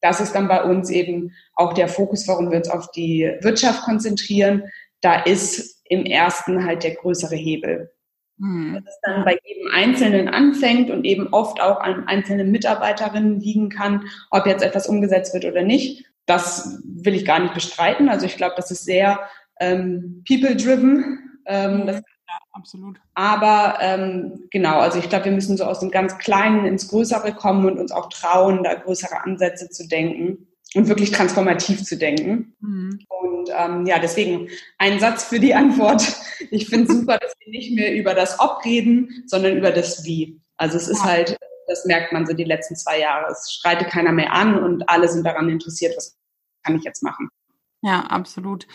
das 0.05 0.21
ist 0.21 0.35
dann 0.35 0.49
bei 0.49 0.63
uns 0.63 0.91
eben 0.91 1.33
auch 1.55 1.73
der 1.73 1.89
Fokus, 1.89 2.29
warum 2.29 2.51
wir 2.51 2.59
uns 2.59 2.69
auf 2.69 2.91
die 2.91 3.23
Wirtschaft 3.41 3.85
konzentrieren. 3.85 4.65
Da 5.01 5.23
ist 5.23 5.81
im 5.87 6.05
ersten 6.05 6.67
halt 6.67 6.85
der 6.85 6.95
größere 6.95 7.35
Hebel. 7.35 7.91
Mhm. 8.37 8.75
Dass 8.75 8.95
es 8.95 9.01
dann 9.01 9.25
bei 9.25 9.39
jedem 9.43 9.71
Einzelnen 9.73 10.29
anfängt 10.29 10.91
und 10.91 11.07
eben 11.07 11.29
oft 11.29 11.63
auch 11.63 11.81
an 11.81 12.07
einzelnen 12.07 12.51
Mitarbeiterinnen 12.51 13.41
liegen 13.41 13.71
kann, 13.71 14.05
ob 14.31 14.45
jetzt 14.45 14.63
etwas 14.63 14.87
umgesetzt 14.87 15.33
wird 15.33 15.47
oder 15.47 15.63
nicht. 15.63 16.05
Das 16.27 16.83
will 16.85 17.15
ich 17.15 17.25
gar 17.25 17.39
nicht 17.39 17.55
bestreiten. 17.55 18.11
Also 18.11 18.27
ich 18.27 18.37
glaube, 18.37 18.57
das 18.59 18.71
ist 18.71 18.85
sehr 18.85 19.21
ähm, 19.59 20.23
people-driven. 20.29 21.39
Ähm, 21.47 21.87
mhm. 21.87 22.03
Absolut. 22.55 22.99
Aber 23.15 23.79
ähm, 23.81 24.49
genau, 24.51 24.79
also 24.79 24.99
ich 24.99 25.09
glaube, 25.09 25.27
wir 25.27 25.33
müssen 25.33 25.57
so 25.57 25.65
aus 25.65 25.81
dem 25.81 25.91
ganz 25.91 26.19
Kleinen 26.19 26.65
ins 26.65 26.89
Größere 26.89 27.35
kommen 27.35 27.67
und 27.67 27.79
uns 27.79 27.93
auch 27.93 28.09
trauen, 28.09 28.65
da 28.65 28.75
größere 28.75 29.23
Ansätze 29.25 29.69
zu 29.69 29.87
denken 29.87 30.47
und 30.75 30.89
wirklich 30.89 31.11
transformativ 31.11 31.85
zu 31.85 31.97
denken. 31.97 32.55
Mhm. 32.61 32.99
Und 33.09 33.51
ähm, 33.57 33.87
ja, 33.87 33.99
deswegen 33.99 34.49
ein 34.79 35.01
Satz 35.01 35.25
für 35.25 35.41
die 35.41 35.55
Antwort. 35.55 36.15
Ich 36.51 36.69
finde 36.69 36.93
super, 36.93 37.19
dass 37.19 37.33
wir 37.39 37.51
nicht 37.51 37.75
mehr 37.75 37.95
über 37.95 38.13
das 38.13 38.41
Ob 38.41 38.65
reden, 38.65 39.25
sondern 39.27 39.57
über 39.57 39.71
das 39.71 40.05
Wie. 40.05 40.41
Also 40.57 40.77
es 40.77 40.89
ist 40.89 41.01
ja. 41.01 41.11
halt, 41.11 41.39
das 41.69 41.85
merkt 41.87 42.13
man 42.13 42.27
so 42.27 42.35
die 42.35 42.45
letzten 42.45 42.77
zwei 42.77 43.01
Jahre. 43.01 43.31
Es 43.31 43.53
streitet 43.53 43.89
keiner 43.89 44.13
mehr 44.13 44.33
an 44.33 44.63
und 44.63 44.89
alle 44.89 45.09
sind 45.09 45.25
daran 45.25 45.49
interessiert, 45.49 45.97
was 45.97 46.17
kann 46.65 46.77
ich 46.77 46.85
jetzt 46.85 47.03
machen. 47.03 47.29
Ja, 47.85 48.01
absolut. 48.07 48.67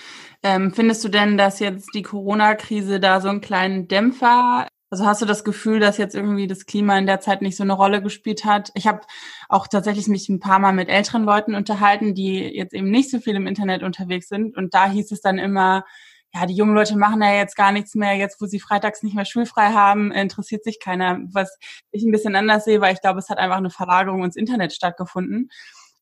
Ähm, 0.44 0.72
findest 0.72 1.04
du 1.04 1.10
denn, 1.10 1.36
dass 1.38 1.60
jetzt 1.60 1.90
die 1.96 2.04
Corona-Krise 2.04 3.00
da 3.00 3.22
so 3.22 3.30
einen 3.30 3.42
kleinen 3.42 3.88
Dämpfer 3.88 4.68
also 4.92 5.06
hast 5.06 5.22
du 5.22 5.28
das 5.28 5.44
Gefühl, 5.44 5.80
dass 5.80 5.98
jetzt 5.98 6.16
irgendwie 6.16 6.48
das 6.48 6.66
Klima 6.66 6.98
in 6.98 7.06
der 7.06 7.20
Zeit 7.20 7.42
nicht 7.44 7.56
so 7.56 7.64
eine 7.64 7.74
Rolle 7.74 8.02
gespielt 8.02 8.44
hat? 8.44 8.72
Ich 8.74 8.88
habe 8.88 9.02
auch 9.48 9.68
tatsächlich 9.68 10.08
mich 10.08 10.30
ein 10.30 10.40
paar 10.40 10.58
Mal 10.60 10.74
mit 10.74 10.90
älteren 10.90 11.24
Leuten 11.24 11.54
unterhalten, 11.54 12.16
die 12.16 12.40
jetzt 12.40 12.74
eben 12.74 12.90
nicht 12.90 13.12
so 13.12 13.20
viel 13.20 13.36
im 13.36 13.46
Internet 13.46 13.84
unterwegs 13.84 14.30
sind. 14.30 14.58
Und 14.58 14.74
da 14.74 14.90
hieß 14.90 15.12
es 15.12 15.22
dann 15.22 15.38
immer, 15.38 15.86
ja, 16.34 16.46
die 16.48 16.56
jungen 16.56 16.74
Leute 16.74 16.98
machen 16.98 17.22
ja 17.22 17.36
jetzt 17.36 17.56
gar 17.56 17.72
nichts 17.72 17.94
mehr. 17.96 18.16
Jetzt, 18.16 18.42
wo 18.42 18.48
sie 18.48 18.60
freitags 18.60 19.04
nicht 19.04 19.16
mehr 19.16 19.26
schulfrei 19.26 19.74
haben, 19.74 20.12
interessiert 20.12 20.64
sich 20.64 20.80
keiner. 20.80 21.20
Was 21.34 21.58
ich 21.92 22.04
ein 22.04 22.12
bisschen 22.12 22.36
anders 22.36 22.66
sehe, 22.66 22.82
weil 22.82 22.94
ich 22.94 23.02
glaube, 23.02 23.20
es 23.20 23.30
hat 23.30 23.38
einfach 23.38 23.58
eine 23.58 23.70
Verlagerung 23.70 24.24
ins 24.24 24.36
Internet 24.36 24.74
stattgefunden. 24.74 25.50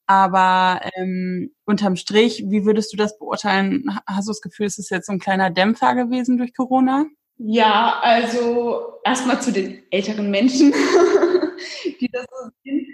Aber 0.08 0.82
ähm, 0.96 1.52
unterm 1.65 1.98
Strich, 1.98 2.46
wie 2.48 2.65
würdest 2.65 2.93
du 2.93 2.98
das 2.98 3.20
beurteilen? 3.20 3.86
Hast 4.08 4.28
du 4.28 4.32
das 4.32 4.41
Gefühl, 4.41 4.65
es 4.65 4.78
ist 4.78 4.89
jetzt 4.89 5.08
so 5.08 5.13
ein 5.13 5.20
kleiner 5.20 5.50
Dämpfer 5.50 5.96
gewesen 5.96 6.38
durch 6.38 6.56
Corona? 6.56 7.06
Ja, 7.38 8.00
also 8.02 9.00
erstmal 9.04 9.41
zu 9.41 9.52
den 9.52 9.84
älteren 9.91 10.32
Menschen, 10.32 10.74
die 12.02 12.10
das 12.12 12.26
so 12.32 12.50
sind. 12.63 12.88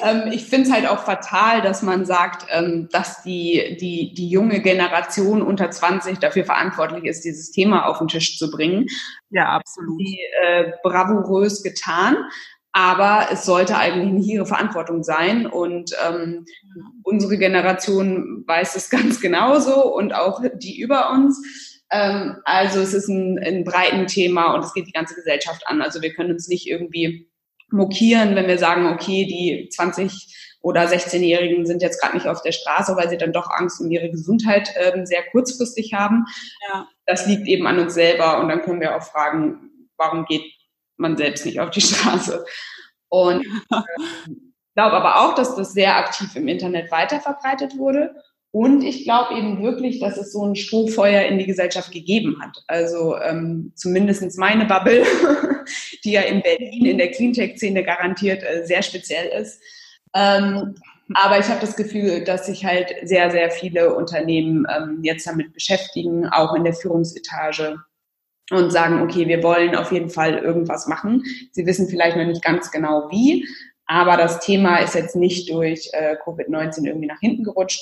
Ähm, 0.00 0.30
ich 0.32 0.44
finde 0.44 0.68
es 0.68 0.72
halt 0.72 0.86
auch 0.86 1.00
fatal, 1.00 1.60
dass 1.60 1.82
man 1.82 2.06
sagt, 2.06 2.46
ähm, 2.50 2.88
dass 2.92 3.22
die, 3.22 3.76
die, 3.80 4.14
die 4.14 4.28
junge 4.28 4.60
Generation 4.60 5.42
unter 5.42 5.70
20 5.70 6.18
dafür 6.18 6.44
verantwortlich 6.44 7.04
ist, 7.04 7.24
dieses 7.24 7.50
Thema 7.50 7.86
auf 7.86 7.98
den 7.98 8.08
Tisch 8.08 8.38
zu 8.38 8.50
bringen. 8.50 8.86
Ja, 9.30 9.56
absolut. 9.56 10.00
Die 10.00 10.20
äh, 10.42 10.72
bravourös 10.82 11.62
getan. 11.62 12.16
Aber 12.78 13.26
es 13.32 13.44
sollte 13.44 13.76
eigentlich 13.76 14.12
nicht 14.12 14.28
ihre 14.28 14.46
Verantwortung 14.46 15.02
sein. 15.02 15.46
Und 15.46 15.90
ähm, 16.08 16.46
unsere 17.02 17.36
Generation 17.36 18.44
weiß 18.46 18.76
es 18.76 18.88
ganz 18.90 19.20
genauso 19.20 19.92
und 19.92 20.14
auch 20.14 20.40
die 20.54 20.80
über 20.80 21.10
uns. 21.10 21.82
Ähm, 21.90 22.36
also 22.44 22.78
es 22.78 22.94
ist 22.94 23.08
ein, 23.08 23.36
ein 23.40 23.64
breiten 23.64 24.06
Thema 24.06 24.54
und 24.54 24.64
es 24.64 24.74
geht 24.74 24.86
die 24.86 24.92
ganze 24.92 25.16
Gesellschaft 25.16 25.66
an. 25.66 25.82
Also 25.82 26.02
wir 26.02 26.14
können 26.14 26.30
uns 26.30 26.46
nicht 26.46 26.68
irgendwie 26.68 27.28
mokieren, 27.72 28.36
wenn 28.36 28.46
wir 28.46 28.58
sagen, 28.58 28.86
okay, 28.86 29.26
die 29.26 29.68
20 29.70 30.58
oder 30.60 30.82
16-Jährigen 30.82 31.66
sind 31.66 31.82
jetzt 31.82 32.00
gerade 32.00 32.14
nicht 32.14 32.28
auf 32.28 32.42
der 32.42 32.52
Straße, 32.52 32.94
weil 32.94 33.10
sie 33.10 33.18
dann 33.18 33.32
doch 33.32 33.50
Angst 33.50 33.80
um 33.80 33.90
ihre 33.90 34.08
Gesundheit 34.08 34.72
ähm, 34.76 35.04
sehr 35.04 35.24
kurzfristig 35.32 35.94
haben. 35.94 36.26
Ja. 36.70 36.86
Das 37.06 37.26
liegt 37.26 37.48
eben 37.48 37.66
an 37.66 37.80
uns 37.80 37.94
selber 37.94 38.40
und 38.40 38.48
dann 38.48 38.62
können 38.62 38.80
wir 38.80 38.94
auch 38.94 39.02
fragen, 39.02 39.88
warum 39.96 40.26
geht 40.26 40.44
man 40.98 41.16
selbst 41.16 41.46
nicht 41.46 41.60
auf 41.60 41.70
die 41.70 41.80
Straße? 41.80 42.44
Und 43.08 43.44
äh, 43.70 43.82
glaube 44.74 44.96
aber 44.96 45.20
auch, 45.20 45.34
dass 45.34 45.56
das 45.56 45.72
sehr 45.72 45.96
aktiv 45.96 46.36
im 46.36 46.46
Internet 46.46 46.92
weiterverbreitet 46.92 47.78
wurde. 47.78 48.14
Und 48.52 48.82
ich 48.82 49.04
glaube 49.04 49.34
eben 49.34 49.62
wirklich, 49.62 49.98
dass 49.98 50.16
es 50.16 50.32
so 50.32 50.46
ein 50.46 50.54
Strohfeuer 50.54 51.22
in 51.22 51.38
die 51.38 51.46
Gesellschaft 51.46 51.90
gegeben 51.90 52.40
hat. 52.40 52.62
Also 52.66 53.18
ähm, 53.18 53.72
zumindest 53.74 54.38
meine 54.38 54.66
Bubble, 54.66 55.04
die 56.04 56.12
ja 56.12 56.22
in 56.22 56.42
Berlin 56.42 56.86
in 56.86 56.98
der 56.98 57.10
Cleantech-Szene 57.10 57.82
garantiert 57.82 58.42
äh, 58.42 58.64
sehr 58.64 58.82
speziell 58.82 59.26
ist. 59.40 59.60
Ähm, 60.14 60.76
aber 61.14 61.38
ich 61.38 61.46
habe 61.46 61.60
das 61.60 61.74
Gefühl, 61.74 62.22
dass 62.22 62.46
sich 62.46 62.64
halt 62.64 62.94
sehr, 63.02 63.30
sehr 63.30 63.50
viele 63.50 63.94
Unternehmen 63.94 64.66
ähm, 64.74 65.00
jetzt 65.02 65.26
damit 65.26 65.52
beschäftigen, 65.52 66.28
auch 66.28 66.54
in 66.54 66.64
der 66.64 66.74
Führungsetage 66.74 67.78
und 68.50 68.70
sagen, 68.70 69.02
okay, 69.02 69.28
wir 69.28 69.42
wollen 69.42 69.74
auf 69.74 69.92
jeden 69.92 70.10
Fall 70.10 70.38
irgendwas 70.38 70.86
machen. 70.86 71.22
Sie 71.52 71.66
wissen 71.66 71.88
vielleicht 71.88 72.16
noch 72.16 72.26
nicht 72.26 72.42
ganz 72.42 72.70
genau 72.70 73.08
wie, 73.10 73.46
aber 73.86 74.16
das 74.16 74.40
Thema 74.40 74.78
ist 74.78 74.94
jetzt 74.94 75.16
nicht 75.16 75.50
durch 75.50 75.90
äh, 75.92 76.16
Covid-19 76.24 76.86
irgendwie 76.86 77.06
nach 77.06 77.20
hinten 77.20 77.44
gerutscht 77.44 77.80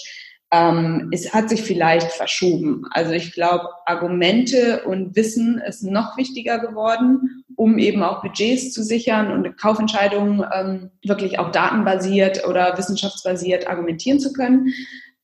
ähm, 0.53 1.09
es 1.13 1.35
hat 1.35 1.49
sich 1.49 1.63
vielleicht 1.63 2.13
verschoben. 2.13 2.85
Also 2.91 3.13
ich 3.13 3.33
glaube, 3.33 3.69
Argumente 3.85 4.85
und 4.85 5.17
Wissen 5.17 5.59
ist 5.59 5.83
noch 5.83 6.17
wichtiger 6.17 6.59
geworden, 6.59 7.45
um 7.57 7.79
eben 7.79 8.03
auch 8.03 8.23
Budgets 8.23 8.73
zu 8.73 8.85
sichern 8.85 9.33
und 9.33 9.59
Kaufentscheidungen 9.59 10.45
ähm, 10.55 10.91
wirklich 11.05 11.39
auch 11.39 11.51
datenbasiert 11.51 12.47
oder 12.47 12.79
wissenschaftsbasiert 12.79 13.67
argumentieren 13.67 14.21
zu 14.21 14.33
können. 14.33 14.73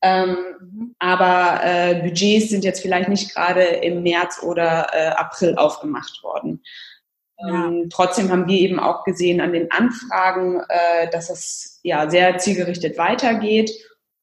Ähm, 0.02 0.94
aber 0.98 1.60
äh, 1.62 1.94
Budgets 2.02 2.50
sind 2.50 2.64
jetzt 2.64 2.82
vielleicht 2.82 3.08
nicht 3.08 3.34
gerade 3.34 3.62
im 3.62 4.02
März 4.02 4.42
oder 4.42 4.88
äh, 4.92 5.08
April 5.10 5.56
aufgemacht 5.56 6.22
worden. 6.22 6.62
Ja. 7.38 7.66
Ähm, 7.66 7.88
trotzdem 7.90 8.30
haben 8.30 8.48
wir 8.48 8.58
eben 8.58 8.80
auch 8.80 9.04
gesehen 9.04 9.40
an 9.40 9.52
den 9.52 9.70
Anfragen, 9.70 10.60
äh, 10.68 11.08
dass 11.10 11.30
es 11.30 11.80
ja 11.82 12.10
sehr 12.10 12.38
zielgerichtet 12.38 12.98
weitergeht 12.98 13.70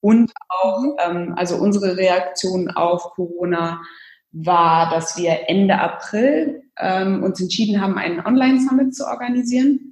und 0.01 0.31
auch, 0.49 0.81
mhm. 0.81 0.95
ähm, 1.05 1.33
also 1.37 1.57
unsere 1.57 1.97
Reaktion 1.97 2.69
auf 2.69 3.03
Corona 3.11 3.81
war, 4.31 4.89
dass 4.91 5.17
wir 5.17 5.49
Ende 5.49 5.79
April 5.79 6.63
ähm, 6.77 7.23
uns 7.23 7.41
entschieden 7.41 7.81
haben, 7.81 7.97
einen 7.97 8.25
Online-Summit 8.25 8.95
zu 8.95 9.05
organisieren. 9.05 9.88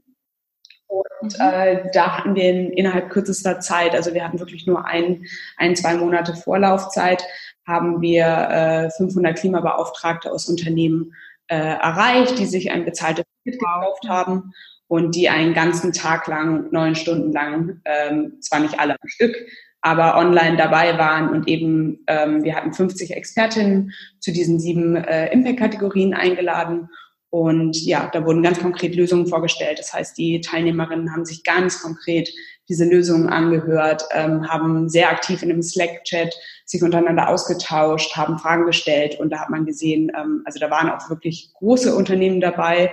Und 0.88 1.36
äh, 1.39 1.89
da 1.93 2.17
hatten 2.17 2.36
wir 2.36 2.50
in, 2.50 2.71
innerhalb 2.71 3.10
kürzester 3.10 3.60
Zeit, 3.60 3.93
also 3.93 4.13
wir 4.13 4.23
hatten 4.23 4.39
wirklich 4.39 4.65
nur 4.65 4.86
ein, 4.86 5.26
ein 5.58 5.76
zwei 5.76 5.95
Monate 5.95 6.36
Vorlaufzeit, 6.36 7.23
haben 7.65 8.02
wir 8.02 8.26
äh, 8.26 8.89
500 8.91 9.38
Klimabeauftragte 9.38 10.32
aus 10.32 10.47
Unternehmen 10.47 11.13
äh, 11.47 11.56
erreicht, 11.56 12.39
die 12.39 12.45
sich 12.45 12.71
ein 12.71 12.86
bezahltes 12.86 13.26
Ticket 13.43 13.60
gekauft 13.60 14.08
haben 14.08 14.54
und 14.88 15.15
die 15.15 15.30
einen 15.30 15.54
ganzen 15.54 15.91
Tag 15.91 16.28
lang, 16.28 16.71
neun 16.71 16.95
Stunden 16.95 17.32
lang, 17.34 17.82
ähm, 17.86 18.38
zwar 18.39 18.60
nicht 18.60 18.80
alle 18.80 18.93
am 18.93 19.08
Stück, 19.08 19.36
aber 19.82 20.17
online 20.17 20.58
dabei 20.58 20.97
waren 20.97 21.30
und 21.30 21.47
eben 21.47 22.04
ähm, 22.08 22.43
wir 22.43 22.56
hatten 22.56 22.73
50 22.73 23.12
Expertinnen 23.12 23.91
zu 24.19 24.32
diesen 24.32 24.60
sieben 24.60 24.95
äh, 24.95 25.32
Impact-Kategorien 25.32 26.13
eingeladen 26.13 26.89
und 27.29 27.83
ja, 27.85 28.09
da 28.11 28.25
wurden 28.25 28.41
ganz 28.41 28.59
konkret 28.59 28.95
Lösungen 28.95 29.27
vorgestellt. 29.27 29.79
Das 29.79 29.93
heißt, 29.93 30.17
die 30.17 30.39
Teilnehmerinnen 30.39 31.11
haben 31.11 31.25
sich 31.25 31.43
ganz 31.43 31.81
konkret 31.81 32.29
diese 32.69 32.85
Lösungen 32.85 33.29
angehört, 33.29 34.03
ähm, 34.11 34.47
haben 34.47 34.89
sehr 34.89 35.09
aktiv 35.09 35.41
in 35.41 35.51
einem 35.51 35.61
Slack-Chat 35.61 36.35
sich 36.65 36.83
untereinander 36.83 37.29
ausgetauscht, 37.29 38.15
haben 38.15 38.39
Fragen 38.39 38.65
gestellt 38.65 39.19
und 39.19 39.29
da 39.29 39.39
hat 39.39 39.49
man 39.49 39.65
gesehen, 39.65 40.11
ähm, 40.17 40.41
also 40.45 40.59
da 40.59 40.69
waren 40.69 40.89
auch 40.89 41.09
wirklich 41.09 41.51
große 41.53 41.95
Unternehmen 41.95 42.41
dabei. 42.41 42.91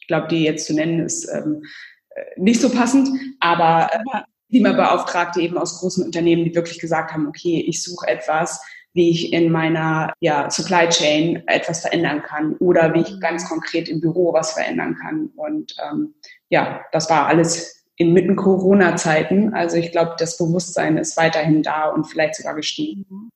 Ich 0.00 0.06
glaube, 0.06 0.28
die 0.28 0.44
jetzt 0.44 0.66
zu 0.66 0.74
nennen 0.74 1.00
ist 1.00 1.26
ähm, 1.28 1.64
äh, 2.10 2.22
nicht 2.36 2.60
so 2.60 2.70
passend, 2.70 3.08
aber 3.40 3.90
äh, 3.92 4.20
Klimabeauftragte 4.50 5.40
eben 5.40 5.58
aus 5.58 5.80
großen 5.80 6.04
Unternehmen, 6.04 6.44
die 6.44 6.54
wirklich 6.54 6.78
gesagt 6.78 7.12
haben, 7.12 7.26
okay, 7.26 7.64
ich 7.66 7.82
suche 7.82 8.08
etwas, 8.08 8.60
wie 8.98 9.10
ich 9.10 9.32
in 9.32 9.52
meiner 9.52 10.12
ja, 10.18 10.50
Supply 10.50 10.88
Chain 10.88 11.44
etwas 11.46 11.82
verändern 11.82 12.20
kann 12.20 12.54
oder 12.56 12.92
wie 12.94 13.02
ich 13.02 13.20
ganz 13.20 13.48
konkret 13.48 13.88
im 13.88 14.00
Büro 14.00 14.32
was 14.32 14.54
verändern 14.54 14.96
kann. 15.00 15.30
Und 15.36 15.76
ähm, 15.88 16.14
ja, 16.48 16.80
das 16.90 17.08
war 17.08 17.28
alles 17.28 17.86
inmitten 17.94 18.34
Corona-Zeiten. 18.34 19.54
Also 19.54 19.76
ich 19.76 19.92
glaube, 19.92 20.16
das 20.18 20.36
Bewusstsein 20.36 20.96
ist 20.96 21.16
weiterhin 21.16 21.62
da 21.62 21.90
und 21.90 22.06
vielleicht 22.06 22.34
sogar 22.34 22.56
gestiegen. 22.56 23.30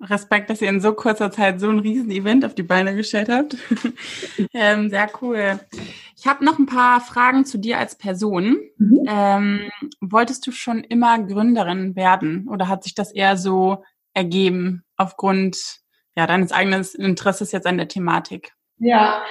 Respekt, 0.00 0.48
dass 0.48 0.62
ihr 0.62 0.70
in 0.70 0.80
so 0.80 0.94
kurzer 0.94 1.30
Zeit 1.30 1.60
so 1.60 1.68
ein 1.68 1.80
Riesen-Event 1.80 2.46
auf 2.46 2.54
die 2.54 2.62
Beine 2.62 2.96
gestellt 2.96 3.28
habt. 3.28 3.58
ähm, 4.54 4.88
sehr 4.88 5.10
cool. 5.20 5.60
Ich 6.16 6.26
habe 6.26 6.46
noch 6.46 6.58
ein 6.58 6.64
paar 6.64 7.02
Fragen 7.02 7.44
zu 7.44 7.58
dir 7.58 7.76
als 7.76 7.98
Person. 7.98 8.56
Mhm. 8.78 9.04
Ähm, 9.06 9.60
wolltest 10.00 10.46
du 10.46 10.52
schon 10.52 10.82
immer 10.82 11.18
Gründerin 11.18 11.94
werden 11.94 12.48
oder 12.48 12.68
hat 12.68 12.84
sich 12.84 12.94
das 12.94 13.12
eher 13.12 13.36
so 13.36 13.84
ergeben 14.14 14.84
aufgrund 14.96 15.80
ja, 16.16 16.26
deines 16.26 16.52
eigenen 16.52 16.84
Interesses 16.98 17.52
jetzt 17.52 17.66
an 17.66 17.78
der 17.78 17.88
Thematik? 17.88 18.52
Ja, 18.78 19.22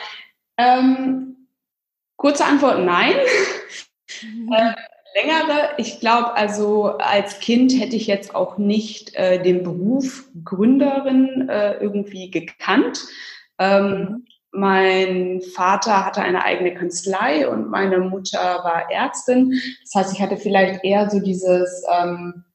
ähm, 0.58 1.48
kurze 2.16 2.46
Antwort 2.46 2.80
nein. 2.84 3.16
Mhm. 4.24 4.52
Äh, 4.52 4.74
längere, 5.16 5.70
ich 5.78 6.00
glaube, 6.00 6.34
also 6.34 6.98
als 6.98 7.40
Kind 7.40 7.80
hätte 7.80 7.96
ich 7.96 8.08
jetzt 8.08 8.36
auch 8.36 8.58
nicht 8.58 9.14
äh, 9.16 9.42
den 9.42 9.64
Beruf 9.64 10.28
Gründerin 10.44 11.48
äh, 11.50 11.76
irgendwie 11.76 12.32
gekannt. 12.32 13.06
Ähm, 13.58 14.00
mhm 14.00 14.26
Mein 14.52 15.42
Vater 15.54 16.06
hatte 16.06 16.22
eine 16.22 16.44
eigene 16.44 16.74
Kanzlei 16.74 17.48
und 17.48 17.70
meine 17.70 18.00
Mutter 18.00 18.64
war 18.64 18.90
Ärztin. 18.92 19.62
Das 19.84 19.94
heißt, 19.94 20.14
ich 20.14 20.22
hatte 20.22 20.38
vielleicht 20.38 20.84
eher 20.84 21.08
so 21.10 21.20
dieses, 21.20 21.84
ähm, 21.92 22.46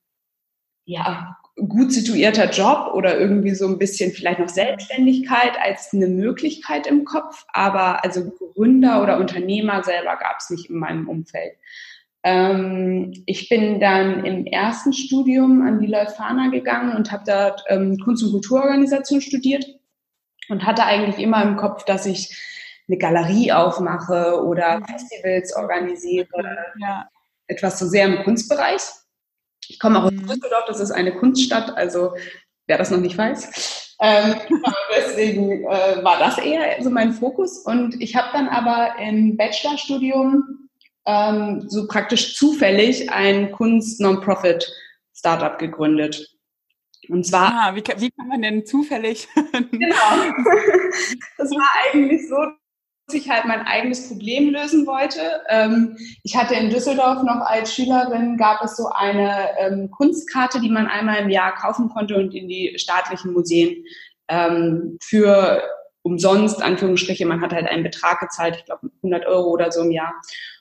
ja, 0.87 1.37
gut 1.57 1.93
situierter 1.93 2.51
Job 2.51 2.95
oder 2.95 3.19
irgendwie 3.19 3.55
so 3.55 3.67
ein 3.69 3.79
bisschen 3.79 4.13
vielleicht 4.13 4.41
noch 4.41 4.49
Selbstständigkeit 4.49 5.53
als 5.63 5.93
eine 5.93 6.09
Möglichkeit 6.09 6.87
im 6.87 7.05
Kopf. 7.05 7.45
Aber 7.53 8.03
also 8.05 8.31
Gründer 8.31 9.03
oder 9.03 9.19
Unternehmer 9.19 9.83
selber 9.85 10.17
gab 10.17 10.39
es 10.41 10.51
nicht 10.51 10.69
in 10.69 10.79
meinem 10.79 11.09
Umfeld. 11.09 11.53
Ähm, 12.25 13.23
ich 13.27 13.49
bin 13.49 13.81
dann 13.81 14.25
im 14.25 14.47
ersten 14.47 14.93
Studium 14.93 15.63
an 15.63 15.79
die 15.79 15.87
Leuphana 15.87 16.49
gegangen 16.49 16.97
und 16.97 17.13
habe 17.13 17.25
dort 17.27 17.63
ähm, 17.69 17.99
Kunst- 17.99 18.25
und 18.25 18.33
Kulturorganisation 18.33 19.21
studiert 19.21 19.65
und 20.49 20.65
hatte 20.65 20.85
eigentlich 20.85 21.19
immer 21.19 21.43
im 21.43 21.57
Kopf, 21.57 21.85
dass 21.85 22.07
ich 22.07 22.37
eine 22.89 22.99
Galerie 22.99 23.53
aufmache 23.53 24.43
oder 24.43 24.81
mhm. 24.81 24.87
Festivals 24.87 25.55
organisiere. 25.55 26.27
Ja. 26.81 27.09
Etwas 27.47 27.79
so 27.79 27.87
sehr 27.87 28.07
im 28.07 28.25
Kunstbereich. 28.25 28.83
Ich 29.69 29.79
komme 29.79 29.99
auch 29.99 30.05
aus 30.05 30.13
mhm. 30.13 30.27
Düsseldorf, 30.27 30.65
das 30.67 30.81
ist 30.81 30.91
eine 30.91 31.15
Kunststadt, 31.15 31.77
also 31.77 32.15
wer 32.67 32.79
das 32.79 32.91
noch 32.91 33.01
nicht 33.01 33.19
weiß. 33.19 33.97
Ähm, 34.01 34.35
deswegen 34.97 35.65
äh, 35.65 36.03
war 36.03 36.19
das 36.19 36.39
eher 36.39 36.83
so 36.83 36.89
mein 36.91 37.13
Fokus. 37.13 37.59
Und 37.59 38.01
ich 38.01 38.17
habe 38.17 38.29
dann 38.33 38.49
aber 38.49 38.95
im 39.01 39.37
Bachelorstudium 39.37 40.69
ähm, 41.07 41.65
so 41.69 41.87
praktisch 41.87 42.37
zufällig 42.37 43.11
ein 43.11 43.53
Kunst-Non-Profit-Startup 43.53 45.59
gegründet. 45.59 46.31
Und 47.09 47.27
zwar. 47.27 47.53
Ah, 47.53 47.75
wie, 47.75 47.83
kann, 47.83 48.01
wie 48.01 48.11
kann 48.11 48.29
man 48.29 48.43
denn 48.43 48.65
zufällig? 48.65 49.29
genau. 49.71 49.97
Das 51.37 51.51
war 51.51 51.69
eigentlich 51.93 52.29
so, 52.29 52.37
ich 53.13 53.29
halt 53.29 53.45
mein 53.45 53.67
eigenes 53.67 54.09
Problem 54.09 54.51
lösen 54.51 54.87
wollte. 54.87 55.43
Ähm, 55.49 55.97
ich 56.23 56.37
hatte 56.37 56.55
in 56.55 56.71
Düsseldorf 56.71 57.23
noch 57.23 57.41
als 57.45 57.75
Schülerin, 57.75 58.37
gab 58.37 58.63
es 58.63 58.77
so 58.77 58.89
eine 58.89 59.49
ähm, 59.59 59.91
Kunstkarte, 59.91 60.61
die 60.61 60.71
man 60.71 60.87
einmal 60.87 61.19
im 61.19 61.29
Jahr 61.29 61.55
kaufen 61.55 61.91
konnte 61.91 62.17
und 62.17 62.35
in 62.35 62.49
die 62.49 62.75
staatlichen 62.79 63.33
Museen 63.33 63.85
ähm, 64.29 64.99
für 65.03 65.63
umsonst, 66.03 66.63
Anführungsstriche, 66.63 67.27
man 67.27 67.41
hat 67.41 67.53
halt 67.53 67.67
einen 67.67 67.83
Betrag 67.83 68.21
gezahlt, 68.21 68.57
ich 68.57 68.65
glaube 68.65 68.91
100 69.03 69.27
Euro 69.27 69.51
oder 69.51 69.71
so 69.71 69.83
im 69.83 69.91
Jahr 69.91 70.15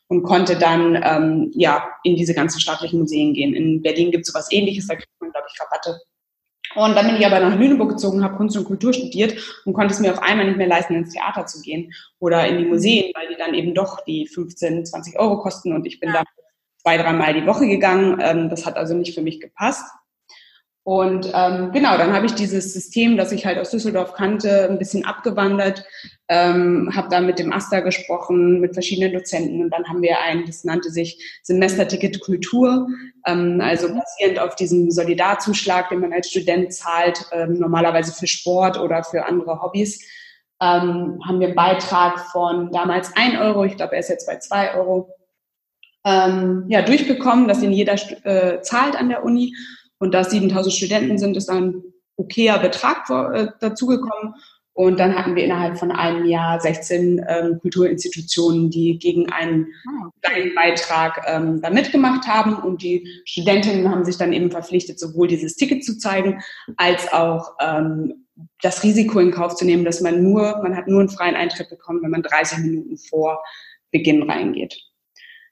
und 0.07 0.23
konnte 0.23 0.57
dann 0.57 1.51
ja 1.53 1.89
in 2.03 2.15
diese 2.15 2.33
ganzen 2.33 2.59
staatlichen 2.59 2.99
Museen 2.99 3.33
gehen. 3.33 3.53
In 3.53 3.81
Berlin 3.81 4.11
gibt 4.11 4.25
es 4.25 4.31
sowas 4.31 4.51
ähnliches, 4.51 4.87
da 4.87 4.95
kriegt 4.95 5.09
man, 5.19 5.31
glaube 5.31 5.47
ich, 5.51 5.59
Rabatte 5.59 5.99
und 6.75 6.95
dann 6.95 7.07
bin 7.07 7.15
ich 7.15 7.25
aber 7.25 7.39
nach 7.39 7.57
Lüneburg 7.57 7.89
gezogen, 7.89 8.23
habe 8.23 8.37
Kunst 8.37 8.57
und 8.57 8.65
Kultur 8.65 8.93
studiert 8.93 9.35
und 9.65 9.73
konnte 9.73 9.93
es 9.93 9.99
mir 9.99 10.11
auf 10.11 10.21
einmal 10.21 10.45
nicht 10.45 10.57
mehr 10.57 10.67
leisten, 10.67 10.95
ins 10.95 11.13
Theater 11.13 11.45
zu 11.45 11.61
gehen 11.61 11.93
oder 12.19 12.47
in 12.47 12.57
die 12.57 12.65
Museen, 12.65 13.11
weil 13.15 13.27
die 13.29 13.37
dann 13.37 13.53
eben 13.53 13.73
doch 13.73 14.03
die 14.05 14.27
15, 14.27 14.85
20 14.85 15.19
Euro 15.19 15.39
kosten 15.39 15.73
und 15.73 15.85
ich 15.85 15.99
bin 15.99 16.09
ja. 16.09 16.21
da 16.21 16.23
zwei, 16.83 16.97
dreimal 16.97 17.33
die 17.33 17.45
Woche 17.45 17.67
gegangen. 17.67 18.19
Ähm, 18.21 18.49
das 18.49 18.65
hat 18.65 18.77
also 18.77 18.93
nicht 18.93 19.15
für 19.15 19.21
mich 19.21 19.39
gepasst. 19.39 19.85
Und 20.85 21.31
ähm, 21.33 21.71
genau, 21.71 21.97
dann 21.97 22.11
habe 22.11 22.25
ich 22.25 22.35
dieses 22.35 22.73
System, 22.73 23.15
das 23.15 23.31
ich 23.31 23.45
halt 23.45 23.57
aus 23.57 23.71
Düsseldorf 23.71 24.13
kannte, 24.13 24.67
ein 24.69 24.79
bisschen 24.79 25.05
abgewandert, 25.05 25.85
ähm, 26.33 26.89
habe 26.95 27.09
da 27.09 27.21
mit 27.21 27.37
dem 27.37 27.53
Asta 27.53 27.81
gesprochen, 27.81 28.59
mit 28.59 28.73
verschiedenen 28.73 29.13
Dozenten 29.13 29.61
und 29.61 29.69
dann 29.69 29.87
haben 29.87 30.01
wir 30.01 30.19
ein, 30.19 30.45
das 30.47 30.63
nannte 30.63 30.89
sich 30.89 31.39
Semesterticket 31.43 32.21
Kultur, 32.21 32.87
ähm, 33.27 33.61
also 33.61 33.87
basierend 33.89 34.39
auf 34.39 34.55
diesem 34.55 34.89
Solidarzuschlag, 34.89 35.89
den 35.89 35.99
man 35.99 36.11
als 36.11 36.31
Student 36.31 36.73
zahlt, 36.73 37.23
ähm, 37.33 37.59
normalerweise 37.59 38.13
für 38.13 38.25
Sport 38.25 38.79
oder 38.79 39.03
für 39.03 39.27
andere 39.27 39.61
Hobbys, 39.61 40.01
ähm, 40.59 41.21
haben 41.23 41.39
wir 41.39 41.47
einen 41.47 41.55
Beitrag 41.55 42.19
von 42.31 42.71
damals 42.71 43.15
ein 43.15 43.37
Euro, 43.37 43.65
ich 43.65 43.75
glaube, 43.75 43.93
er 43.93 43.99
ist 43.99 44.09
jetzt 44.09 44.25
bei 44.25 44.39
zwei 44.39 44.73
Euro, 44.73 45.13
ähm, 46.03 46.65
ja, 46.67 46.81
durchbekommen, 46.81 47.47
dass 47.47 47.61
ihn 47.61 47.71
jeder 47.71 47.93
äh, 48.23 48.59
zahlt 48.61 48.95
an 48.95 49.09
der 49.09 49.23
Uni 49.23 49.55
und 49.99 50.15
da 50.15 50.23
7000 50.23 50.73
Studenten 50.73 51.19
sind, 51.19 51.37
ist 51.37 51.51
ein 51.51 51.83
okayer 52.17 52.57
Betrag 52.57 53.07
äh, 53.09 53.47
dazugekommen. 53.59 54.33
Und 54.73 54.99
dann 54.99 55.15
hatten 55.15 55.35
wir 55.35 55.43
innerhalb 55.43 55.77
von 55.77 55.91
einem 55.91 56.25
Jahr 56.25 56.59
16 56.59 57.23
ähm, 57.27 57.59
Kulturinstitutionen, 57.61 58.71
die 58.71 58.97
gegen 58.97 59.31
einen 59.31 59.67
ah, 59.87 60.09
kleinen 60.21 60.55
Beitrag 60.55 61.23
ähm, 61.27 61.61
da 61.61 61.69
mitgemacht 61.69 62.27
haben. 62.27 62.55
Und 62.55 62.81
die 62.81 63.07
Studentinnen 63.25 63.89
haben 63.89 64.03
sich 64.03 64.17
dann 64.17 64.33
eben 64.33 64.49
verpflichtet, 64.49 64.99
sowohl 64.99 65.27
dieses 65.27 65.55
Ticket 65.55 65.85
zu 65.85 65.97
zeigen, 65.99 66.41
als 66.77 67.11
auch 67.13 67.53
ähm, 67.61 68.25
das 68.61 68.83
Risiko 68.83 69.19
in 69.19 69.31
Kauf 69.31 69.55
zu 69.55 69.65
nehmen, 69.65 69.85
dass 69.85 70.01
man 70.01 70.23
nur, 70.23 70.59
man 70.63 70.75
hat 70.75 70.87
nur 70.87 71.01
einen 71.01 71.09
freien 71.09 71.35
Eintritt 71.35 71.69
bekommen, 71.69 72.01
wenn 72.01 72.11
man 72.11 72.23
30 72.23 72.59
Minuten 72.59 72.97
vor 72.97 73.43
Beginn 73.91 74.23
reingeht. 74.23 74.75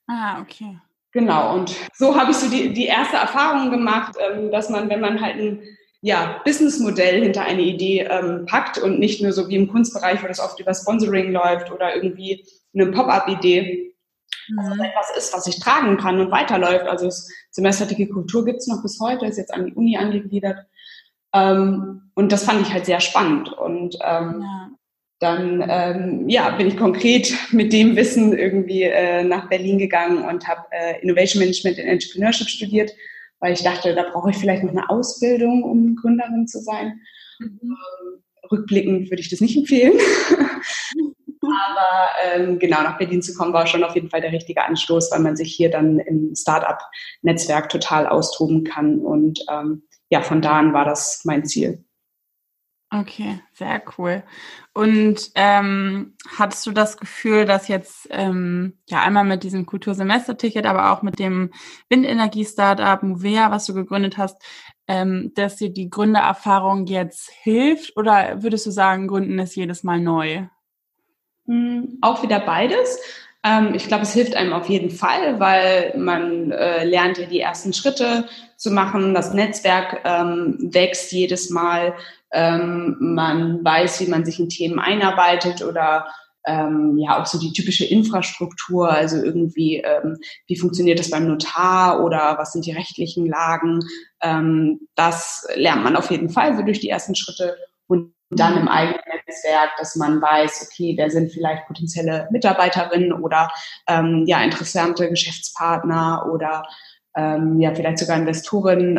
Ah, 0.08 0.42
okay. 0.42 0.80
Genau, 1.14 1.56
und 1.56 1.76
so 1.94 2.16
habe 2.16 2.32
ich 2.32 2.38
so 2.38 2.50
die, 2.50 2.74
die 2.74 2.86
erste 2.86 3.18
Erfahrung 3.18 3.70
gemacht, 3.70 4.16
ähm, 4.20 4.50
dass 4.50 4.70
man, 4.70 4.90
wenn 4.90 5.02
man 5.02 5.22
halt 5.22 5.36
ein 5.36 5.62
ja, 6.02 6.42
Businessmodell 6.44 7.22
hinter 7.22 7.44
eine 7.44 7.62
Idee 7.62 8.02
ähm, 8.02 8.46
packt 8.46 8.78
und 8.80 9.00
nicht 9.00 9.22
nur 9.22 9.34
so 9.34 9.48
wie 9.48 9.56
im 9.56 9.68
Kunstbereich, 9.68 10.24
wo 10.24 10.28
das 10.28 10.40
oft 10.40 10.60
über 10.60 10.74
Sponsoring 10.74 11.32
läuft 11.32 11.72
oder 11.72 11.96
irgendwie 11.96 12.46
eine 12.74 12.88
Pop-up-Idee, 12.88 13.94
mhm. 14.50 14.58
das 14.58 14.80
etwas 14.80 15.18
ist, 15.18 15.34
was 15.34 15.48
ich 15.48 15.60
tragen 15.60 15.98
kann 15.98 16.20
und 16.20 16.32
weiterläuft. 16.32 16.88
Also 16.88 17.06
das 17.06 17.30
Semestertige 17.52 18.08
Kultur 18.08 18.46
gibt's 18.46 18.68
noch 18.68 18.82
bis 18.82 19.00
heute, 19.00 19.26
ist 19.26 19.38
jetzt 19.38 19.54
an 19.54 19.68
die 19.68 19.74
Uni 19.74 19.98
angegliedert. 19.98 20.66
Ähm, 21.34 22.12
und 22.16 22.32
das 22.32 22.46
fand 22.46 22.62
ich 22.62 22.74
halt 22.74 22.86
sehr 22.86 23.00
spannend. 23.00 23.54
Und 23.54 23.96
ähm, 24.04 24.42
ja 24.42 24.72
dann 25.22 25.64
ähm, 25.70 26.28
ja, 26.28 26.50
bin 26.50 26.68
ich 26.68 26.78
konkret 26.78 27.32
mit 27.52 27.72
dem 27.72 27.96
Wissen 27.96 28.36
irgendwie 28.36 28.84
äh, 28.84 29.24
nach 29.24 29.50
Berlin 29.50 29.78
gegangen 29.78 30.24
und 30.26 30.48
habe 30.48 30.62
äh, 30.72 31.00
Innovation 31.02 31.40
Management 31.40 31.78
and 31.78 31.88
Entrepreneurship 31.88 32.50
studiert, 32.50 32.92
weil 33.42 33.54
ich 33.54 33.64
dachte, 33.64 33.94
da 33.94 34.10
brauche 34.10 34.30
ich 34.30 34.38
vielleicht 34.38 34.64
noch 34.64 34.72
eine 34.72 34.90
Ausbildung, 34.90 35.64
um 35.64 35.96
Gründerin 35.98 36.48
zu 36.48 36.60
sein. 36.60 37.02
Mhm. 37.40 37.60
Ähm, 37.62 38.24
rückblickend 38.50 39.10
würde 39.10 39.22
ich 39.22 39.30
das 39.30 39.42
nicht 39.42 39.58
empfehlen. 39.58 39.94
Aber 41.44 42.10
ähm, 42.24 42.60
genau, 42.60 42.84
nach 42.84 42.98
Berlin 42.98 43.22
zu 43.22 43.34
kommen, 43.34 43.52
war 43.52 43.66
schon 43.66 43.84
auf 43.84 43.96
jeden 43.96 44.10
Fall 44.10 44.22
der 44.22 44.32
richtige 44.32 44.64
Anstoß, 44.64 45.12
weil 45.12 45.22
man 45.22 45.36
sich 45.36 45.54
hier 45.54 45.72
dann 45.72 46.00
im 46.00 46.34
Startup-Netzwerk 46.36 47.70
total 47.70 48.08
austoben 48.08 48.64
kann. 48.64 49.00
Und 49.00 49.44
ähm, 49.50 49.84
ja, 50.10 50.22
von 50.22 50.42
da 50.42 50.60
an 50.60 50.74
war 50.74 50.86
das 50.86 51.22
mein 51.26 51.46
Ziel. 51.46 51.84
Okay, 52.94 53.40
sehr 53.54 53.82
cool. 53.98 54.22
Und 54.74 55.32
ähm, 55.36 56.14
hattest 56.38 56.68
du 56.68 56.72
das 56.72 56.98
Gefühl, 56.98 57.46
dass 57.46 57.70
jetzt 57.70 58.10
ähm, 58.12 58.74
ja 58.90 59.02
einmal 59.02 59.24
mit 59.24 59.44
diesem 59.44 59.66
Kultursemesterticket, 59.66 60.66
aber 60.66 60.92
auch 60.92 61.02
mit 61.02 61.18
dem 61.18 61.52
Windenergie-Startup 61.88 63.02
Movea, 63.02 63.50
was 63.50 63.66
du 63.66 63.74
gegründet 63.74 64.18
hast, 64.18 64.44
ähm, 64.90 65.32
dass 65.36 65.56
dir 65.56 65.70
die 65.70 65.90
Gründererfahrung 65.90 66.86
jetzt 66.86 67.32
hilft? 67.32 67.96
Oder 67.96 68.44
würdest 68.44 68.66
du 68.66 68.72
sagen, 68.72 69.08
Gründen 69.08 69.40
ist 69.40 69.56
jedes 69.56 69.84
Mal 69.84 70.02
neu? 70.02 70.48
Hm, 71.48 71.98
auch 72.02 72.24
wieder 72.24 72.42
beides. 72.42 73.00
Ähm, 73.44 73.74
ich 73.74 73.88
glaube, 73.88 74.04
es 74.04 74.14
hilft 74.14 74.36
einem 74.36 74.52
auf 74.52 74.68
jeden 74.68 74.92
Fall, 74.92 75.40
weil 75.40 75.94
man 75.98 76.52
äh, 76.52 76.84
lernt 76.84 77.18
ja 77.18 77.26
die 77.26 77.40
ersten 77.40 77.72
Schritte 77.72 78.28
zu 78.58 78.70
machen. 78.70 79.14
Das 79.14 79.34
Netzwerk 79.34 80.02
ähm, 80.04 80.58
wächst 80.60 81.14
jedes 81.14 81.50
Mal. 81.50 81.96
Ähm, 82.34 82.98
man 83.00 83.64
weiß, 83.64 84.00
wie 84.02 84.08
man 84.08 84.26
sich 84.26 84.40
in 84.40 84.50
Themen 84.50 84.80
einarbeitet 84.80 85.64
oder 85.64 86.08
ähm, 86.46 86.98
ja 86.98 87.22
auch 87.22 87.26
so 87.26 87.40
die 87.40 87.54
typische 87.54 87.86
Infrastruktur, 87.86 88.92
also 88.92 89.18
irgendwie, 89.18 89.78
ähm, 89.78 90.18
wie 90.48 90.58
funktioniert 90.58 91.00
das 91.00 91.10
beim 91.10 91.28
Notar 91.28 92.04
oder 92.04 92.38
was 92.38 92.54
sind 92.54 92.66
die 92.66 92.72
rechtlichen 92.72 93.28
Lagen. 93.28 93.80
Ähm, 94.22 94.80
das 94.96 95.48
lernt 95.56 95.84
man 95.84 95.96
auf 95.96 96.10
jeden 96.10 96.30
Fall 96.30 96.56
so 96.56 96.64
durch 96.64 96.80
die 96.80 96.90
ersten 96.90 97.16
Schritte 97.16 97.58
und 97.88 98.14
dann 98.32 98.58
im 98.58 98.68
eigenen 98.68 99.00
Netzwerk, 99.28 99.72
dass 99.78 99.96
man 99.96 100.22
weiß, 100.22 100.68
okay, 100.72 100.94
wer 100.98 101.10
sind 101.10 101.32
vielleicht 101.32 101.68
potenzielle 101.68 102.28
Mitarbeiterinnen 102.32 103.12
oder 103.12 103.52
ähm, 103.88 104.24
ja 104.26 104.42
interessante 104.42 105.10
Geschäftspartner 105.10 106.30
oder 106.32 106.64
ähm, 107.16 107.60
ja 107.60 107.76
vielleicht 107.76 108.00
sogar 108.00 108.18
Investoren. 108.18 108.98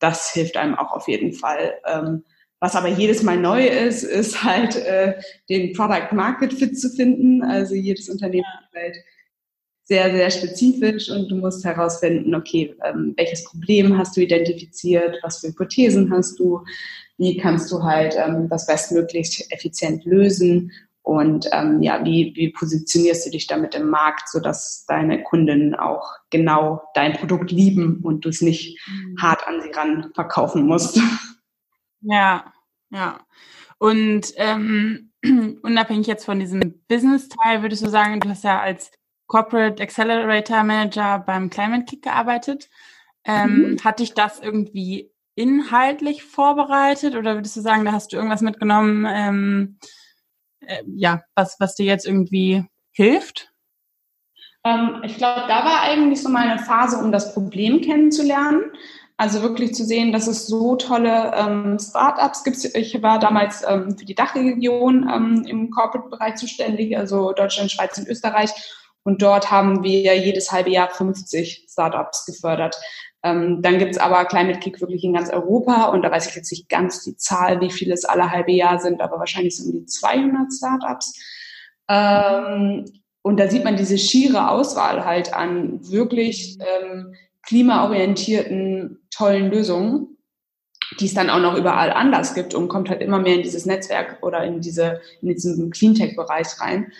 Das 0.00 0.32
hilft 0.32 0.56
einem 0.56 0.74
auch 0.74 0.92
auf 0.92 1.06
jeden 1.06 1.32
Fall. 1.32 1.74
Ähm, 1.86 2.24
was 2.58 2.76
aber 2.76 2.88
jedes 2.88 3.22
Mal 3.22 3.38
neu 3.38 3.66
ist, 3.66 4.02
ist 4.02 4.42
halt 4.42 4.76
äh, 4.76 5.14
den 5.48 5.72
Product 5.72 6.12
Market 6.12 6.52
Fit 6.52 6.78
zu 6.78 6.90
finden. 6.90 7.42
Also 7.42 7.74
jedes 7.74 8.08
Unternehmen 8.08 8.44
ist 8.44 8.78
halt 8.78 8.96
sehr, 9.84 10.10
sehr 10.12 10.30
spezifisch 10.30 11.10
und 11.10 11.28
du 11.30 11.36
musst 11.36 11.64
herausfinden, 11.64 12.34
okay, 12.34 12.74
ähm, 12.84 13.14
welches 13.16 13.44
Problem 13.44 13.96
hast 13.98 14.16
du 14.16 14.20
identifiziert, 14.20 15.18
was 15.22 15.40
für 15.40 15.48
Hypothesen 15.48 16.12
hast 16.12 16.38
du, 16.38 16.60
wie 17.18 17.36
kannst 17.36 17.72
du 17.72 17.82
halt 17.82 18.14
ähm, 18.16 18.48
das 18.48 18.66
bestmöglich 18.66 19.46
effizient 19.50 20.04
lösen 20.04 20.70
und 21.02 21.48
ähm, 21.52 21.82
ja, 21.82 22.04
wie, 22.04 22.32
wie 22.36 22.50
positionierst 22.50 23.26
du 23.26 23.30
dich 23.30 23.46
damit 23.46 23.74
im 23.74 23.88
Markt, 23.88 24.28
sodass 24.28 24.84
deine 24.86 25.22
Kunden 25.22 25.74
auch 25.74 26.12
genau 26.30 26.82
dein 26.94 27.14
Produkt 27.14 27.50
lieben 27.50 28.00
und 28.02 28.24
du 28.24 28.28
es 28.28 28.42
nicht 28.42 28.78
mhm. 28.86 29.16
hart 29.20 29.46
an 29.46 29.62
sie 29.62 29.70
ran 29.70 30.10
verkaufen 30.14 30.66
musst. 30.66 31.00
Ja, 32.02 32.52
ja. 32.90 33.20
Und 33.78 34.32
ähm, 34.36 35.12
unabhängig 35.62 36.06
jetzt 36.06 36.24
von 36.24 36.38
diesem 36.40 36.82
Business-Teil, 36.88 37.62
würdest 37.62 37.84
du 37.84 37.90
sagen, 37.90 38.20
du 38.20 38.28
hast 38.28 38.44
ja 38.44 38.60
als 38.60 38.90
Corporate 39.26 39.82
Accelerator 39.82 40.64
Manager 40.64 41.18
beim 41.20 41.50
Climate 41.50 41.84
Kick 41.84 42.02
gearbeitet. 42.02 42.68
Ähm, 43.24 43.72
mhm. 43.72 43.84
Hat 43.84 44.00
dich 44.00 44.14
das 44.14 44.40
irgendwie 44.40 45.10
inhaltlich 45.34 46.24
vorbereitet 46.24 47.14
oder 47.14 47.34
würdest 47.34 47.56
du 47.56 47.60
sagen, 47.60 47.84
da 47.84 47.92
hast 47.92 48.12
du 48.12 48.16
irgendwas 48.16 48.40
mitgenommen, 48.40 49.06
ähm, 49.08 49.78
äh, 50.60 50.82
ja, 50.86 51.22
was, 51.34 51.56
was 51.58 51.74
dir 51.74 51.86
jetzt 51.86 52.06
irgendwie 52.06 52.64
hilft? 52.92 53.50
Ähm, 54.64 55.02
ich 55.04 55.16
glaube, 55.16 55.42
da 55.48 55.64
war 55.64 55.82
eigentlich 55.82 56.22
so 56.22 56.28
meine 56.28 56.58
Phase, 56.58 56.98
um 56.98 57.12
das 57.12 57.34
Problem 57.34 57.80
kennenzulernen. 57.80 58.72
Also 59.16 59.42
wirklich 59.42 59.74
zu 59.74 59.84
sehen, 59.84 60.12
dass 60.12 60.26
es 60.26 60.46
so 60.46 60.76
tolle 60.76 61.32
ähm, 61.34 61.78
Startups 61.78 62.42
gibt. 62.42 62.64
Ich 62.74 63.02
war 63.02 63.18
damals 63.18 63.62
ähm, 63.68 63.98
für 63.98 64.06
die 64.06 64.14
Dachregion 64.14 65.10
ähm, 65.14 65.44
im 65.46 65.70
Corporate-Bereich 65.70 66.36
zuständig, 66.36 66.96
also 66.96 67.32
Deutschland, 67.32 67.70
Schweiz 67.70 67.98
und 67.98 68.08
Österreich. 68.08 68.50
Und 69.02 69.20
dort 69.20 69.50
haben 69.50 69.82
wir 69.82 70.16
jedes 70.16 70.52
halbe 70.52 70.70
Jahr 70.70 70.88
50 70.88 71.66
Startups 71.70 72.24
gefördert. 72.24 72.76
Ähm, 73.22 73.60
dann 73.60 73.78
gibt's 73.78 73.98
aber 73.98 74.24
Climate 74.24 74.60
Kick 74.60 74.80
wirklich 74.80 75.04
in 75.04 75.12
ganz 75.12 75.30
Europa 75.30 75.86
und 75.86 76.02
da 76.02 76.10
weiß 76.10 76.28
ich 76.28 76.34
jetzt 76.36 76.50
nicht 76.50 76.68
ganz 76.68 77.04
die 77.04 77.16
Zahl, 77.16 77.60
wie 77.60 77.70
viele 77.70 77.92
es 77.92 78.04
alle 78.04 78.30
halbe 78.30 78.52
Jahr 78.52 78.78
sind, 78.78 79.02
aber 79.02 79.18
wahrscheinlich 79.18 79.56
sind 79.56 79.72
die 79.72 79.84
200 79.84 80.52
Startups. 80.52 81.14
Ähm, 81.88 82.84
und 83.22 83.38
da 83.38 83.48
sieht 83.48 83.64
man 83.64 83.76
diese 83.76 83.98
schiere 83.98 84.48
Auswahl 84.48 85.04
halt 85.04 85.34
an 85.34 85.86
wirklich 85.90 86.58
ähm, 86.60 87.14
klimaorientierten, 87.46 88.98
tollen 89.10 89.50
Lösungen, 89.50 90.16
die 90.98 91.04
es 91.04 91.14
dann 91.14 91.28
auch 91.28 91.40
noch 91.40 91.56
überall 91.56 91.90
anders 91.90 92.34
gibt 92.34 92.54
und 92.54 92.68
kommt 92.68 92.88
halt 92.88 93.02
immer 93.02 93.18
mehr 93.18 93.34
in 93.34 93.42
dieses 93.42 93.66
Netzwerk 93.66 94.18
oder 94.22 94.44
in 94.44 94.60
diese 94.60 95.00
in 95.20 95.28
diesen 95.28 95.70
Cleantech-Bereich 95.70 96.60
rein. 96.60 96.92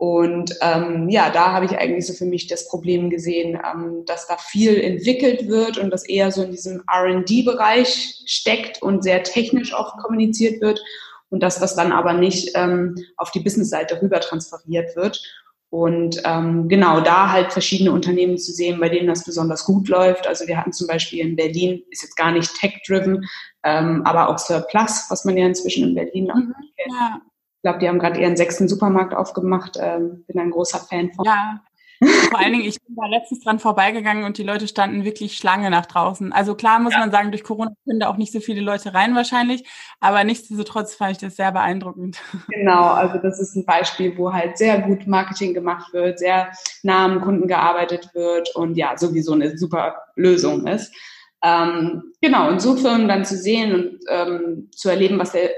Und 0.00 0.56
ähm, 0.62 1.10
ja, 1.10 1.28
da 1.28 1.52
habe 1.52 1.66
ich 1.66 1.76
eigentlich 1.76 2.06
so 2.06 2.14
für 2.14 2.24
mich 2.24 2.46
das 2.46 2.66
Problem 2.68 3.10
gesehen, 3.10 3.60
ähm, 3.62 4.04
dass 4.06 4.26
da 4.26 4.38
viel 4.38 4.80
entwickelt 4.80 5.46
wird 5.46 5.76
und 5.76 5.90
das 5.90 6.08
eher 6.08 6.32
so 6.32 6.42
in 6.42 6.52
diesem 6.52 6.82
RD-Bereich 6.90 8.22
steckt 8.24 8.80
und 8.80 9.04
sehr 9.04 9.22
technisch 9.24 9.74
auch 9.74 9.98
kommuniziert 9.98 10.62
wird 10.62 10.82
und 11.28 11.42
das, 11.42 11.60
was 11.60 11.76
dann 11.76 11.92
aber 11.92 12.14
nicht 12.14 12.52
ähm, 12.54 12.96
auf 13.18 13.30
die 13.30 13.40
Business-Seite 13.40 14.00
rüber 14.00 14.20
transferiert 14.20 14.96
wird. 14.96 15.22
Und 15.68 16.22
ähm, 16.24 16.70
genau 16.70 17.02
da 17.02 17.30
halt 17.30 17.52
verschiedene 17.52 17.92
Unternehmen 17.92 18.38
zu 18.38 18.52
sehen, 18.52 18.80
bei 18.80 18.88
denen 18.88 19.06
das 19.06 19.24
besonders 19.24 19.66
gut 19.66 19.88
läuft. 19.88 20.26
Also 20.26 20.46
wir 20.46 20.56
hatten 20.56 20.72
zum 20.72 20.86
Beispiel 20.86 21.20
in 21.20 21.36
Berlin, 21.36 21.82
ist 21.90 22.04
jetzt 22.04 22.16
gar 22.16 22.32
nicht 22.32 22.54
tech-driven, 22.54 23.28
ähm, 23.64 24.00
aber 24.06 24.30
auch 24.30 24.38
Surplus, 24.38 25.04
was 25.10 25.26
man 25.26 25.36
ja 25.36 25.44
inzwischen 25.44 25.90
in 25.90 25.94
Berlin 25.94 26.24
noch 26.24 26.36
mhm, 26.36 26.54
kennt. 26.74 26.90
Ja. 26.98 27.20
Ich 27.60 27.62
glaube, 27.62 27.78
die 27.78 27.88
haben 27.88 27.98
gerade 27.98 28.18
ihren 28.18 28.38
sechsten 28.38 28.68
Supermarkt 28.68 29.14
aufgemacht. 29.14 29.76
Ähm, 29.78 30.24
bin 30.26 30.40
ein 30.40 30.50
großer 30.50 30.78
Fan 30.78 31.12
von. 31.12 31.26
Ja, 31.26 31.60
vor 32.30 32.38
allen 32.38 32.52
Dingen, 32.52 32.64
ich 32.64 32.80
bin 32.82 32.96
da 32.96 33.06
letztens 33.06 33.40
dran 33.40 33.58
vorbeigegangen 33.58 34.24
und 34.24 34.38
die 34.38 34.42
Leute 34.42 34.66
standen 34.66 35.04
wirklich 35.04 35.36
Schlange 35.36 35.68
nach 35.68 35.84
draußen. 35.84 36.32
Also 36.32 36.54
klar 36.54 36.78
muss 36.78 36.94
ja. 36.94 37.00
man 37.00 37.10
sagen, 37.10 37.30
durch 37.30 37.44
Corona 37.44 37.72
können 37.84 38.00
da 38.00 38.08
auch 38.08 38.16
nicht 38.16 38.32
so 38.32 38.40
viele 38.40 38.62
Leute 38.62 38.94
rein 38.94 39.14
wahrscheinlich, 39.14 39.68
aber 40.00 40.24
nichtsdestotrotz 40.24 40.94
fand 40.94 41.12
ich 41.12 41.18
das 41.18 41.36
sehr 41.36 41.52
beeindruckend. 41.52 42.18
Genau, 42.48 42.84
also 42.84 43.18
das 43.18 43.38
ist 43.38 43.54
ein 43.54 43.66
Beispiel, 43.66 44.16
wo 44.16 44.32
halt 44.32 44.56
sehr 44.56 44.80
gut 44.80 45.06
Marketing 45.06 45.52
gemacht 45.52 45.92
wird, 45.92 46.18
sehr 46.18 46.50
nah 46.82 47.04
am 47.04 47.20
Kunden 47.20 47.46
gearbeitet 47.46 48.08
wird 48.14 48.54
und 48.56 48.76
ja, 48.76 48.96
sowieso 48.96 49.34
eine 49.34 49.58
super 49.58 49.96
Lösung 50.16 50.66
ist. 50.66 50.94
Ähm, 51.42 52.12
genau, 52.20 52.48
und 52.48 52.60
so 52.60 52.76
Firmen 52.76 53.08
dann 53.08 53.24
zu 53.24 53.36
sehen 53.36 53.74
und 53.74 53.98
ähm, 54.08 54.68
zu 54.72 54.90
erleben, 54.90 55.18
was 55.18 55.32
der, 55.32 55.50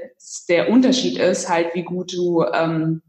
der 0.49 0.71
Unterschied 0.71 1.18
ist, 1.18 1.49
halt 1.49 1.75
wie 1.75 1.83
gut 1.83 2.12
du 2.12 2.45
ähm, 2.45 3.03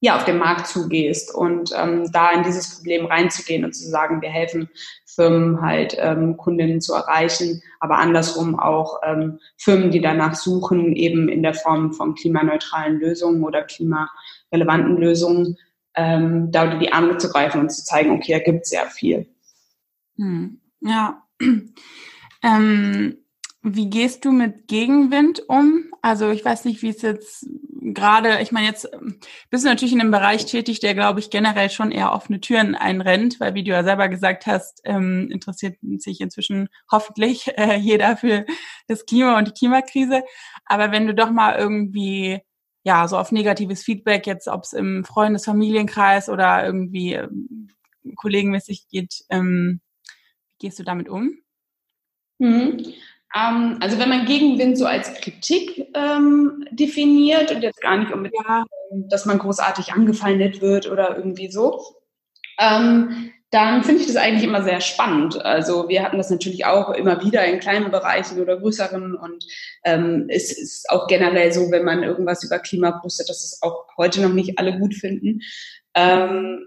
ja, 0.00 0.16
auf 0.16 0.24
den 0.24 0.38
Markt 0.38 0.66
zugehst 0.66 1.32
und 1.32 1.70
ähm, 1.76 2.10
da 2.12 2.30
in 2.32 2.42
dieses 2.42 2.76
Problem 2.76 3.06
reinzugehen 3.06 3.64
und 3.64 3.72
zu 3.72 3.88
sagen, 3.88 4.20
wir 4.20 4.30
helfen 4.30 4.68
Firmen 5.06 5.62
halt 5.62 5.96
ähm, 5.98 6.36
Kundinnen 6.36 6.80
zu 6.80 6.92
erreichen, 6.92 7.62
aber 7.78 7.98
andersrum 7.98 8.58
auch 8.58 9.00
ähm, 9.04 9.38
Firmen, 9.56 9.90
die 9.90 10.00
danach 10.00 10.34
suchen, 10.34 10.96
eben 10.96 11.28
in 11.28 11.42
der 11.42 11.54
Form 11.54 11.92
von 11.92 12.14
klimaneutralen 12.14 12.98
Lösungen 12.98 13.44
oder 13.44 13.62
klimarelevanten 13.62 14.96
Lösungen, 14.96 15.56
da 15.94 16.62
unter 16.62 16.78
die 16.78 16.90
Arme 16.90 17.18
zu 17.18 17.28
greifen 17.28 17.60
und 17.60 17.70
zu 17.70 17.84
zeigen, 17.84 18.12
okay, 18.12 18.32
da 18.32 18.38
gibt 18.38 18.62
es 18.62 18.70
sehr 18.70 18.86
viel. 18.86 19.26
Hm. 20.16 20.58
Ja. 20.80 21.21
Ähm, 22.44 23.18
wie 23.62 23.88
gehst 23.88 24.24
du 24.24 24.32
mit 24.32 24.66
Gegenwind 24.66 25.48
um? 25.48 25.84
Also 26.02 26.30
ich 26.30 26.44
weiß 26.44 26.64
nicht, 26.64 26.82
wie 26.82 26.88
es 26.88 27.02
jetzt 27.02 27.46
gerade, 27.80 28.40
ich 28.40 28.50
meine, 28.50 28.66
jetzt 28.66 28.88
ähm, 28.92 29.20
bist 29.50 29.64
du 29.64 29.68
natürlich 29.68 29.92
in 29.92 30.00
einem 30.00 30.10
Bereich 30.10 30.46
tätig, 30.46 30.80
der, 30.80 30.94
glaube 30.94 31.20
ich, 31.20 31.30
generell 31.30 31.70
schon 31.70 31.92
eher 31.92 32.12
offene 32.12 32.40
Türen 32.40 32.74
einrennt, 32.74 33.38
weil, 33.38 33.54
wie 33.54 33.62
du 33.62 33.70
ja 33.70 33.84
selber 33.84 34.08
gesagt 34.08 34.46
hast, 34.46 34.80
ähm, 34.84 35.28
interessiert 35.30 35.78
sich 35.98 36.20
inzwischen 36.20 36.68
hoffentlich 36.90 37.46
äh, 37.56 37.76
jeder 37.76 38.16
für 38.16 38.46
das 38.88 39.06
Klima 39.06 39.38
und 39.38 39.48
die 39.48 39.52
Klimakrise. 39.52 40.22
Aber 40.64 40.90
wenn 40.90 41.06
du 41.06 41.14
doch 41.14 41.30
mal 41.30 41.56
irgendwie, 41.56 42.40
ja, 42.84 43.06
so 43.06 43.16
auf 43.16 43.30
negatives 43.32 43.82
Feedback, 43.84 44.26
jetzt 44.26 44.48
ob 44.48 44.64
es 44.64 44.72
im 44.72 45.04
Freundes-, 45.04 45.44
Familienkreis 45.44 46.28
oder 46.28 46.66
irgendwie 46.66 47.14
ähm, 47.14 47.68
kollegenmäßig 48.16 48.88
geht, 48.88 49.24
ähm, 49.30 49.80
gehst 50.62 50.78
du 50.78 50.84
damit 50.84 51.10
um? 51.10 51.38
Mhm. 52.38 52.94
Ähm, 53.34 53.78
also 53.80 53.98
wenn 53.98 54.08
man 54.08 54.24
Gegenwind 54.24 54.78
so 54.78 54.86
als 54.86 55.12
Kritik 55.14 55.88
ähm, 55.94 56.66
definiert 56.70 57.50
und 57.50 57.62
jetzt 57.62 57.80
gar 57.80 57.98
nicht 57.98 58.12
unbedingt, 58.12 58.44
ja. 58.48 58.64
dass 59.08 59.26
man 59.26 59.38
großartig 59.38 59.92
angefeindet 59.92 60.60
wird 60.60 60.90
oder 60.90 61.16
irgendwie 61.16 61.50
so, 61.50 61.82
ähm, 62.58 63.30
dann 63.50 63.84
finde 63.84 64.00
ich 64.00 64.06
das 64.06 64.16
eigentlich 64.16 64.44
immer 64.44 64.62
sehr 64.62 64.80
spannend. 64.80 65.44
Also 65.44 65.88
wir 65.88 66.02
hatten 66.02 66.16
das 66.16 66.30
natürlich 66.30 66.64
auch 66.64 66.90
immer 66.90 67.22
wieder 67.22 67.44
in 67.44 67.60
kleinen 67.60 67.90
Bereichen 67.90 68.40
oder 68.40 68.58
größeren 68.58 69.14
und 69.14 69.44
ähm, 69.84 70.26
es 70.28 70.56
ist 70.56 70.88
auch 70.88 71.06
generell 71.06 71.52
so, 71.52 71.70
wenn 71.70 71.84
man 71.84 72.02
irgendwas 72.02 72.42
über 72.44 72.58
Klima 72.58 72.92
postet, 72.92 73.28
dass 73.28 73.44
es 73.44 73.60
auch 73.62 73.86
heute 73.98 74.22
noch 74.22 74.32
nicht 74.32 74.58
alle 74.58 74.78
gut 74.78 74.94
finden. 74.94 75.40
Ähm, 75.94 76.66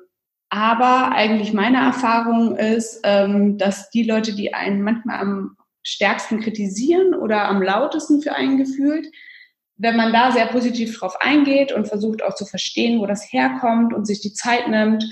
aber 0.50 1.12
eigentlich 1.12 1.54
meine 1.54 1.78
Erfahrung 1.78 2.56
ist, 2.56 3.02
ähm, 3.04 3.58
dass 3.58 3.90
die 3.90 4.04
Leute, 4.04 4.36
die 4.36 4.54
einen 4.54 4.82
manchmal 4.82 5.20
am 5.20 5.58
stärksten 5.84 6.40
kritisieren 6.40 7.14
oder 7.14 7.48
am 7.48 7.62
lautesten 7.62 8.22
für 8.22 8.34
einen 8.34 8.58
gefühlt. 8.58 9.08
Wenn 9.78 9.98
man 9.98 10.14
da 10.14 10.32
sehr 10.32 10.48
positiv 10.48 10.98
drauf 10.98 11.18
eingeht 11.20 11.72
und 11.72 11.88
versucht 11.88 12.24
auch 12.24 12.36
zu 12.36 12.46
verstehen, 12.46 13.00
wo 13.00 13.06
das 13.06 13.32
herkommt 13.32 13.94
und 13.94 14.06
sich 14.06 14.22
die 14.22 14.34
Zeit 14.34 14.68
nimmt, 14.68 15.04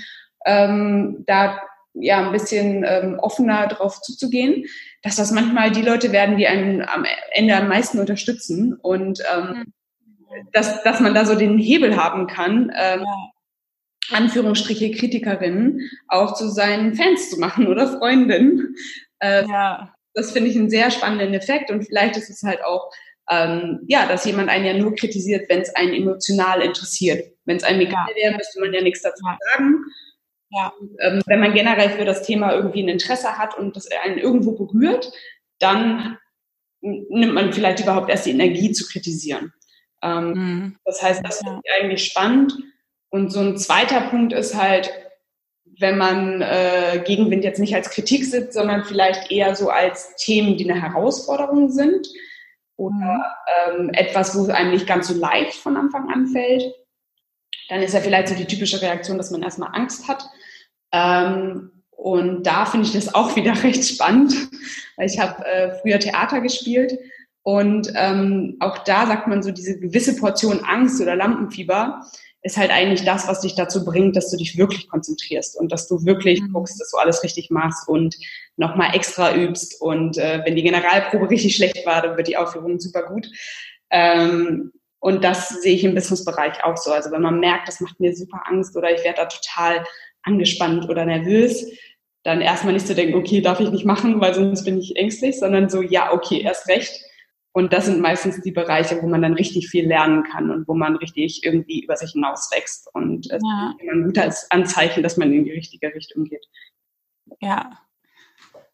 ähm, 0.46 1.24
da 1.26 1.60
ja 1.94 2.26
ein 2.26 2.32
bisschen 2.32 2.84
ähm, 2.86 3.18
offener 3.20 3.68
drauf 3.68 4.00
zuzugehen, 4.00 4.64
dass 5.02 5.16
das 5.16 5.30
manchmal 5.30 5.70
die 5.70 5.82
Leute 5.82 6.10
werden, 6.10 6.36
die 6.36 6.48
einen 6.48 6.82
am 6.82 7.04
Ende 7.32 7.56
am 7.56 7.68
meisten 7.68 8.00
unterstützen 8.00 8.74
und 8.74 9.20
ähm, 9.32 9.48
mhm. 9.48 9.72
dass, 10.52 10.82
dass 10.82 11.00
man 11.00 11.14
da 11.14 11.24
so 11.24 11.36
den 11.36 11.58
Hebel 11.58 11.96
haben 11.96 12.26
kann, 12.26 12.72
ähm, 12.76 13.02
ja. 13.02 13.30
Anführungsstriche 14.10 14.90
Kritikerinnen 14.90 15.80
auch 16.08 16.34
zu 16.34 16.48
seinen 16.48 16.94
Fans 16.94 17.30
zu 17.30 17.38
machen 17.38 17.66
oder 17.66 17.98
Freundinnen. 17.98 18.74
Äh, 19.20 19.46
ja 19.46 19.94
das 20.14 20.30
finde 20.30 20.48
ich 20.48 20.56
einen 20.56 20.70
sehr 20.70 20.90
spannenden 20.90 21.34
Effekt 21.34 21.70
und 21.70 21.84
vielleicht 21.84 22.16
ist 22.16 22.30
es 22.30 22.42
halt 22.42 22.64
auch, 22.64 22.90
ähm, 23.30 23.80
ja, 23.88 24.06
dass 24.06 24.24
jemand 24.24 24.48
einen 24.48 24.64
ja 24.64 24.74
nur 24.74 24.94
kritisiert, 24.94 25.48
wenn 25.48 25.60
es 25.60 25.74
einen 25.74 25.92
emotional 25.92 26.62
interessiert. 26.62 27.32
Wenn 27.44 27.56
es 27.56 27.64
einem 27.64 27.80
egal 27.80 28.06
ja. 28.10 28.16
wäre, 28.16 28.36
müsste 28.36 28.60
man 28.60 28.72
ja 28.72 28.80
nichts 28.80 29.02
dazu 29.02 29.22
sagen. 29.22 29.84
Ja. 30.50 30.72
Und, 30.78 30.96
ähm, 31.00 31.22
wenn 31.26 31.40
man 31.40 31.52
generell 31.52 31.90
für 31.90 32.04
das 32.04 32.22
Thema 32.22 32.54
irgendwie 32.54 32.82
ein 32.82 32.88
Interesse 32.88 33.36
hat 33.38 33.58
und 33.58 33.76
das 33.76 33.88
einen 34.04 34.18
irgendwo 34.18 34.52
berührt, 34.52 35.10
dann 35.58 36.16
nimmt 36.80 37.34
man 37.34 37.52
vielleicht 37.52 37.80
überhaupt 37.80 38.10
erst 38.10 38.26
die 38.26 38.30
Energie 38.30 38.70
zu 38.72 38.86
kritisieren. 38.86 39.52
Ähm, 40.02 40.32
mhm. 40.32 40.76
Das 40.84 41.02
heißt, 41.02 41.22
das 41.24 41.38
finde 41.38 41.60
ich 41.64 41.72
eigentlich 41.82 42.04
spannend. 42.04 42.52
Und 43.14 43.30
so 43.30 43.38
ein 43.38 43.56
zweiter 43.56 44.00
Punkt 44.00 44.32
ist 44.32 44.60
halt, 44.60 44.90
wenn 45.78 45.96
man 45.96 46.42
äh, 46.42 47.00
Gegenwind 47.06 47.44
jetzt 47.44 47.60
nicht 47.60 47.72
als 47.72 47.90
Kritik 47.90 48.24
sieht, 48.24 48.52
sondern 48.52 48.82
vielleicht 48.82 49.30
eher 49.30 49.54
so 49.54 49.70
als 49.70 50.16
Themen, 50.16 50.56
die 50.56 50.68
eine 50.68 50.82
Herausforderung 50.82 51.70
sind 51.70 52.08
oder 52.74 53.24
mhm. 53.70 53.82
ähm, 53.82 53.90
etwas, 53.90 54.36
wo 54.36 54.50
einem 54.50 54.72
nicht 54.72 54.88
ganz 54.88 55.06
so 55.06 55.14
leicht 55.14 55.54
von 55.54 55.76
Anfang 55.76 56.10
an 56.10 56.26
fällt, 56.26 56.74
dann 57.68 57.82
ist 57.82 57.94
ja 57.94 58.00
vielleicht 58.00 58.26
so 58.26 58.34
die 58.34 58.46
typische 58.46 58.82
Reaktion, 58.82 59.16
dass 59.16 59.30
man 59.30 59.44
erstmal 59.44 59.70
Angst 59.74 60.08
hat. 60.08 60.28
Ähm, 60.90 61.70
und 61.92 62.42
da 62.42 62.66
finde 62.66 62.88
ich 62.88 62.94
das 62.94 63.14
auch 63.14 63.36
wieder 63.36 63.62
recht 63.62 63.84
spannend, 63.84 64.34
weil 64.96 65.06
ich 65.06 65.20
habe 65.20 65.46
äh, 65.46 65.78
früher 65.82 66.00
Theater 66.00 66.40
gespielt 66.40 66.98
und 67.44 67.92
ähm, 67.94 68.56
auch 68.58 68.78
da 68.78 69.06
sagt 69.06 69.28
man 69.28 69.40
so 69.44 69.52
diese 69.52 69.78
gewisse 69.78 70.16
Portion 70.16 70.64
Angst 70.64 71.00
oder 71.00 71.14
Lampenfieber 71.14 72.04
ist 72.44 72.56
halt 72.56 72.70
eigentlich 72.70 73.04
das, 73.04 73.26
was 73.26 73.40
dich 73.40 73.56
dazu 73.56 73.84
bringt, 73.84 74.14
dass 74.14 74.30
du 74.30 74.36
dich 74.36 74.56
wirklich 74.56 74.88
konzentrierst 74.88 75.58
und 75.58 75.72
dass 75.72 75.88
du 75.88 76.04
wirklich 76.04 76.40
mhm. 76.40 76.52
guckst, 76.52 76.80
dass 76.80 76.90
du 76.90 76.98
alles 76.98 77.24
richtig 77.24 77.50
machst 77.50 77.88
und 77.88 78.14
nochmal 78.56 78.94
extra 78.94 79.34
übst. 79.34 79.80
Und 79.80 80.18
äh, 80.18 80.42
wenn 80.44 80.54
die 80.54 80.62
Generalprobe 80.62 81.28
richtig 81.30 81.56
schlecht 81.56 81.84
war, 81.86 82.02
dann 82.02 82.16
wird 82.16 82.28
die 82.28 82.36
Aufführung 82.36 82.78
super 82.78 83.02
gut. 83.02 83.26
Ähm, 83.90 84.72
Und 85.00 85.22
das 85.22 85.48
sehe 85.60 85.74
ich 85.74 85.84
im 85.84 85.94
Businessbereich 85.94 86.64
auch 86.64 86.76
so. 86.76 86.90
Also 86.92 87.10
wenn 87.10 87.20
man 87.22 87.40
merkt, 87.40 87.68
das 87.68 87.80
macht 87.80 88.00
mir 88.00 88.14
super 88.16 88.42
Angst 88.46 88.76
oder 88.76 88.90
ich 88.90 89.04
werde 89.04 89.22
da 89.22 89.26
total 89.26 89.84
angespannt 90.22 90.88
oder 90.88 91.04
nervös, 91.04 91.66
dann 92.22 92.40
erstmal 92.40 92.72
nicht 92.72 92.86
zu 92.86 92.94
denken, 92.94 93.14
okay, 93.14 93.42
darf 93.42 93.60
ich 93.60 93.70
nicht 93.70 93.84
machen, 93.84 94.20
weil 94.20 94.34
sonst 94.34 94.64
bin 94.64 94.78
ich 94.78 94.96
ängstlich, 94.96 95.38
sondern 95.38 95.68
so, 95.68 95.82
ja, 95.82 96.12
okay, 96.12 96.40
erst 96.40 96.68
recht. 96.68 97.04
Und 97.56 97.72
das 97.72 97.86
sind 97.86 98.00
meistens 98.00 98.42
die 98.42 98.50
Bereiche, 98.50 99.00
wo 99.00 99.06
man 99.06 99.22
dann 99.22 99.34
richtig 99.34 99.68
viel 99.68 99.86
lernen 99.86 100.24
kann 100.24 100.50
und 100.50 100.66
wo 100.66 100.74
man 100.74 100.96
richtig 100.96 101.44
irgendwie 101.44 101.84
über 101.84 101.96
sich 101.96 102.10
hinauswächst. 102.10 102.92
Und 102.92 103.30
es 103.30 103.40
ja. 103.42 103.74
ist 103.78 103.88
ein 103.88 104.04
gutes 104.06 104.50
Anzeichen, 104.50 105.04
dass 105.04 105.16
man 105.16 105.32
in 105.32 105.44
die 105.44 105.52
richtige 105.52 105.94
Richtung 105.94 106.24
geht. 106.24 106.44
Ja, 107.40 107.78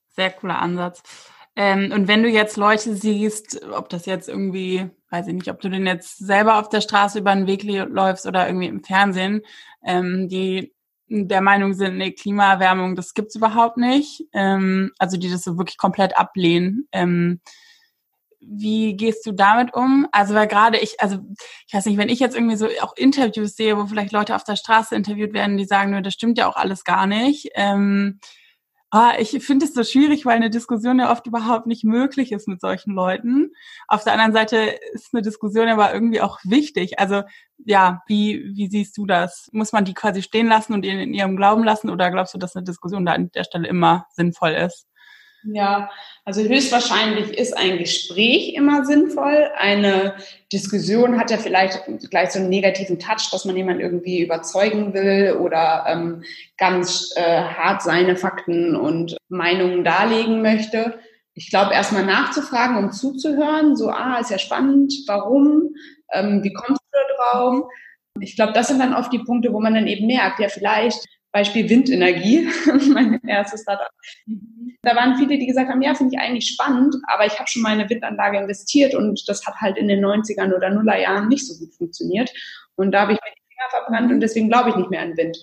sehr 0.08 0.30
cooler 0.30 0.60
Ansatz. 0.60 1.02
Ähm, 1.56 1.92
und 1.92 2.08
wenn 2.08 2.22
du 2.22 2.30
jetzt 2.30 2.56
Leute 2.56 2.96
siehst, 2.96 3.62
ob 3.70 3.90
das 3.90 4.06
jetzt 4.06 4.30
irgendwie, 4.30 4.88
weiß 5.10 5.26
ich 5.26 5.34
nicht, 5.34 5.50
ob 5.50 5.60
du 5.60 5.68
den 5.68 5.86
jetzt 5.86 6.16
selber 6.16 6.58
auf 6.58 6.70
der 6.70 6.80
Straße 6.80 7.18
über 7.18 7.34
den 7.34 7.46
Weg 7.46 7.64
läufst 7.64 8.26
oder 8.26 8.46
irgendwie 8.46 8.68
im 8.68 8.82
Fernsehen, 8.82 9.42
ähm, 9.84 10.26
die 10.30 10.72
der 11.06 11.42
Meinung 11.42 11.74
sind, 11.74 11.98
nee, 11.98 12.12
Klimaerwärmung, 12.12 12.96
das 12.96 13.12
gibt's 13.12 13.34
überhaupt 13.34 13.76
nicht. 13.76 14.24
Ähm, 14.32 14.92
also 14.98 15.18
die 15.18 15.30
das 15.30 15.42
so 15.42 15.58
wirklich 15.58 15.76
komplett 15.76 16.16
ablehnen. 16.16 16.88
Wie 18.40 18.96
gehst 18.96 19.26
du 19.26 19.32
damit 19.32 19.74
um? 19.74 20.06
Also 20.12 20.34
weil 20.34 20.48
gerade 20.48 20.78
ich, 20.78 21.00
also 21.00 21.18
ich 21.66 21.74
weiß 21.74 21.86
nicht, 21.86 21.98
wenn 21.98 22.08
ich 22.08 22.20
jetzt 22.20 22.34
irgendwie 22.34 22.56
so 22.56 22.66
auch 22.80 22.96
Interviews 22.96 23.54
sehe, 23.54 23.76
wo 23.76 23.86
vielleicht 23.86 24.12
Leute 24.12 24.34
auf 24.34 24.44
der 24.44 24.56
Straße 24.56 24.94
interviewt 24.94 25.34
werden, 25.34 25.56
die 25.58 25.66
sagen, 25.66 25.90
nur 25.90 26.00
das 26.02 26.14
stimmt 26.14 26.38
ja 26.38 26.48
auch 26.48 26.56
alles 26.56 26.84
gar 26.84 27.06
nicht. 27.06 27.50
Ähm, 27.54 28.18
Ah, 28.92 29.14
ich 29.20 29.30
finde 29.44 29.66
es 29.66 29.74
so 29.74 29.84
schwierig, 29.84 30.26
weil 30.26 30.34
eine 30.34 30.50
Diskussion 30.50 30.98
ja 30.98 31.12
oft 31.12 31.24
überhaupt 31.28 31.66
nicht 31.68 31.84
möglich 31.84 32.32
ist 32.32 32.48
mit 32.48 32.60
solchen 32.60 32.92
Leuten. 32.92 33.52
Auf 33.86 34.02
der 34.02 34.14
anderen 34.14 34.32
Seite 34.32 34.56
ist 34.92 35.14
eine 35.14 35.22
Diskussion 35.22 35.68
aber 35.68 35.94
irgendwie 35.94 36.20
auch 36.20 36.40
wichtig. 36.42 36.98
Also 36.98 37.22
ja, 37.64 38.02
wie, 38.08 38.50
wie 38.56 38.68
siehst 38.68 38.96
du 38.98 39.06
das? 39.06 39.48
Muss 39.52 39.72
man 39.72 39.84
die 39.84 39.94
quasi 39.94 40.22
stehen 40.22 40.48
lassen 40.48 40.72
und 40.74 40.84
in 40.84 41.14
ihrem 41.14 41.36
Glauben 41.36 41.62
lassen 41.62 41.88
oder 41.88 42.10
glaubst 42.10 42.34
du, 42.34 42.38
dass 42.38 42.56
eine 42.56 42.64
Diskussion 42.64 43.06
da 43.06 43.12
an 43.12 43.30
der 43.30 43.44
Stelle 43.44 43.68
immer 43.68 44.06
sinnvoll 44.16 44.50
ist? 44.52 44.89
Ja, 45.44 45.90
also 46.24 46.42
höchstwahrscheinlich 46.42 47.36
ist 47.36 47.56
ein 47.56 47.78
Gespräch 47.78 48.54
immer 48.54 48.84
sinnvoll. 48.84 49.50
Eine 49.56 50.14
Diskussion 50.52 51.18
hat 51.18 51.30
ja 51.30 51.38
vielleicht 51.38 51.80
gleich 52.10 52.32
so 52.32 52.40
einen 52.40 52.50
negativen 52.50 52.98
Touch, 52.98 53.30
dass 53.32 53.46
man 53.46 53.56
jemanden 53.56 53.80
irgendwie 53.80 54.20
überzeugen 54.20 54.92
will 54.92 55.38
oder 55.40 55.84
ähm, 55.88 56.22
ganz 56.58 57.12
äh, 57.16 57.42
hart 57.42 57.82
seine 57.82 58.16
Fakten 58.16 58.76
und 58.76 59.16
Meinungen 59.28 59.82
darlegen 59.82 60.42
möchte. 60.42 60.98
Ich 61.34 61.48
glaube, 61.48 61.72
erstmal 61.72 62.04
nachzufragen, 62.04 62.76
um 62.76 62.92
zuzuhören, 62.92 63.76
so, 63.76 63.88
ah, 63.88 64.18
ist 64.20 64.30
ja 64.30 64.38
spannend, 64.38 64.92
warum, 65.06 65.74
ähm, 66.12 66.42
wie 66.42 66.52
kommst 66.52 66.82
du 66.82 66.88
da 66.92 67.38
drauf? 67.38 67.64
Ich 68.20 68.36
glaube, 68.36 68.52
das 68.52 68.68
sind 68.68 68.80
dann 68.80 68.94
oft 68.94 69.12
die 69.12 69.20
Punkte, 69.20 69.52
wo 69.52 69.60
man 69.60 69.72
dann 69.72 69.86
eben 69.86 70.06
merkt, 70.06 70.40
ja, 70.40 70.48
vielleicht 70.48 71.06
Beispiel 71.32 71.68
Windenergie, 71.68 72.48
mein 72.92 73.20
erstes 73.26 73.62
Startup. 73.62 73.90
Da 74.82 74.96
waren 74.96 75.16
viele, 75.16 75.38
die 75.38 75.46
gesagt 75.46 75.70
haben, 75.70 75.82
ja, 75.82 75.94
finde 75.94 76.14
ich 76.14 76.20
eigentlich 76.20 76.48
spannend, 76.48 76.94
aber 77.06 77.26
ich 77.26 77.38
habe 77.38 77.48
schon 77.48 77.62
mal 77.62 77.74
in 77.74 77.80
eine 77.80 77.90
Windanlage 77.90 78.38
investiert 78.38 78.94
und 78.94 79.22
das 79.28 79.46
hat 79.46 79.54
halt 79.56 79.76
in 79.76 79.88
den 79.88 80.04
90ern 80.04 80.54
oder 80.54 80.70
Nullerjahren 80.70 81.28
nicht 81.28 81.46
so 81.46 81.58
gut 81.58 81.74
funktioniert. 81.74 82.32
Und 82.76 82.92
da 82.92 83.02
habe 83.02 83.12
ich 83.12 83.18
mir 83.18 83.30
die 83.30 83.54
Finger 83.54 83.70
verbrannt 83.70 84.12
und 84.12 84.20
deswegen 84.20 84.48
glaube 84.48 84.70
ich 84.70 84.76
nicht 84.76 84.90
mehr 84.90 85.02
an 85.02 85.16
Wind. 85.16 85.36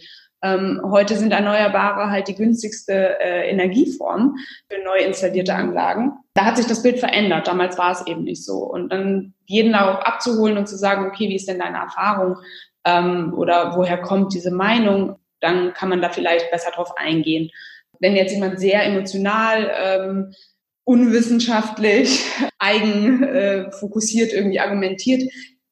Ähm, 0.43 0.81
heute 0.83 1.15
sind 1.15 1.31
Erneuerbare 1.31 2.11
halt 2.11 2.27
die 2.27 2.35
günstigste 2.35 3.19
äh, 3.19 3.49
Energieform 3.49 4.35
für 4.69 4.83
neu 4.83 5.03
installierte 5.03 5.55
Anlagen. 5.55 6.13
Da 6.35 6.45
hat 6.45 6.57
sich 6.57 6.67
das 6.67 6.83
Bild 6.83 6.99
verändert. 6.99 7.47
Damals 7.47 7.77
war 7.77 7.91
es 7.91 8.05
eben 8.05 8.23
nicht 8.23 8.45
so. 8.45 8.57
Und 8.57 8.89
dann 8.89 9.33
jeden 9.45 9.73
darauf 9.73 10.05
abzuholen 10.05 10.57
und 10.57 10.67
zu 10.67 10.77
sagen, 10.77 11.07
okay, 11.07 11.27
wie 11.29 11.35
ist 11.35 11.47
denn 11.47 11.59
deine 11.59 11.77
Erfahrung? 11.77 12.37
Ähm, 12.85 13.33
oder 13.35 13.75
woher 13.75 13.99
kommt 13.99 14.33
diese 14.33 14.51
Meinung? 14.51 15.15
Dann 15.39 15.73
kann 15.73 15.89
man 15.89 16.01
da 16.01 16.09
vielleicht 16.09 16.51
besser 16.51 16.71
drauf 16.71 16.91
eingehen. 16.97 17.49
Wenn 17.99 18.15
jetzt 18.15 18.33
jemand 18.33 18.59
sehr 18.59 18.83
emotional, 18.83 19.71
ähm, 19.75 20.33
unwissenschaftlich, 20.83 22.23
eigen 22.59 23.23
äh, 23.23 23.69
irgendwie 23.71 24.59
argumentiert, 24.59 25.23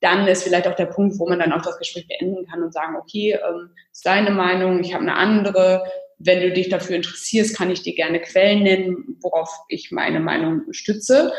dann 0.01 0.27
ist 0.27 0.43
vielleicht 0.43 0.67
auch 0.67 0.75
der 0.75 0.85
Punkt, 0.85 1.17
wo 1.17 1.27
man 1.27 1.39
dann 1.39 1.53
auch 1.53 1.61
das 1.61 1.79
Gespräch 1.79 2.07
beenden 2.07 2.45
kann 2.47 2.61
und 2.61 2.73
sagen, 2.73 2.95
okay, 2.95 3.31
ähm, 3.31 3.69
ist 3.91 4.05
deine 4.05 4.31
Meinung, 4.31 4.81
ich 4.81 4.93
habe 4.93 5.03
eine 5.03 5.15
andere. 5.15 5.83
Wenn 6.17 6.41
du 6.41 6.51
dich 6.51 6.69
dafür 6.69 6.97
interessierst, 6.97 7.57
kann 7.57 7.71
ich 7.71 7.81
dir 7.81 7.95
gerne 7.95 8.21
Quellen 8.21 8.63
nennen, 8.63 9.17
worauf 9.21 9.49
ich 9.67 9.91
meine 9.91 10.19
Meinung 10.19 10.61
stütze 10.71 11.33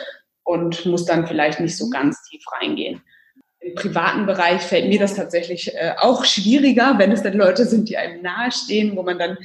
und 0.45 0.85
muss 0.87 1.05
dann 1.05 1.27
vielleicht 1.27 1.61
nicht 1.61 1.77
so 1.77 1.91
ganz 1.91 2.23
tief 2.29 2.43
reingehen. 2.53 3.03
Im 3.67 3.75
privaten 3.75 4.27
Bereich 4.27 4.63
fällt 4.63 4.89
mir 4.89 5.01
das 5.01 5.15
tatsächlich 5.15 5.75
äh, 5.75 5.95
auch 5.99 6.25
schwieriger, 6.25 6.99
wenn 6.99 7.11
es 7.11 7.23
dann 7.23 7.37
Leute 7.37 7.67
sind, 7.67 7.89
die 7.89 7.97
einem 7.97 8.23
nahestehen, 8.23 8.97
wo 8.97 9.03
man 9.03 9.19
dann 9.19 9.39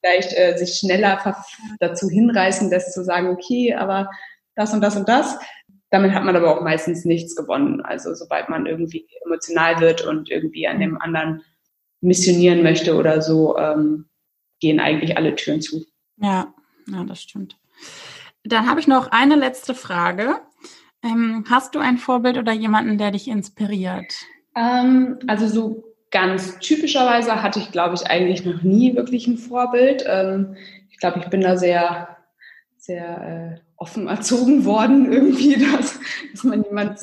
vielleicht 0.00 0.36
äh, 0.36 0.56
sich 0.56 0.78
schneller 0.78 1.44
dazu 1.78 2.08
hinreißen 2.08 2.70
lässt, 2.70 2.92
zu 2.92 3.04
sagen, 3.04 3.28
okay, 3.28 3.74
aber 3.74 4.10
das 4.56 4.72
und 4.72 4.80
das 4.80 4.96
und 4.96 5.08
das. 5.08 5.38
Damit 5.90 6.12
hat 6.12 6.24
man 6.24 6.36
aber 6.36 6.56
auch 6.56 6.62
meistens 6.62 7.04
nichts 7.04 7.36
gewonnen. 7.36 7.80
Also 7.80 8.14
sobald 8.14 8.48
man 8.48 8.66
irgendwie 8.66 9.06
emotional 9.24 9.80
wird 9.80 10.04
und 10.04 10.30
irgendwie 10.30 10.66
an 10.66 10.80
dem 10.80 11.00
anderen 11.00 11.42
missionieren 12.00 12.62
möchte 12.62 12.96
oder 12.96 13.22
so, 13.22 13.56
ähm, 13.56 14.08
gehen 14.60 14.80
eigentlich 14.80 15.16
alle 15.16 15.34
Türen 15.34 15.62
zu. 15.62 15.84
Ja, 16.16 16.52
ja, 16.88 17.04
das 17.04 17.22
stimmt. 17.22 17.56
Dann 18.44 18.68
habe 18.68 18.80
ich 18.80 18.88
noch 18.88 19.10
eine 19.10 19.36
letzte 19.36 19.74
Frage. 19.74 20.40
Ähm, 21.02 21.44
hast 21.48 21.74
du 21.74 21.78
ein 21.78 21.98
Vorbild 21.98 22.38
oder 22.38 22.52
jemanden, 22.52 22.98
der 22.98 23.12
dich 23.12 23.28
inspiriert? 23.28 24.14
Ähm, 24.56 25.18
also 25.26 25.46
so 25.46 25.84
ganz 26.10 26.58
typischerweise 26.58 27.42
hatte 27.42 27.60
ich, 27.60 27.70
glaube 27.70 27.94
ich, 27.94 28.06
eigentlich 28.08 28.44
noch 28.44 28.62
nie 28.62 28.96
wirklich 28.96 29.26
ein 29.26 29.38
Vorbild. 29.38 30.04
Ähm, 30.06 30.56
ich 30.90 30.98
glaube, 30.98 31.20
ich 31.20 31.26
bin 31.26 31.40
da 31.40 31.56
sehr, 31.56 32.16
sehr 32.76 33.58
äh, 33.58 33.60
offen 33.76 34.08
erzogen 34.08 34.64
worden, 34.64 35.12
irgendwie, 35.12 35.56
dass, 35.56 36.00
dass 36.32 36.44
man 36.44 36.64
jemand 36.64 37.00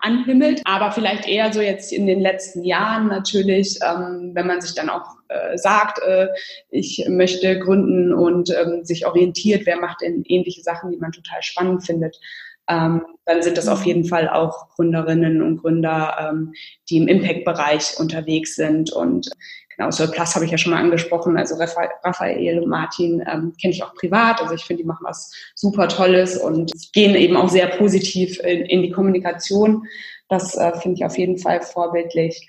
anhimmelt. 0.00 0.60
Aber 0.64 0.92
vielleicht 0.92 1.26
eher 1.26 1.52
so 1.52 1.62
jetzt 1.62 1.90
in 1.90 2.06
den 2.06 2.20
letzten 2.20 2.64
Jahren 2.64 3.08
natürlich, 3.08 3.78
ähm, 3.82 4.32
wenn 4.34 4.46
man 4.46 4.60
sich 4.60 4.74
dann 4.74 4.90
auch 4.90 5.16
äh, 5.28 5.56
sagt, 5.56 6.00
äh, 6.02 6.28
ich 6.70 7.06
möchte 7.08 7.58
gründen 7.58 8.12
und 8.12 8.50
ähm, 8.50 8.84
sich 8.84 9.06
orientiert, 9.06 9.64
wer 9.64 9.80
macht 9.80 10.02
denn 10.02 10.22
ähnliche 10.26 10.62
Sachen, 10.62 10.90
die 10.90 10.98
man 10.98 11.12
total 11.12 11.42
spannend 11.42 11.84
findet 11.84 12.20
ähm, 12.68 13.02
dann 13.24 13.42
sind 13.42 13.58
das 13.58 13.68
auf 13.68 13.84
jeden 13.84 14.04
Fall 14.04 14.28
auch 14.28 14.68
Gründerinnen 14.70 15.42
und 15.42 15.58
Gründer, 15.58 16.30
ähm, 16.30 16.52
die 16.88 16.96
im 16.96 17.08
Impact-Bereich 17.08 17.98
unterwegs 17.98 18.56
sind. 18.56 18.92
Und 18.92 19.30
genau, 19.76 19.90
Soul 19.90 20.08
Plus 20.08 20.34
habe 20.34 20.44
ich 20.44 20.50
ja 20.50 20.58
schon 20.58 20.72
mal 20.72 20.80
angesprochen. 20.80 21.36
Also 21.36 21.56
Raphael 21.56 22.60
und 22.60 22.68
Martin 22.68 23.22
ähm, 23.30 23.52
kenne 23.60 23.74
ich 23.74 23.82
auch 23.82 23.94
privat. 23.94 24.40
Also 24.40 24.54
ich 24.54 24.64
finde, 24.64 24.82
die 24.82 24.86
machen 24.86 25.04
was 25.06 25.32
super 25.54 25.88
Tolles 25.88 26.36
und 26.36 26.72
gehen 26.92 27.14
eben 27.14 27.36
auch 27.36 27.48
sehr 27.48 27.66
positiv 27.66 28.40
in, 28.40 28.62
in 28.62 28.82
die 28.82 28.90
Kommunikation. 28.90 29.84
Das 30.28 30.56
äh, 30.56 30.72
finde 30.78 30.96
ich 30.96 31.04
auf 31.04 31.18
jeden 31.18 31.38
Fall 31.38 31.60
vorbildlich. 31.62 32.48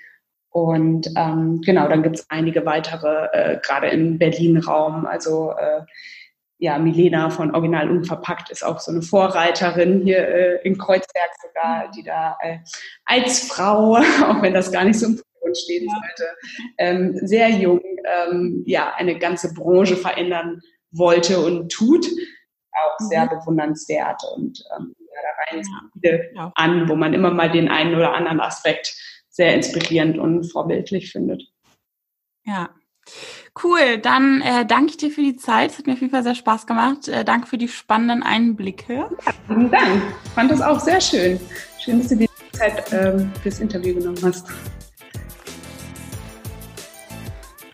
Und 0.51 1.07
ähm, 1.15 1.61
genau, 1.61 1.87
dann 1.87 2.03
gibt 2.03 2.19
es 2.19 2.29
einige 2.29 2.65
weitere, 2.65 3.27
äh, 3.33 3.59
gerade 3.61 3.89
im 3.89 4.17
Berlin-Raum. 4.17 5.05
Also 5.05 5.51
äh, 5.51 5.81
ja, 6.59 6.77
Milena 6.77 7.29
von 7.29 7.55
Original 7.55 7.89
Unverpackt 7.89 8.49
ist 8.49 8.63
auch 8.63 8.79
so 8.79 8.91
eine 8.91 9.01
Vorreiterin 9.01 10.01
hier 10.03 10.27
äh, 10.27 10.67
in 10.67 10.77
Kreuzberg 10.77 11.29
sogar, 11.41 11.89
die 11.91 12.03
da 12.03 12.37
äh, 12.41 12.59
als 13.05 13.47
Frau, 13.47 13.95
auch 14.25 14.41
wenn 14.41 14.53
das 14.53 14.71
gar 14.71 14.83
nicht 14.83 14.99
so 14.99 15.07
im 15.07 15.17
Vordergrund 15.17 15.57
steht 15.57 15.83
ja. 15.83 16.01
heute, 16.03 16.27
ähm, 16.77 17.19
sehr 17.23 17.49
jung, 17.49 17.81
ähm, 18.05 18.63
ja, 18.65 18.93
eine 18.95 19.17
ganze 19.17 19.53
Branche 19.53 19.95
verändern 19.95 20.59
wollte 20.91 21.39
und 21.39 21.71
tut. 21.71 22.05
Auch 22.05 22.99
sehr 22.99 23.25
mhm. 23.25 23.29
bewundernswert 23.29 24.21
und 24.35 24.63
ähm, 24.77 24.93
ja, 24.99 25.21
da 25.21 25.55
rein 25.55 25.63
viele 25.93 26.29
ja. 26.35 26.51
an, 26.55 26.87
wo 26.87 26.95
man 26.95 27.13
immer 27.13 27.31
mal 27.31 27.49
den 27.49 27.69
einen 27.69 27.95
oder 27.95 28.13
anderen 28.13 28.39
Aspekt 28.41 28.95
sehr 29.29 29.53
inspirierend 29.55 30.17
und 30.17 30.43
vorbildlich 30.51 31.11
findet. 31.11 31.43
Ja, 32.45 32.69
Cool, 33.61 33.97
dann 33.97 34.41
äh, 34.41 34.65
danke 34.65 34.91
ich 34.91 34.97
dir 34.97 35.11
für 35.11 35.21
die 35.21 35.35
Zeit. 35.35 35.71
Es 35.71 35.79
hat 35.79 35.87
mir 35.87 35.93
auf 35.93 35.99
jeden 35.99 36.11
Fall 36.11 36.23
sehr 36.23 36.35
Spaß 36.35 36.65
gemacht. 36.65 37.09
Äh, 37.09 37.25
danke 37.25 37.47
für 37.47 37.57
die 37.57 37.67
spannenden 37.67 38.23
Einblicke. 38.23 39.09
vielen 39.47 39.69
Dank. 39.69 40.01
Ich 40.23 40.31
fand 40.31 40.51
das 40.51 40.61
auch 40.61 40.79
sehr 40.79 41.01
schön. 41.01 41.39
Schön, 41.77 41.99
dass 41.99 42.07
du 42.07 42.15
dir 42.15 42.27
die 42.27 42.57
Zeit 42.57 42.93
ähm, 42.93 43.31
fürs 43.43 43.59
Interview 43.59 43.95
genommen 43.95 44.19
hast. 44.23 44.47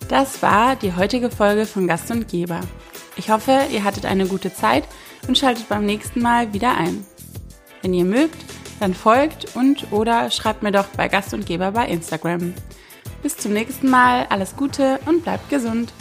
Das 0.07 0.41
war 0.41 0.75
die 0.75 0.95
heutige 0.95 1.29
Folge 1.29 1.65
von 1.65 1.88
Gast 1.88 2.09
und 2.09 2.27
Geber. 2.27 2.61
Ich 3.15 3.29
hoffe, 3.29 3.61
ihr 3.71 3.83
hattet 3.83 4.05
eine 4.05 4.27
gute 4.27 4.53
Zeit 4.53 4.83
und 5.27 5.38
schaltet 5.38 5.69
beim 5.69 5.86
nächsten 5.86 6.21
Mal 6.21 6.51
wieder 6.53 6.77
ein. 6.77 7.05
Wenn 7.81 7.93
ihr 7.93 8.05
mögt, 8.05 8.38
dann 8.79 8.93
folgt 8.93 9.55
und 9.55 9.91
oder 9.91 10.31
schreibt 10.31 10.63
mir 10.63 10.71
doch 10.71 10.88
bei 10.97 11.07
Gast 11.07 11.33
und 11.33 11.45
Geber 11.45 11.71
bei 11.71 11.88
Instagram. 11.88 12.53
Bis 13.26 13.38
zum 13.38 13.53
nächsten 13.53 13.89
Mal, 13.89 14.28
alles 14.30 14.55
Gute 14.55 14.99
und 15.07 15.23
bleibt 15.23 15.49
gesund. 15.49 15.91